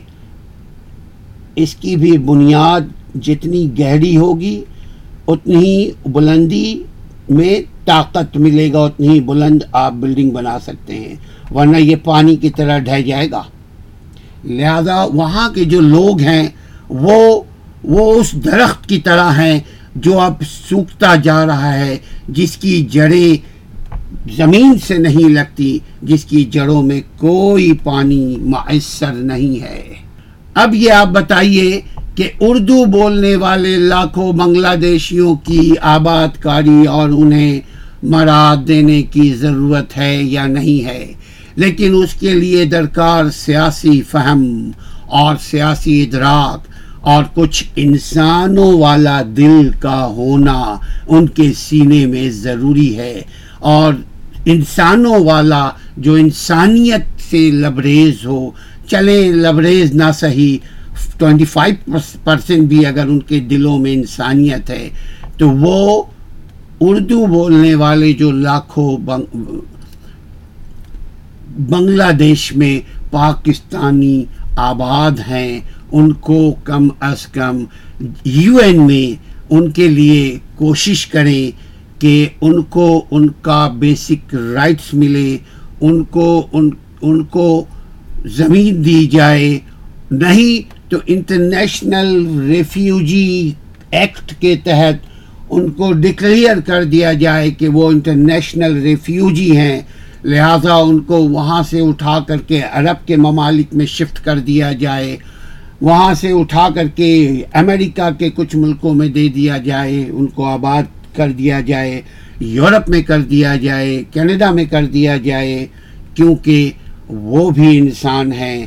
اس 1.63 1.75
کی 1.81 1.97
بھی 1.97 2.17
بنیاد 2.33 2.89
جتنی 3.27 3.67
گہری 3.79 4.17
ہوگی 4.17 4.61
اتنی 5.27 5.91
بلندی 6.13 6.75
میں 7.29 7.61
طاقت 7.87 8.37
ملے 8.37 8.73
گا 8.73 8.85
اتنی 8.85 9.21
بلند 9.27 9.63
آپ 9.83 9.93
بلڈنگ 10.01 10.31
بنا 10.31 10.59
سکتے 10.65 10.95
ہیں 11.01 11.15
ورنہ 11.55 11.77
یہ 11.81 11.97
پانی 12.05 12.35
کی 12.43 12.49
طرح 12.57 12.79
ڈھہ 12.87 13.01
جائے 13.07 13.31
گا 13.31 13.43
لہذا 14.45 15.03
وہاں 15.19 15.49
کے 15.55 15.65
جو 15.75 15.81
لوگ 15.81 16.21
ہیں 16.23 16.47
وہ 16.89 17.19
وہ 17.95 18.13
اس 18.21 18.33
درخت 18.45 18.87
کی 18.89 19.01
طرح 19.05 19.31
ہیں 19.39 19.59
جو 20.07 20.19
اب 20.21 20.43
سوکھتا 20.53 21.15
جا 21.25 21.45
رہا 21.47 21.75
ہے 21.79 21.97
جس 22.39 22.57
کی 22.61 22.85
جڑیں 22.91 23.55
زمین 24.37 24.79
سے 24.87 24.97
نہیں 24.99 25.29
لگتی 25.33 25.79
جس 26.11 26.25
کی 26.29 26.45
جڑوں 26.55 26.83
میں 26.83 27.01
کوئی 27.21 27.71
پانی 27.85 28.25
معصر 28.55 29.13
نہیں 29.31 29.61
ہے 29.63 29.83
اب 30.63 30.75
یہ 30.75 30.93
آپ 30.93 31.07
بتائیے 31.15 31.81
کہ 32.17 32.29
اردو 32.49 32.85
بولنے 32.93 33.35
والے 33.37 33.77
لاکھوں 33.89 34.33
بنگلہ 34.41 34.75
دیشیوں 34.83 35.35
کی 35.47 35.71
آباد 35.95 36.37
کاری 36.43 36.85
اور 36.99 37.09
انہیں 37.19 37.59
مراد 38.13 38.67
دینے 38.69 39.03
کی 39.17 39.33
ضرورت 39.41 39.97
ہے 39.97 40.15
یا 40.23 40.47
نہیں 40.57 40.85
ہے 40.87 41.13
لیکن 41.63 41.95
اس 42.03 42.15
کے 42.21 42.33
لیے 42.35 42.65
درکار 42.71 43.31
سیاسی 43.35 44.01
فہم 44.11 44.43
اور 45.21 45.35
سیاسی 45.51 46.03
ادراک 46.03 46.67
اور 47.13 47.25
کچھ 47.35 47.63
انسانوں 47.85 48.73
والا 48.79 49.21
دل 49.37 49.69
کا 49.81 50.05
ہونا 50.17 50.59
ان 51.07 51.27
کے 51.37 51.53
سینے 51.59 52.05
میں 52.13 52.29
ضروری 52.43 52.97
ہے 52.99 53.15
اور 53.73 53.93
انسانوں 54.55 55.19
والا 55.25 55.69
جو 56.07 56.15
انسانیت 56.25 57.21
سے 57.31 57.51
لبریز 57.51 58.25
ہو 58.27 58.41
چلے 58.91 59.21
لبریز 59.33 59.95
نہ 59.97 60.11
صحیح 60.21 60.57
ٹوئنٹی 61.19 61.45
فائیو 61.45 61.97
پرسینٹ 62.25 62.69
بھی 62.69 62.85
اگر 62.87 63.07
ان 63.09 63.21
کے 63.31 63.41
دلوں 63.51 63.79
میں 63.83 63.93
انسانیت 63.95 64.71
ہے 64.71 64.89
تو 65.39 65.51
وہ 65.51 66.03
اردو 66.89 67.27
بولنے 67.27 67.75
والے 67.75 68.13
جو 68.19 68.31
لاکھوں 68.33 68.89
بنگلہ 71.71 72.11
دیش 72.19 72.53
میں 72.57 72.79
پاکستانی 73.11 74.25
آباد 74.71 75.19
ہیں 75.29 75.61
ان 75.97 76.13
کو 76.29 76.39
کم 76.65 76.89
از 77.09 77.27
کم 77.33 77.65
یو 78.25 78.57
این 78.63 78.81
میں 78.87 79.15
ان 79.55 79.71
کے 79.73 79.87
لیے 79.89 80.37
کوشش 80.57 81.07
کریں 81.07 81.51
کہ 82.01 82.15
ان 82.41 82.63
کو 82.77 82.87
ان 83.11 83.29
کا 83.43 83.67
بیسک 83.79 84.35
رائٹس 84.55 84.93
ملے 84.95 85.37
ان 85.87 86.03
کو 86.17 86.27
ان 86.53 86.69
ان 87.03 87.23
کو 87.37 87.65
زمین 88.37 88.85
دی 88.85 89.07
جائے 89.13 89.59
نہیں 90.11 90.73
تو 90.91 90.97
انٹرنیشنل 91.07 92.39
ریفیوجی 92.49 93.51
ایکٹ 93.91 94.33
کے 94.41 94.55
تحت 94.65 95.07
ان 95.53 95.71
کو 95.77 95.93
ڈکلیئر 96.01 96.61
کر 96.67 96.85
دیا 96.95 97.13
جائے 97.23 97.51
کہ 97.59 97.69
وہ 97.69 97.89
انٹرنیشنل 97.91 98.81
ریفیوجی 98.83 99.57
ہیں 99.57 99.81
لہٰذا 100.25 100.75
ان 100.75 101.01
کو 101.05 101.17
وہاں 101.29 101.63
سے 101.71 101.81
اٹھا 101.89 102.19
کر 102.29 102.39
کے 102.49 102.61
عرب 102.61 103.07
کے 103.07 103.17
ممالک 103.25 103.75
میں 103.77 103.87
شفٹ 103.95 104.23
کر 104.25 104.39
دیا 104.47 104.71
جائے 104.81 105.17
وہاں 105.81 106.15
سے 106.21 106.31
اٹھا 106.41 106.69
کر 106.75 106.87
کے 106.97 107.09
امریکہ 107.63 108.09
کے 108.19 108.31
کچھ 108.37 108.55
ملکوں 108.57 108.95
میں 109.01 109.09
دے 109.17 109.27
دیا 109.35 109.59
جائے 109.65 110.01
ان 110.11 110.27
کو 110.37 110.47
آباد 110.51 110.83
کر 111.17 111.33
دیا 111.39 111.61
جائے 111.67 112.01
یورپ 112.41 112.89
میں 112.91 113.03
کر 113.09 113.23
دیا 113.35 113.55
جائے 113.63 114.03
کینیڈا 114.13 114.51
میں 114.53 114.65
کر 114.71 114.87
دیا 114.93 115.17
جائے 115.25 115.67
کیونکہ 116.15 116.71
وہ 117.09 117.49
بھی 117.59 117.77
انسان 117.79 118.33
ہیں 118.41 118.67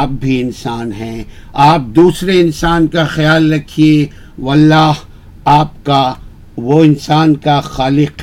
آپ 0.00 0.08
بھی 0.20 0.40
انسان 0.40 0.92
ہیں 1.00 1.22
آپ 1.70 1.82
دوسرے 1.96 2.40
انسان 2.40 2.86
کا 2.96 3.04
خیال 3.16 3.52
رکھیے 3.52 4.06
واللہ 4.42 4.92
آپ 5.60 5.84
کا 5.86 6.02
وہ 6.66 6.82
انسان 6.84 7.36
کا 7.46 7.60
خالق 7.74 8.22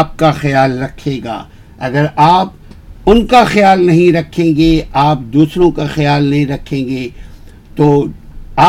آپ 0.00 0.16
کا 0.18 0.30
خیال 0.40 0.78
رکھے 0.82 1.20
گا 1.24 1.42
اگر 1.84 2.04
آپ 2.16 2.50
ان 3.10 3.24
کا 3.26 3.42
خیال 3.46 3.84
نہیں 3.86 4.12
رکھیں 4.12 4.56
گے 4.56 4.80
آپ 5.02 5.18
دوسروں 5.32 5.70
کا 5.72 5.86
خیال 5.94 6.24
نہیں 6.24 6.44
رکھیں 6.46 6.88
گے 6.88 7.08
تو 7.76 8.04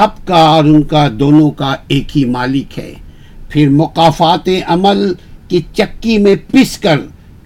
آپ 0.01 0.25
کا 0.27 0.39
اور 0.47 0.63
ان 0.65 0.81
کا 0.93 1.07
دونوں 1.19 1.49
کا 1.61 1.73
ایک 1.93 2.15
ہی 2.17 2.23
مالک 2.31 2.77
ہے 2.79 2.93
پھر 3.49 3.69
مقافات 3.69 4.49
عمل 4.71 5.05
کی 5.49 5.59
چکی 5.77 6.17
میں 6.21 6.35
پس 6.51 6.77
کر 6.83 6.99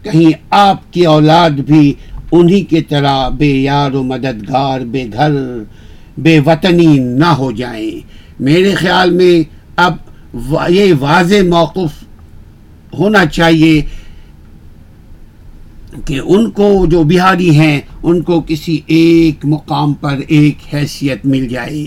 کہیں 0.03 0.32
آپ 0.59 0.91
کی 0.93 1.05
اولاد 1.05 1.59
بھی 1.66 1.93
انہی 2.38 2.62
کی 2.66 2.82
طرح 2.89 3.28
بے 3.38 3.47
یار 3.47 3.93
و 3.95 4.03
مددگار 4.03 4.80
بے 4.91 5.05
گھر 5.14 5.34
بے 6.24 6.39
وطنی 6.45 6.97
نہ 7.20 7.26
ہو 7.39 7.51
جائیں 7.57 7.89
میرے 8.43 8.74
خیال 8.76 9.09
میں 9.20 9.34
اب 9.86 10.57
یہ 10.70 10.93
واضح 10.99 11.41
موقف 11.49 12.03
ہونا 12.99 13.26
چاہیے 13.26 13.82
کہ 16.05 16.19
ان 16.23 16.49
کو 16.57 16.69
جو 16.91 17.01
بہاری 17.09 17.49
ہیں 17.57 17.79
ان 18.01 18.21
کو 18.23 18.41
کسی 18.47 18.79
ایک 18.97 19.45
مقام 19.53 19.93
پر 20.01 20.19
ایک 20.27 20.73
حیثیت 20.73 21.25
مل 21.25 21.47
جائے 21.47 21.83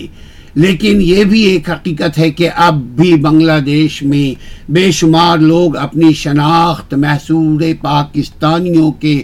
لیکن 0.55 0.99
یہ 1.01 1.23
بھی 1.29 1.41
ایک 1.45 1.69
حقیقت 1.69 2.17
ہے 2.19 2.29
کہ 2.31 2.49
اب 2.65 2.75
بھی 2.99 3.13
بنگلہ 3.21 3.59
دیش 3.65 4.01
میں 4.11 4.27
بے 4.73 4.89
شمار 4.99 5.37
لوگ 5.37 5.75
اپنی 5.77 6.11
شناخت 6.21 6.93
محصور 7.03 7.61
پاکستانیوں 7.81 8.91
کے 9.01 9.21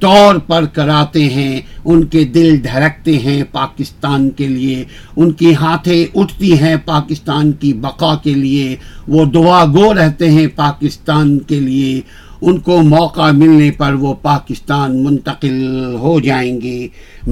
طور 0.00 0.36
پر 0.46 0.64
کراتے 0.74 1.22
ہیں 1.30 1.60
ان 1.84 2.04
کے 2.12 2.24
دل 2.34 2.56
دھڑکتے 2.64 3.18
ہیں 3.18 3.42
پاکستان 3.52 4.28
کے 4.36 4.48
لیے 4.48 4.82
ان 5.16 5.30
کی 5.40 5.54
ہاتھیں 5.60 6.04
اٹھتی 6.14 6.52
ہیں 6.60 6.74
پاکستان 6.84 7.52
کی 7.60 7.72
بقا 7.82 8.14
کے 8.24 8.34
لیے 8.34 8.74
وہ 9.14 9.24
دعا 9.34 9.64
گو 9.76 9.92
رہتے 9.98 10.30
ہیں 10.30 10.46
پاکستان 10.56 11.38
کے 11.48 11.60
لیے 11.60 12.00
ان 12.48 12.58
کو 12.60 12.76
موقع 12.82 13.30
ملنے 13.34 13.70
پر 13.76 13.92
وہ 14.00 14.12
پاکستان 14.22 14.96
منتقل 15.04 15.54
ہو 16.00 16.18
جائیں 16.20 16.60
گے 16.60 16.76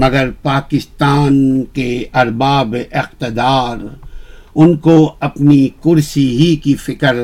مگر 0.02 0.30
پاکستان 0.42 1.34
کے 1.74 1.88
ارباب 2.20 2.76
اقتدار 3.00 3.78
ان 4.54 4.74
کو 4.86 4.94
اپنی 5.28 5.58
کرسی 5.84 6.26
ہی 6.40 6.54
کی 6.64 6.74
فکر 6.84 7.16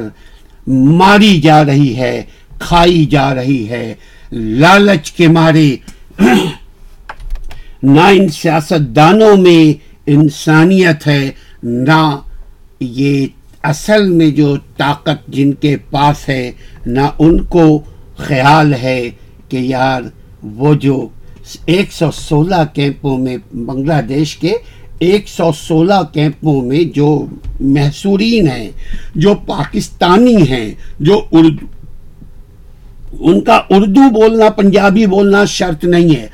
ماری 0.99 1.41
جا 1.45 1.65
رہی 1.67 1.95
ہے 1.97 2.13
کھائی 2.61 3.05
جا 3.17 3.25
رہی 3.35 3.69
ہے 3.71 3.85
لالچ 4.33 5.11
کے 5.17 5.29
مارے 5.39 5.67
نہ 7.83 8.07
ان 8.19 8.29
سیاست 8.43 8.95
دانوں 8.97 9.37
میں 9.47 9.63
انسانیت 10.17 11.07
ہے 11.07 11.21
نہ 11.63 12.01
یہ 13.03 13.27
اصل 13.71 14.09
میں 14.19 14.27
جو 14.37 14.55
طاقت 14.77 15.27
جن 15.37 15.53
کے 15.63 15.75
پاس 15.91 16.29
ہے 16.29 16.45
نہ 16.99 17.07
ان 17.25 17.39
کو 17.55 17.65
خیال 18.27 18.73
ہے 18.83 19.01
کہ 19.49 19.57
یار 19.75 20.03
وہ 20.61 20.73
جو 20.85 20.95
ایک 21.73 21.93
سو 21.93 22.11
سولہ 22.19 22.61
کیمپوں 22.75 23.17
میں 23.25 23.37
بنگلہ 23.67 24.01
دیش 24.09 24.37
کے 24.45 24.55
ایک 25.09 25.29
سو 25.29 25.51
سولہ 25.61 26.01
کیمپوں 26.13 26.61
میں 26.71 26.83
جو 26.95 27.09
محسورین 27.77 28.49
ہیں 28.55 28.71
جو 29.25 29.35
پاکستانی 29.53 30.37
ہیں 30.55 30.69
جو 31.11 31.21
اردو 31.41 31.67
ان 33.31 33.41
کا 33.45 33.61
اردو 33.77 34.09
بولنا 34.19 34.49
پنجابی 34.57 35.07
بولنا 35.19 35.45
شرط 35.59 35.85
نہیں 35.95 36.15
ہے 36.15 36.27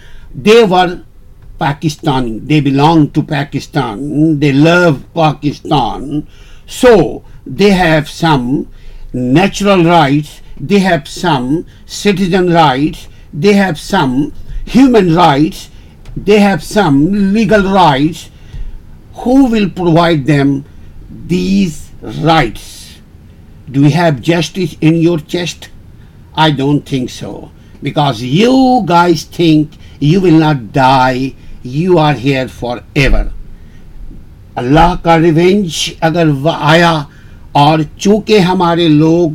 they 0.46 0.62
were 0.70 0.88
Pakistani 1.58 2.38
they 2.48 2.60
belong 2.70 3.06
to 3.14 3.22
Pakistan 3.36 3.98
they 4.40 4.52
love 4.64 4.94
Pakistan 5.22 6.20
So 6.66 7.24
they 7.46 7.70
have 7.70 8.08
some 8.08 8.68
natural 9.12 9.84
rights, 9.84 10.40
they 10.58 10.78
have 10.78 11.06
some 11.08 11.66
citizen 11.86 12.52
rights, 12.52 13.08
they 13.32 13.52
have 13.52 13.78
some 13.78 14.32
human 14.64 15.14
rights, 15.14 15.70
they 16.16 16.40
have 16.40 16.62
some 16.62 17.32
legal 17.32 17.62
rights. 17.62 18.30
Who 19.14 19.46
will 19.46 19.70
provide 19.70 20.26
them 20.26 20.64
these 21.08 21.90
rights? 22.00 22.98
Do 23.70 23.82
you 23.82 23.90
have 23.90 24.20
justice 24.20 24.76
in 24.80 24.96
your 24.96 25.18
chest? 25.18 25.70
I 26.34 26.50
don't 26.50 26.82
think 26.82 27.10
so, 27.10 27.50
because 27.82 28.20
you 28.20 28.82
guys 28.84 29.22
think 29.24 29.70
you 30.00 30.20
will 30.20 30.38
not 30.38 30.72
die, 30.72 31.34
you 31.62 31.98
are 31.98 32.14
here 32.14 32.48
forever. 32.48 33.22
Allah 34.62 34.94
کا 35.02 35.16
revenge 35.18 35.76
اگر 36.08 36.26
وہ 36.42 36.50
آیا 36.56 36.92
اور 37.62 37.78
چونکہ 37.98 38.38
ہمارے 38.50 38.86
لوگ 38.88 39.30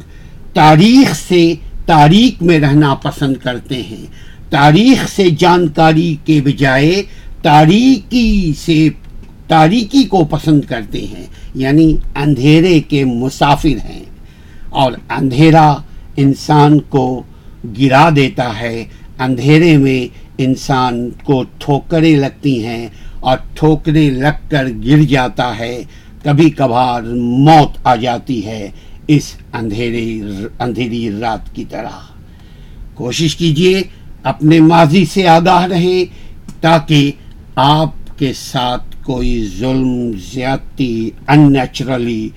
تاریخ 0.54 1.16
سے 1.28 1.42
تاریخ 1.86 2.42
میں 2.48 2.60
رہنا 2.60 2.94
پسند 3.04 3.36
کرتے 3.44 3.82
ہیں 3.90 4.06
تاریخ 4.50 5.08
سے 5.16 5.30
جانکاری 5.40 6.16
کے 6.26 6.40
بجائے 6.46 7.02
تاریکی 7.42 8.54
سے 8.66 8.88
تاریخی 9.48 10.04
کو 10.10 10.24
پسند 10.32 10.62
کرتے 10.70 11.06
ہیں 11.12 11.26
یعنی 11.64 11.92
اندھیرے 12.24 12.80
کے 12.90 13.04
مسافر 13.06 13.86
ہیں 13.90 14.04
اور 14.82 14.92
اندھیرا 15.18 15.70
انسان 16.24 16.80
کو 16.96 17.06
گرا 17.80 18.08
دیتا 18.16 18.50
ہے 18.60 18.84
اندھیرے 19.26 19.76
میں 19.78 20.02
انسان 20.44 21.10
کو 21.26 21.44
ٹھوکریں 21.60 22.16
لگتی 22.18 22.64
ہیں 22.66 22.88
اور 23.28 23.38
ٹھوکرے 23.56 24.10
لگ 24.10 24.48
کر 24.52 24.68
گر 24.86 25.02
جاتا 25.10 25.58
ہے 25.60 25.76
کبھی 26.24 26.50
کبھار 26.58 27.04
موت 27.46 27.78
آ 27.92 27.96
جاتی 28.02 28.46
ہے 28.46 28.70
اس 29.16 29.32
اندھیری 30.60 31.10
رات 31.22 31.54
کی 31.56 31.66
طرح 31.70 31.98
کوشش 32.96 33.36
کیجئے 33.38 33.82
اپنے 34.32 34.60
ماضی 34.62 35.04
سے 35.14 35.28
آگاہ 35.28 35.66
رہے 35.72 36.04
تاکہ 36.62 37.12
آپ 37.66 38.18
کے 38.20 38.32
ساتھ 38.38 38.96
کوئی 39.06 39.36
ظلم 39.58 40.12
زیادتی 40.32 41.10
ان 41.34 41.52
نیچرلی 41.54 42.28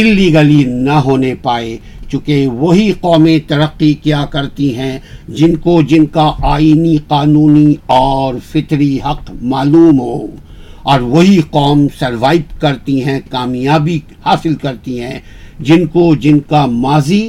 انلیگلی 0.00 0.62
نہ 0.68 0.98
ہونے 1.06 1.34
پائے 1.42 1.76
چونکہ 2.12 2.46
وہی 2.60 2.90
قومیں 3.00 3.38
ترقی 3.48 3.92
کیا 4.02 4.24
کرتی 4.30 4.74
ہیں 4.76 4.98
جن 5.36 5.54
کو 5.66 5.80
جن 5.88 6.04
کا 6.16 6.30
آئینی 6.52 6.96
قانونی 7.08 7.74
اور 7.98 8.34
فطری 8.50 8.96
حق 9.04 9.30
معلوم 9.52 10.00
ہو 10.00 10.16
اور 10.92 11.00
وہی 11.14 11.40
قوم 11.50 11.86
سروائب 11.98 12.60
کرتی 12.60 13.02
ہیں 13.04 13.18
کامیابی 13.30 13.98
حاصل 14.24 14.54
کرتی 14.62 15.00
ہیں 15.02 15.18
جن 15.68 15.86
کو 15.94 16.14
جن 16.24 16.40
کا 16.48 16.64
ماضی 16.84 17.22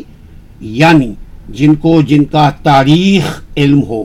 یعنی 0.81 1.11
جن 1.59 1.75
کو 1.86 1.99
جن 2.09 2.25
کا 2.34 2.49
تاریخ 2.63 3.29
علم 3.57 3.81
ہو 3.89 4.03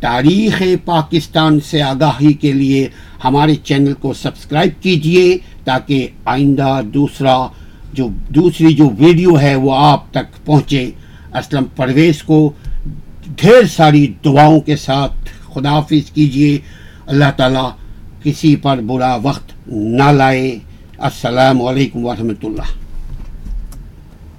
تاریخ 0.00 0.62
پاکستان 0.84 1.58
سے 1.70 1.80
آگاہی 1.82 2.32
کے 2.44 2.52
لیے 2.52 2.86
ہمارے 3.24 3.54
چینل 3.70 3.92
کو 4.00 4.12
سبسکرائب 4.24 4.82
کیجئے 4.82 5.36
تاکہ 5.64 6.06
آئندہ 6.34 6.80
دوسرا 6.94 7.36
جو 7.96 8.08
دوسری 8.34 8.72
جو 8.74 8.88
ویڈیو 8.98 9.38
ہے 9.40 9.54
وہ 9.56 9.74
آپ 9.84 10.10
تک 10.14 10.44
پہنچے 10.46 10.90
اسلم 11.38 11.64
پرویز 11.76 12.22
کو 12.22 12.38
ڈھیر 13.36 13.66
ساری 13.76 14.06
دعاؤں 14.24 14.60
کے 14.66 14.76
ساتھ 14.84 15.12
خدا 15.54 15.70
حافظ 15.74 16.10
کیجیے 16.12 16.58
اللہ 17.06 17.30
تعالیٰ 17.36 17.70
کسی 18.22 18.54
پر 18.62 18.80
برا 18.86 19.14
وقت 19.22 19.52
نہ 19.68 20.10
لائے 20.12 20.58
السلام 21.08 21.62
علیکم 21.66 22.04
ورحمۃ 22.06 22.44
اللہ 22.44 22.87